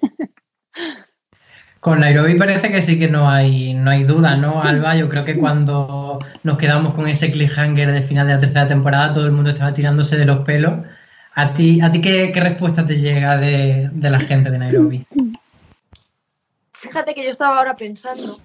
[1.85, 4.97] Con Nairobi parece que sí que no hay, no hay duda, ¿no, Alba?
[4.97, 9.13] Yo creo que cuando nos quedamos con ese cliffhanger de final de la tercera temporada,
[9.13, 10.73] todo el mundo estaba tirándose de los pelos.
[11.35, 15.07] ¿A ti, a ti qué, respuesta te llega de, la gente de Nairobi?
[16.73, 18.39] Fíjate que yo estaba ahora pensando,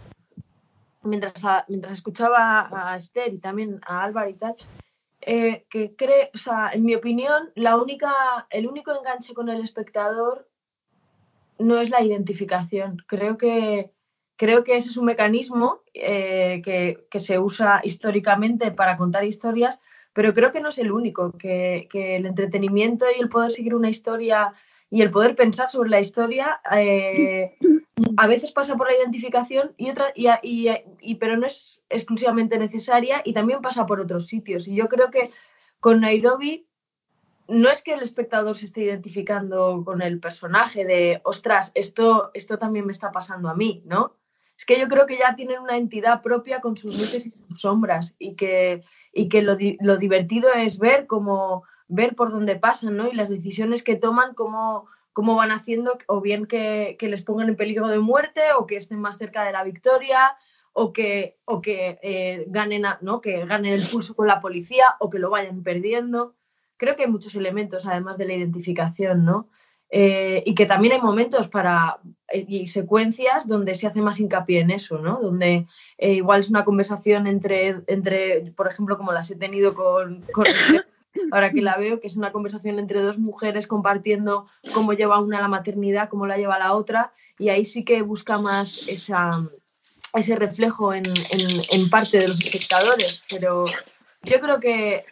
[1.03, 1.33] mientras,
[1.69, 4.55] mientras escuchaba a Esther y también a Álvaro y tal,
[5.21, 8.11] eh, que cree, o sea, en mi opinión, la única,
[8.49, 10.49] el único enganche con el espectador
[11.59, 13.03] no es la identificación.
[13.05, 13.91] Creo que,
[14.37, 19.79] creo que ese es un mecanismo eh, que, se usa históricamente para contar historias,
[20.13, 23.89] pero creo que no es el único, que, el entretenimiento y el poder seguir una
[23.89, 24.53] historia
[24.89, 27.57] y el poder pensar sobre la historia eh,
[28.17, 30.69] a veces pasa por la identificación y otra, y,
[31.01, 34.67] y, pero no es exclusivamente necesaria y también pasa por otros sitios.
[34.67, 35.29] Y yo creo que
[35.79, 36.68] con Nairobi
[37.49, 42.57] no es que el espectador se esté identificando con el personaje de, ostras, esto, esto
[42.57, 44.15] también me está pasando a mí, ¿no?
[44.57, 47.61] Es que yo creo que ya tienen una entidad propia con sus luces y sus
[47.61, 52.97] sombras y que, y que lo, lo divertido es ver cómo, ver por dónde pasan,
[52.97, 53.07] ¿no?
[53.07, 54.87] Y las decisiones que toman, cómo
[55.19, 59.01] cómo van haciendo o bien que, les pongan en peligro de muerte o que estén
[59.01, 60.37] más cerca de la victoria
[60.71, 63.19] o que, o que, eh, ganen, ¿no?
[63.19, 66.37] que ganen el pulso con la policía o que lo vayan perdiendo.
[66.79, 69.47] Creo que hay muchos elementos, además de la identificación, ¿no?
[69.91, 71.99] Eh, y que también hay momentos para
[72.31, 75.19] y secuencias donde se hace más hincapié en eso, ¿no?
[75.19, 80.21] Donde eh, igual es una conversación entre, entre, por ejemplo, como las he tenido con,
[80.31, 80.45] con
[81.31, 85.41] ahora que la veo, que es una conversación entre dos mujeres compartiendo cómo lleva una
[85.41, 89.31] la maternidad, cómo la lleva la otra, y ahí sí que busca más esa,
[90.13, 91.03] ese reflejo en,
[91.89, 93.65] parte de los espectadores, pero
[94.23, 95.05] yo creo que,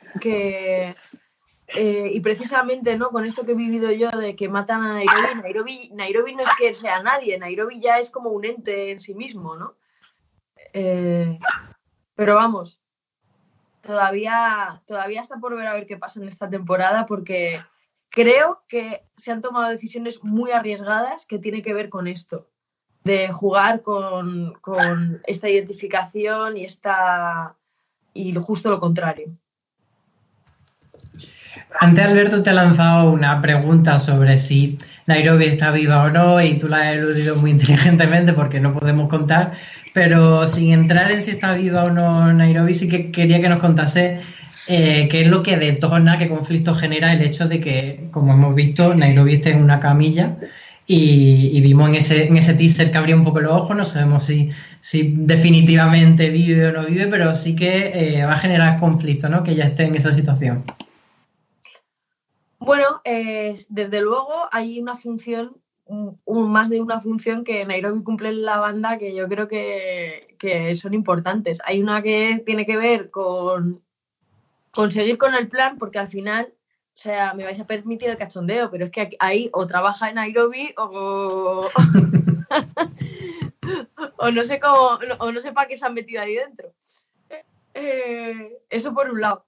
[1.68, 3.10] eh, y precisamente ¿no?
[3.10, 6.74] con esto que he vivido yo de que matan a Nairobi, Nairobi, no es que
[6.74, 9.76] sea nadie, Nairobi ya es como un ente en sí mismo, ¿no?
[10.74, 11.38] Eh,
[12.16, 12.80] pero vamos,
[13.82, 17.62] todavía, todavía está por ver a ver qué pasa en esta temporada porque
[18.10, 22.50] creo que se han tomado decisiones muy arriesgadas que tienen que ver con esto,
[23.04, 27.58] de jugar con, con esta identificación y, esta,
[28.14, 29.38] y justo lo contrario.
[31.80, 36.58] Antes Alberto te ha lanzado una pregunta sobre si Nairobi está viva o no y
[36.58, 39.54] tú la has eludido muy inteligentemente porque no podemos contar,
[39.94, 43.60] pero sin entrar en si está viva o no Nairobi, sí que quería que nos
[43.60, 44.20] contase
[44.68, 48.54] eh, qué es lo que detona, qué conflicto genera el hecho de que, como hemos
[48.54, 50.38] visto, Nairobi esté en una camilla
[50.90, 54.24] y, vimos en ese, en ese teaser que abría un poco los ojos, no sabemos
[54.24, 59.28] si, si definitivamente vive o no vive, pero sí que eh, va a generar conflicto,
[59.28, 59.44] ¿no?
[59.44, 60.64] Que ella esté en esa situación.
[62.68, 63.02] Bueno,
[63.70, 65.56] desde luego hay una función,
[66.28, 70.94] más de una función que Nairobi cumple en la banda que yo creo que, son
[70.94, 71.62] importantes.
[71.64, 73.82] Hay una que tiene que ver con
[74.72, 76.54] conseguir con el plan, porque al final
[76.94, 80.16] O sea, me vais a permitir el cachondeo, pero es que ahí o trabaja en
[80.16, 81.62] Nairobi o,
[84.18, 86.74] o no sé cómo, o no sé para qué se han metido ahí dentro.
[87.74, 89.46] Eh, eso por un lado.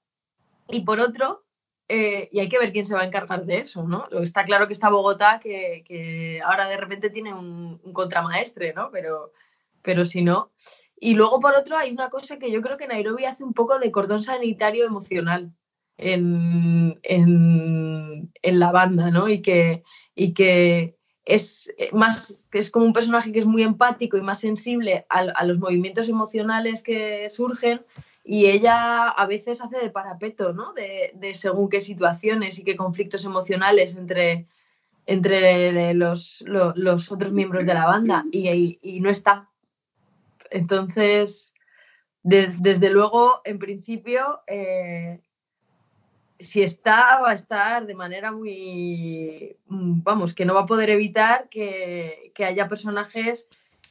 [0.69, 1.43] Y por otro,
[1.91, 4.07] eh, y hay que ver quién se va a encargar de eso, ¿no?
[4.21, 8.91] Está claro que está Bogotá, que, ahora de repente tiene un, contramaestre, ¿no?
[8.91, 9.33] Pero,
[9.81, 10.51] pero si no.
[10.99, 13.79] Y luego, por otro, hay una cosa que yo creo que Nairobi hace un poco
[13.79, 15.51] de cordón sanitario emocional
[15.97, 16.99] en,
[18.43, 19.27] la banda, ¿no?
[19.27, 19.83] Y que,
[20.13, 20.95] y que
[21.25, 25.45] es más, que es como un personaje que es muy empático y más sensible a
[25.45, 27.81] los movimientos emocionales que surgen
[28.31, 30.71] y ella a veces hace de parapeto, ¿no?
[30.73, 34.45] De, según qué situaciones y qué conflictos emocionales entre,
[35.07, 36.45] entre los,
[37.09, 39.49] otros miembros de la banda y, no está.
[40.51, 41.55] Entonces,
[42.21, 45.19] desde luego, en principio, eh,
[46.37, 51.49] si está, va a estar de manera muy, vamos, que no va a poder evitar
[51.49, 53.49] que, que haya personajes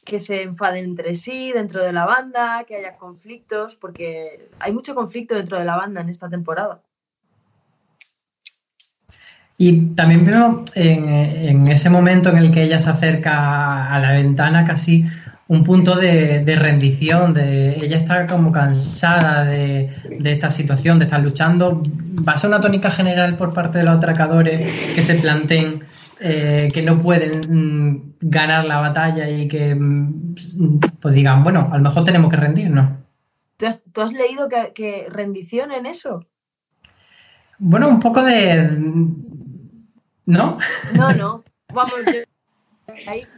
[0.09, 4.95] que se enfaden entre sí dentro de la banda, que haya conflictos, porque hay mucho
[4.95, 6.81] conflicto dentro de la banda en esta temporada.
[9.57, 14.63] Y también veo en, ese momento en el que ella se acerca a la ventana
[14.63, 15.05] casi
[15.49, 21.21] un punto de, rendición, de ella está como cansada de, de, esta situación, de estar
[21.21, 21.83] luchando.
[22.27, 25.83] ¿Va a ser una tónica general por parte de los atracadores que se planteen
[26.21, 31.77] eh, que no pueden mm, ganar la batalla y que mm, pues digan, bueno, a
[31.77, 32.97] lo mejor tenemos que rendirnos.
[33.57, 36.25] ¿Tú has, leído que, rendición en eso?
[37.57, 38.69] Bueno, un poco de...
[40.25, 40.57] ¿No?
[40.93, 41.43] No, no.
[41.73, 41.93] Vamos,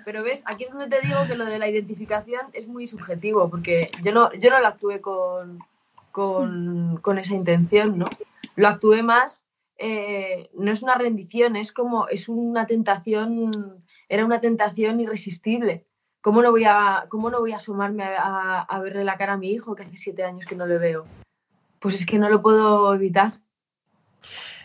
[0.06, 3.50] pero ves, aquí es donde te digo que lo de la identificación es muy subjetivo,
[3.50, 5.60] porque yo no, yo no lo actué con,
[6.12, 8.08] con, con esa intención, ¿no?
[8.56, 9.46] Lo actué más
[9.84, 13.81] eh, no es una rendición, es como, es una tentación,
[14.12, 15.86] era una tentación irresistible.
[16.20, 19.52] ¿Cómo no voy a, cómo no voy a asomarme a, verle la cara a mi
[19.52, 21.06] hijo que hace siete años que no le veo?
[21.80, 23.32] Pues es que no lo puedo evitar.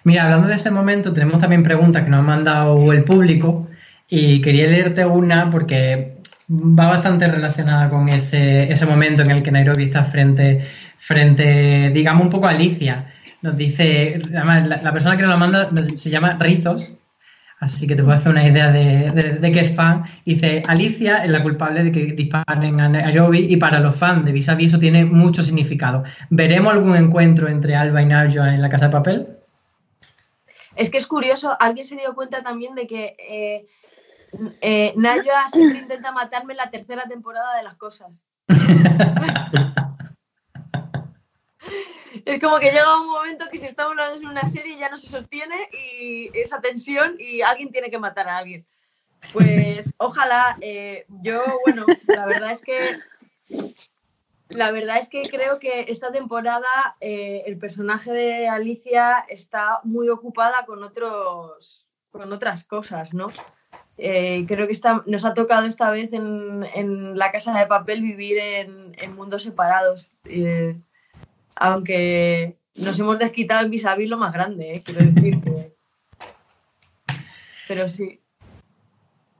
[0.03, 3.69] Mira, hablando de ese momento, tenemos también preguntas que nos ha mandado el público
[4.09, 6.17] y quería leerte una porque
[6.51, 10.67] va bastante relacionada con ese, ese momento en el que Nairobi está frente,
[10.99, 13.07] frente, digamos, un poco a Alicia.
[13.43, 16.97] Nos dice, además, la, persona que nos la manda se llama Rizos,
[17.61, 20.05] así que te puedo hacer una idea de, de, qué es fan.
[20.25, 24.33] Dice, Alicia es la culpable de que disparen a Nairobi y para los fans de
[24.33, 26.03] Vis eso tiene mucho significado.
[26.31, 29.29] ¿Veremos algún encuentro entre Alba y Najwa en la Casa de Papel?
[30.75, 33.67] Es que es curioso, alguien se dio cuenta también de que eh,
[34.61, 34.95] eh
[35.53, 38.23] siempre intenta matarme en la tercera temporada de las cosas.
[42.25, 45.09] es como que llega un momento que si estamos en una serie ya no se
[45.09, 48.67] sostiene y esa tensión y alguien tiene que matar a alguien.
[49.33, 52.99] Pues ojalá, eh, yo, bueno, la verdad es que
[54.49, 60.09] la verdad es que creo que esta temporada eh, el personaje de Alicia está muy
[60.09, 63.27] ocupada con otros con otras cosas, ¿no?
[63.99, 68.39] Eh, creo que está, nos ha tocado esta vez en, la casa de papel vivir
[68.39, 70.11] en, mundos separados
[71.57, 74.83] aunque nos hemos desquitado en vis a vis lo más grande, ¿eh?
[74.85, 75.75] quiero decir que...
[77.69, 78.21] Pero sí.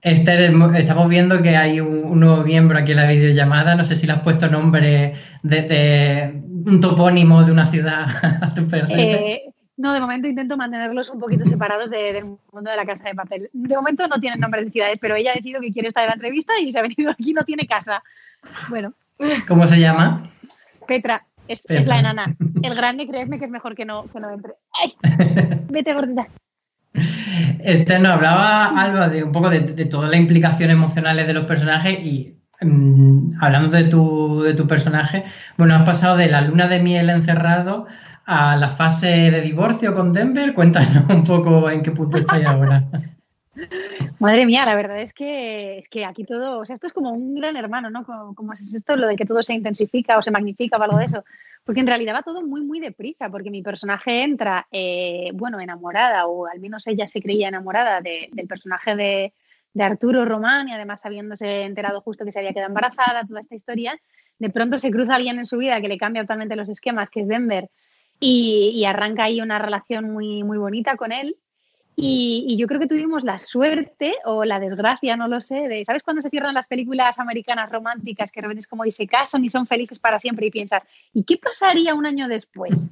[0.01, 3.75] Esther, estamos viendo que hay un, nuevo miembro aquí en la videollamada.
[3.75, 6.33] No sé si le has puesto nombre de,
[6.65, 8.07] un topónimo de una ciudad
[8.41, 8.95] a tu perrito.
[8.95, 9.43] Eh,
[9.77, 13.49] no, de momento intento mantenerlos un poquito separados del mundo de la casa de papel.
[13.53, 16.09] De momento no tienen nombres de ciudades, pero ella ha decidido que quiere estar en
[16.09, 18.01] la entrevista y se ha venido aquí, no tiene casa.
[18.69, 18.93] Bueno.
[19.47, 20.23] ¿Cómo se llama?
[20.87, 21.25] Petra.
[21.47, 22.35] Es, la enana.
[22.61, 24.53] El grande, créeme que es mejor que no, que no entre.
[24.81, 24.93] ¡Ay!
[25.69, 26.27] Vete, gordita.
[27.59, 31.99] Este no hablaba Alba de un poco de, todas las implicaciones emocionales de los personajes
[32.03, 35.23] y mm, hablando de tu, de tu personaje,
[35.57, 37.87] bueno, has pasado de la luna de miel encerrado
[38.25, 40.53] a la fase de divorcio con Denver.
[40.53, 42.83] Cuéntanos un poco en qué punto estoy ahora.
[44.19, 47.11] Madre mía, la verdad es que, es que aquí todo, o sea, esto es como
[47.11, 48.05] un gran hermano, ¿no?
[48.05, 51.05] Como, es esto, lo de que todo se intensifica o se magnifica o algo de
[51.05, 51.23] eso.
[51.63, 56.25] Porque en realidad va todo muy, muy deprisa, porque mi personaje entra, eh, bueno, enamorada,
[56.27, 59.33] o al menos ella se creía enamorada del personaje de,
[59.79, 63.99] Arturo Román y además habiéndose enterado justo que se había quedado embarazada, toda esta historia,
[64.39, 67.19] de pronto se cruza alguien en su vida que le cambia totalmente los esquemas, que
[67.21, 67.69] es Denver,
[68.19, 71.37] y, y arranca ahí una relación muy, muy bonita con él
[71.99, 76.03] y, yo creo que tuvimos la suerte o la desgracia, no lo sé, de, ¿sabes
[76.03, 79.43] cuando se cierran las películas americanas románticas que de repente es como y se casan
[79.43, 82.85] y son felices para siempre y piensas, ¿y qué pasaría un año después?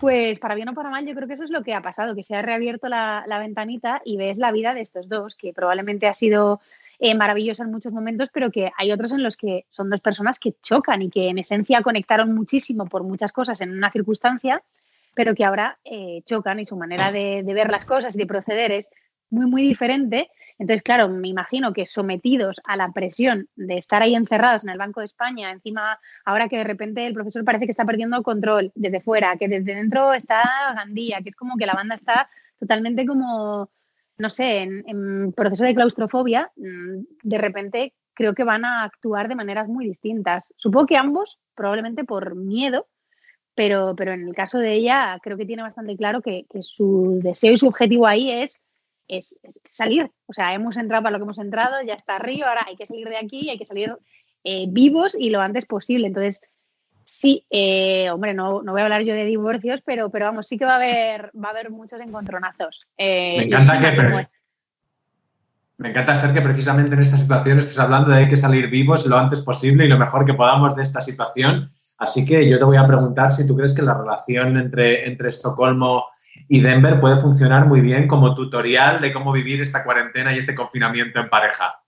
[0.00, 2.14] Pues para bien o para mal, yo creo que eso es lo que ha pasado,
[2.14, 6.06] que se ha reabierto la, ventanita y ves la vida de estos dos, que probablemente
[6.06, 6.60] ha sido
[6.98, 10.38] eh, maravillosa en muchos momentos, pero que hay otros en los que son dos personas
[10.38, 14.62] que chocan y que en esencia conectaron muchísimo por muchas cosas en una circunstancia,
[15.16, 18.70] pero que ahora eh, chocan y su manera de, ver las cosas y de proceder
[18.70, 18.88] es
[19.30, 20.30] muy, muy diferente.
[20.58, 24.78] Entonces, claro, me imagino que sometidos a la presión de estar ahí encerrados en el
[24.78, 28.72] Banco de España, encima, ahora que de repente el profesor parece que está perdiendo control
[28.74, 30.42] desde fuera, que desde dentro está
[30.74, 32.28] Gandía, que es como que la banda está
[32.60, 33.70] totalmente como,
[34.18, 39.28] no sé, en, en proceso de claustrofobia, mm, de repente creo que van a actuar
[39.28, 40.52] de maneras muy distintas.
[40.56, 42.86] Supongo que ambos, probablemente por miedo,
[43.56, 47.18] pero, pero en el caso de ella creo que tiene bastante claro que, que su
[47.20, 48.60] deseo y su objetivo ahí es
[49.08, 50.10] es, es salir.
[50.26, 52.86] O sea, hemos entrado para lo que hemos entrado, ya está arriba, ahora hay que
[52.86, 53.94] salir de aquí, hay que salir
[54.44, 56.06] eh, vivos y lo antes posible.
[56.06, 56.40] Entonces,
[57.04, 60.58] sí, eh, hombre, no, no, voy a hablar yo de divorcios, pero, pero vamos, sí
[60.58, 62.86] que va a haber, va a haber muchos encontronazos.
[62.96, 63.96] Eh, Me encanta que...
[63.96, 64.20] Pero...
[65.78, 69.04] Me encanta, Esther, que precisamente en esta situación estés hablando de hay que salir vivos
[69.04, 71.70] lo antes posible y lo mejor que podamos de esta situación.
[71.98, 75.30] Así que yo te voy a preguntar si tú crees que la relación entre, entre
[75.30, 76.06] Estocolmo
[76.48, 80.54] y Denver puede funcionar muy bien como tutorial de cómo vivir esta cuarentena y este
[80.54, 81.80] confinamiento en pareja.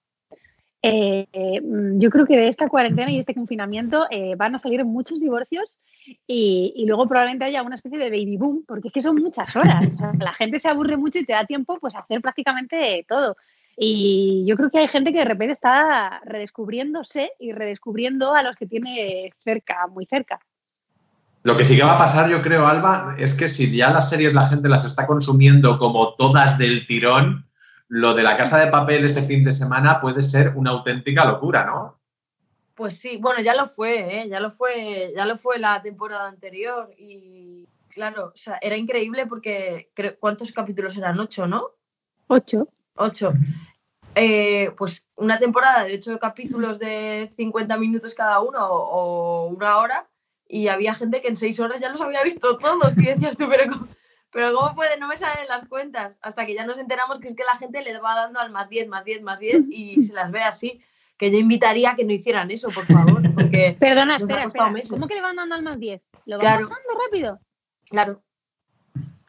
[0.80, 1.60] Eh, eh,
[1.96, 5.78] yo creo que de esta cuarentena y este confinamiento eh, van a salir muchos divorcios
[6.26, 9.90] y, luego probablemente haya una especie de baby boom, porque es que son muchas horas.
[10.18, 13.36] La gente se aburre mucho y te da tiempo pues, a hacer prácticamente todo.
[13.80, 18.56] Y yo creo que hay gente que de repente está redescubriéndose y redescubriendo a los
[18.56, 20.40] que tiene cerca, muy cerca.
[21.44, 24.10] Lo que sí que va a pasar, yo creo, Alba, es que si ya las
[24.10, 27.46] series la gente las está consumiendo como todas del tirón,
[27.86, 31.64] lo de la casa de papel este fin de semana puede ser una auténtica locura,
[31.64, 32.00] ¿no?
[32.74, 34.28] Pues sí, bueno, ya lo fue, ¿eh?
[34.28, 39.26] ya lo fue, ya lo fue la temporada anterior y claro, o sea, era increíble
[39.26, 41.18] porque ¿cuántos capítulos eran?
[41.20, 41.70] Ocho, ¿no?
[42.26, 42.68] Ocho.
[42.98, 43.32] Ocho.
[44.20, 50.08] Eh, pues una temporada de ocho capítulos de 50 minutos cada uno o, una hora
[50.48, 52.98] y había gente que en seis horas ya los había visto todos.
[52.98, 53.86] Y decías tú, pero ¿cómo,
[54.32, 54.98] pero ¿cómo puede?
[54.98, 56.18] No me salen las cuentas.
[56.20, 58.68] Hasta que ya nos enteramos que es que la gente le va dando al más
[58.68, 60.80] 10, más 10, más 10 y se las ve así.
[61.16, 63.22] Que yo invitaría a que no hicieran eso, por favor.
[63.34, 64.72] Porque Perdona, espera, espera.
[64.90, 66.02] ¿Cómo que le van dando al más 10?
[66.26, 66.62] ¿Lo van claro.
[66.62, 67.40] pasando rápido?
[67.88, 68.22] Claro.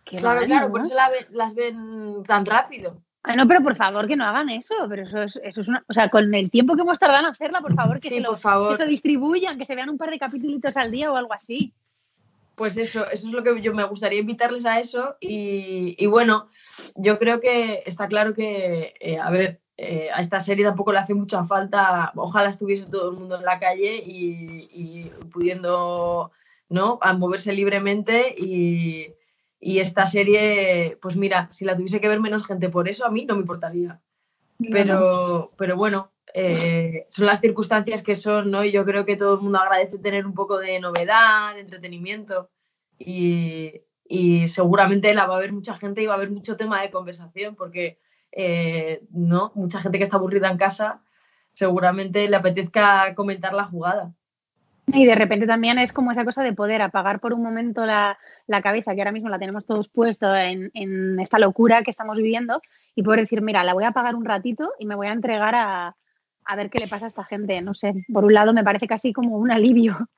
[0.03, 0.71] Qué claro, claro, ¿no?
[0.71, 3.03] por eso la ve, las ven tan rápido.
[3.23, 5.83] Ah, no, pero por favor que no hagan eso, pero eso es, eso es una,
[5.87, 8.21] o sea, con el tiempo que hemos tardado en hacerla, por favor, que, sí, se,
[8.21, 8.69] lo, por favor.
[8.71, 11.73] que se distribuyan, que se vean un par de capítulos al día o algo así.
[12.55, 16.47] Pues eso, eso es lo que yo me gustaría invitarles a eso y, y bueno,
[16.95, 20.99] yo creo que está claro que, eh, a ver, eh, a esta serie tampoco le
[20.99, 26.31] hace mucha falta, ojalá estuviese todo el mundo en la calle y, y pudiendo,
[26.67, 29.13] ¿no?, a moverse libremente y,
[29.59, 33.11] y esta serie, pues mira, si la tuviese que ver menos gente por eso, a
[33.11, 34.01] mí no me importaría.
[34.71, 38.63] Pero, pero bueno, eh, son las circunstancias que son, ¿no?
[38.63, 42.49] Y yo creo que todo el mundo agradece tener un poco de novedad, de entretenimiento.
[42.97, 46.81] Y, y seguramente la va a haber mucha gente y va a haber mucho tema
[46.81, 47.99] de conversación, porque
[48.31, 51.01] eh, no, mucha gente que está aburrida en casa
[51.53, 54.13] seguramente le apetezca comentar la jugada.
[54.93, 58.17] Y de repente también es como esa cosa de poder apagar por un momento la,
[58.47, 62.17] la cabeza, que ahora mismo la tenemos todos puesto en, en, esta locura que estamos
[62.17, 62.61] viviendo,
[62.95, 65.55] y poder decir, mira, la voy a apagar un ratito y me voy a entregar
[65.55, 65.95] a,
[66.45, 67.61] a ver qué le pasa a esta gente.
[67.61, 70.09] No sé, por un lado me parece casi como un alivio.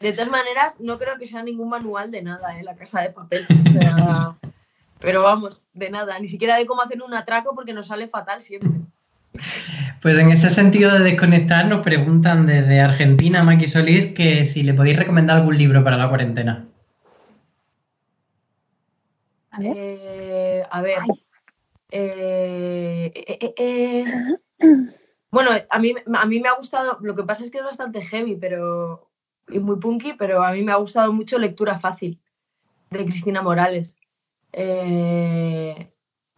[0.00, 2.62] De todas maneras, no creo que sea ningún manual de nada, ¿eh?
[2.62, 3.46] La casa de papel.
[5.00, 6.18] Pero vamos, de nada.
[6.18, 8.70] Ni siquiera de cómo hacer un atraco porque nos sale fatal siempre.
[10.00, 14.74] Pues en ese sentido de desconectar, nos preguntan desde Argentina, Maki Solís, que si le
[14.74, 16.66] podéis recomendar algún libro para la cuarentena.
[19.50, 19.74] A ver.
[19.76, 20.98] Eh, a ver.
[21.90, 23.12] Eh,
[23.56, 24.04] eh,
[25.30, 28.02] bueno, a mí, a mí me ha gustado, lo que pasa es que es bastante
[28.02, 29.10] heavy pero,
[29.48, 32.20] y muy punky, pero a mí me ha gustado mucho Lectura Fácil,
[32.90, 33.96] de Cristina Morales.
[34.52, 35.90] Eh,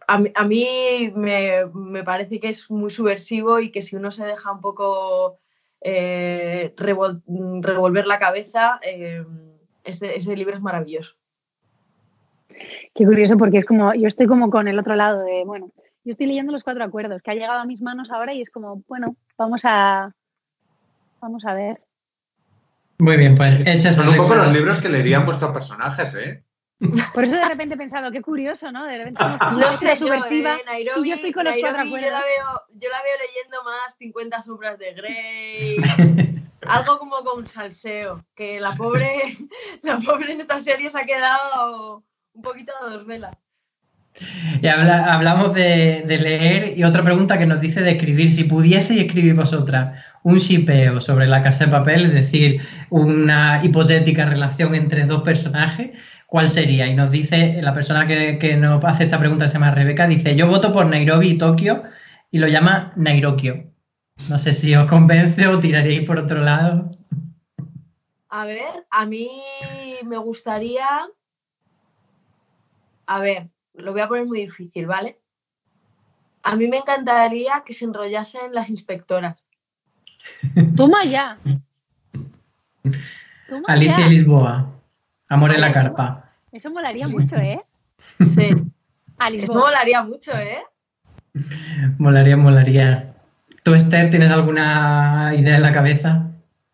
[0.07, 4.25] a, a, mí me, me, parece que es muy subversivo y que si uno se
[4.25, 5.39] deja un poco
[5.81, 7.23] eh, revol,
[7.61, 9.25] revolver la cabeza, eh,
[9.83, 11.15] ese, ese, libro es maravilloso.
[12.93, 15.71] Qué curioso, porque es como, yo estoy como con el otro lado de, bueno,
[16.03, 18.49] yo estoy leyendo los cuatro acuerdos, que ha llegado a mis manos ahora y es
[18.49, 20.13] como, bueno, vamos a,
[21.19, 21.81] vamos a ver.
[22.99, 26.43] Muy bien, pues hechas Son un poco los libros que leerían vuestros personajes, ¿eh?
[27.13, 28.85] Por eso de repente he pensado, qué curioso, ¿no?
[28.85, 31.91] De repente somos no sé subversiva yo, eh, Nairobi, y yo estoy con los Nairobi.
[31.91, 35.77] Yo la, veo, yo la veo leyendo más 50 sombras de Grey.
[36.67, 39.37] algo como con salseo, que la pobre,
[39.81, 42.03] la pobre en esta serie se ha quedado
[42.33, 43.35] un poquito a dos velas.
[44.61, 48.29] Y habla- hablamos de, de leer y otra pregunta que nos dice de escribir.
[48.29, 54.25] Si pudieseis escribir vosotras un shipeo sobre la casa de papel, es decir, una hipotética
[54.25, 55.91] relación entre dos personajes,
[56.27, 56.85] ¿cuál sería?
[56.87, 60.35] Y nos dice la persona que, que nos hace esta pregunta, se llama Rebeca, dice,
[60.35, 61.83] yo voto por Nairobi y Tokio
[62.29, 63.71] y lo llama Nairokio.
[64.29, 66.91] No sé si os convence o tiraréis por otro lado.
[68.29, 69.27] A ver, a mí
[70.05, 70.85] me gustaría.
[73.07, 75.19] A ver, lo voy a poner muy difícil, ¿vale?
[76.43, 79.43] A mí me encantaría que se enrollasen las inspectoras.
[80.75, 81.37] Toma ya.
[83.47, 84.07] Toma Alicia ya.
[84.07, 84.71] Lisboa.
[85.29, 86.29] Amor en la Eso- carpa.
[86.51, 87.61] Eso molaría mucho, ¿eh?
[87.97, 88.49] Sí.
[89.19, 89.59] A Lisboa.
[89.67, 90.61] molaría mucho, ¿eh?
[91.97, 93.13] Molaría, molaría.
[93.63, 96.27] ¿Tú, Esther, tienes alguna idea en la cabeza?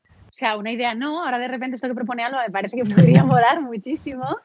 [0.10, 2.86] O sea, una idea no, ahora de repente esto que propone Alba me parece que
[2.86, 4.38] podría molar muchísimo.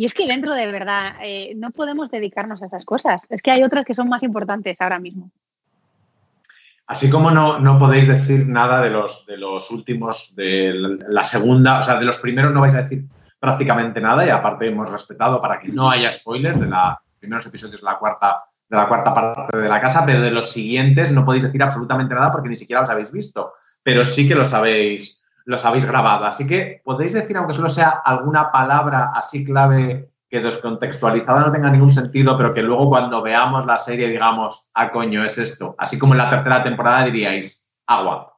[0.00, 3.26] Y es que dentro de verdad eh, no podemos dedicarnos a esas cosas.
[3.28, 5.30] Es que hay otras que son más importantes ahora mismo.
[6.86, 10.72] Así como no, no podéis decir nada de los, de los últimos, de
[11.06, 13.04] la segunda, o sea, de los primeros no vais a decir
[13.38, 17.82] prácticamente nada y aparte hemos respetado para que no haya spoilers de los primeros episodios
[17.82, 18.40] de la cuarta
[18.70, 22.14] de la cuarta parte de la casa, pero de los siguientes no podéis decir absolutamente
[22.14, 23.52] nada porque ni siquiera los habéis visto,
[23.82, 26.24] pero sí que los habéis, los habéis grabado.
[26.24, 31.70] Así que podéis decir, aunque solo sea alguna palabra así clave que descontextualizada no tenga
[31.70, 35.74] ningún sentido, pero que luego cuando veamos la serie digamos, ah, coño, es esto.
[35.76, 38.36] Así como en la tercera temporada diríais, agua.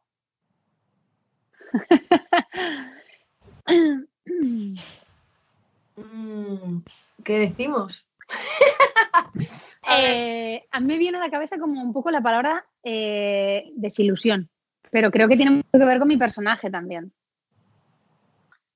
[5.97, 6.79] Mm,
[7.25, 8.07] ¿Qué decimos?
[9.95, 14.49] Eh, a mí me viene a la cabeza como un poco la palabra eh, desilusión,
[14.93, 17.13] pero creo que tiene mucho que ver con mi personaje también.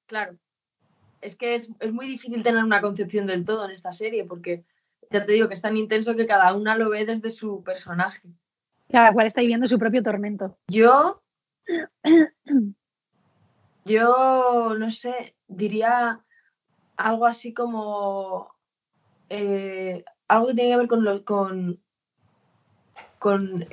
[0.07, 0.37] Claro.
[1.21, 4.65] Es que es, es muy difícil tener una concepción del todo en esta serie, porque
[5.11, 8.23] ya te digo que es tan intenso que cada una lo ve desde su personaje.
[8.91, 10.57] Cada cual está viviendo su propio tormento.
[10.69, 11.23] Yo,
[13.85, 16.25] yo no sé, diría
[16.97, 18.55] algo así como
[19.29, 21.83] eh, algo que tiene que ver con, lo- con,
[23.19, 23.65] con,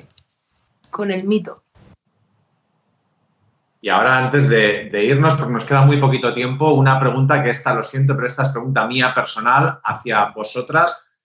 [0.90, 1.63] con el mito.
[3.84, 7.50] Y ahora, antes de, de irnos, porque nos queda muy poquito tiempo, una pregunta que
[7.50, 11.20] esta, lo siento, pero esta es pregunta mía personal hacia vosotras,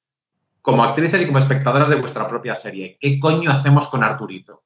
[0.62, 2.98] como actrices y como espectadoras de vuestra propia serie.
[3.00, 4.64] ¿Qué coño hacemos con Arturito?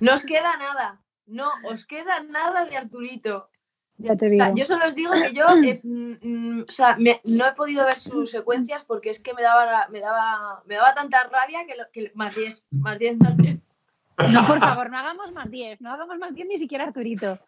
[0.00, 3.48] No os queda nada, no os queda nada de Arturito.
[3.96, 4.44] Ya te O digo.
[4.44, 7.52] sea, yo solo os digo que yo eh, mm, mm, o sea, me- no he
[7.54, 11.64] podido ver sus secuencias porque es que me daba, me daba, me daba tanta rabia
[11.66, 13.56] que, lo- que más 10, más 10, más 10.
[14.32, 17.38] No, por favor, no hagamos más 10, no hagamos más 10 ni siquiera Arturito.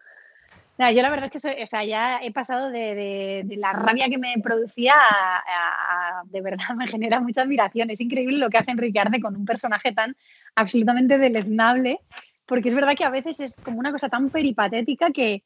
[0.78, 4.08] No, yo la verdad es que soy- o sea, ya he pasado de, la rabia
[4.08, 7.90] que me producía a, de verdad me genera mucha admiración.
[7.90, 10.16] Es increíble lo que hace Enrique Arce con un personaje tan
[10.54, 12.00] absolutamente deleznable,
[12.46, 15.42] porque es verdad que a veces es como una cosa tan peripatética que,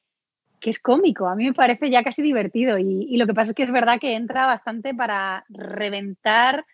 [0.60, 1.26] que es cómico.
[1.26, 3.98] A mí me parece ya casi divertido y lo que pasa es que es verdad
[3.98, 6.64] que entra bastante para reventar,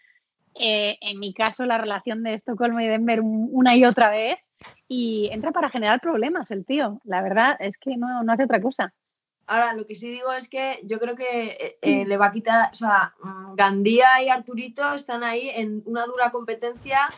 [0.54, 4.38] eh, en mi caso, la relación de Estocolmo y Denver un- una y otra vez
[4.88, 7.00] y entra para generar problemas el tío.
[7.04, 8.92] La verdad es que no, no hace otra cosa.
[9.46, 12.32] Ahora, lo que sí digo es que yo creo que eh, eh, le va a
[12.32, 17.08] quitar, o sea, mm, Gandía y Arturito están ahí en una dura competencia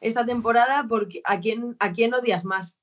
[0.00, 2.76] esta temporada porque a quién, a quién odias más.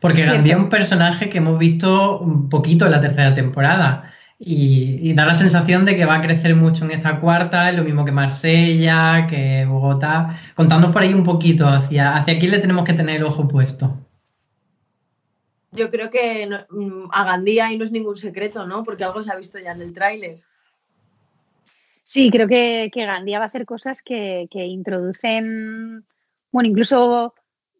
[0.00, 4.10] Porque Gandía es un personaje que hemos visto un poquito en la tercera temporada
[4.44, 7.76] y, y da la sensación de que va a crecer mucho en esta cuarta, es
[7.76, 10.36] lo mismo que Marsella, que Bogotá.
[10.56, 13.96] Contadnos por ahí un poquito hacia, hacia quién le tenemos que tener el ojo puesto.
[15.70, 18.82] Yo creo que no- mm, a Gandía ahí no es ningún secreto, ¿no?
[18.82, 20.40] Porque algo se ha visto ya en el tráiler.
[22.02, 26.04] Sí, creo que, que Gandía va a hacer cosas que, que introducen,
[26.50, 27.32] bueno, incluso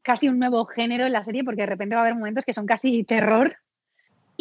[0.02, 2.52] casi un nuevo género en la serie, porque de repente va a haber momentos que
[2.54, 3.56] son casi terror.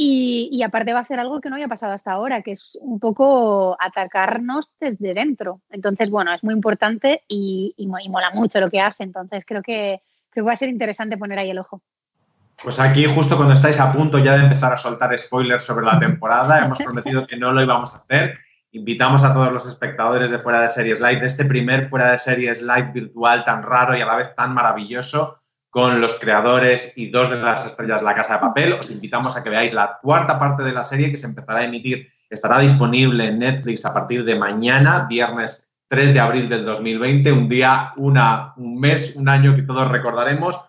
[0.04, 2.76] Y, y aparte va a hacer algo que no había pasado hasta ahora, que es
[2.82, 5.62] un poco atacarnos desde dentro.
[5.70, 9.04] Entonces, bueno, es muy importante y, y mo- y mola mucho lo que hace.
[9.04, 10.02] Entonces, creo que,
[10.32, 11.84] creo que va a ser interesante poner ahí el ojo.
[12.64, 16.00] Pues aquí, justo cuando estáis a punto ya de empezar a soltar spoilers sobre la
[16.00, 18.40] temporada, hemos prometido que no lo íbamos a hacer.
[18.72, 22.64] Invitamos a todos los espectadores de Fuera de Series Live, este primer Fuera de Series
[22.64, 25.41] Live virtual tan raro y a la vez tan maravilloso,
[25.72, 28.74] con los creadores y dos de las estrellas de la Casa de Papel.
[28.74, 31.66] Os invitamos a que veáis la cuarta parte de la serie que se empezará a
[31.66, 37.32] emitir, estará disponible en Netflix a partir de mañana, viernes 3 de abril del 2020,
[37.32, 40.60] un día, una, un mes, un año que todos recordaremos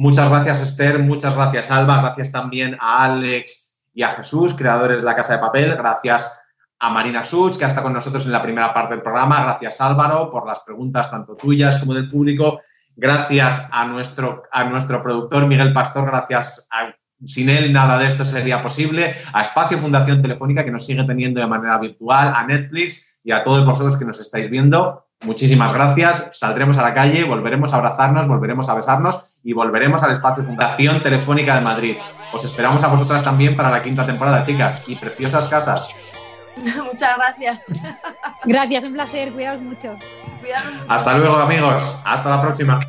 [0.00, 0.98] Muchas gracias, Esther.
[1.00, 2.00] Muchas gracias, Alba.
[2.00, 5.76] Gracias también a Alex y a Jesús, creadores de La Casa de Papel.
[5.76, 6.42] Gracias
[6.78, 9.42] a Marina Such, que está con nosotros en la primera parte del programa.
[9.42, 12.60] Gracias, Álvaro, por las preguntas tanto tuyas como del público.
[13.00, 16.04] Gracias a nuestro, a nuestro productor Miguel Pastor.
[16.04, 16.94] Gracias a
[17.24, 19.16] sin él nada de esto sería posible.
[19.32, 23.42] A Espacio Fundación Telefónica, que nos sigue teniendo de manera virtual, a Netflix y a
[23.42, 25.06] todos vosotros que nos estáis viendo.
[25.24, 26.30] Muchísimas gracias.
[26.34, 31.02] Saldremos a la calle, volveremos a abrazarnos, volveremos a besarnos y volveremos al Espacio Fundación
[31.02, 31.96] Telefónica de Madrid.
[32.34, 34.78] Os esperamos a vosotras también para la quinta temporada, chicas.
[34.86, 35.88] Y preciosas casas.
[36.84, 37.60] Muchas gracias.
[38.44, 39.32] Gracias, un placer.
[39.32, 39.96] Cuidaos mucho.
[40.88, 42.00] Hasta luego, amigos.
[42.04, 42.80] Hasta la próxima.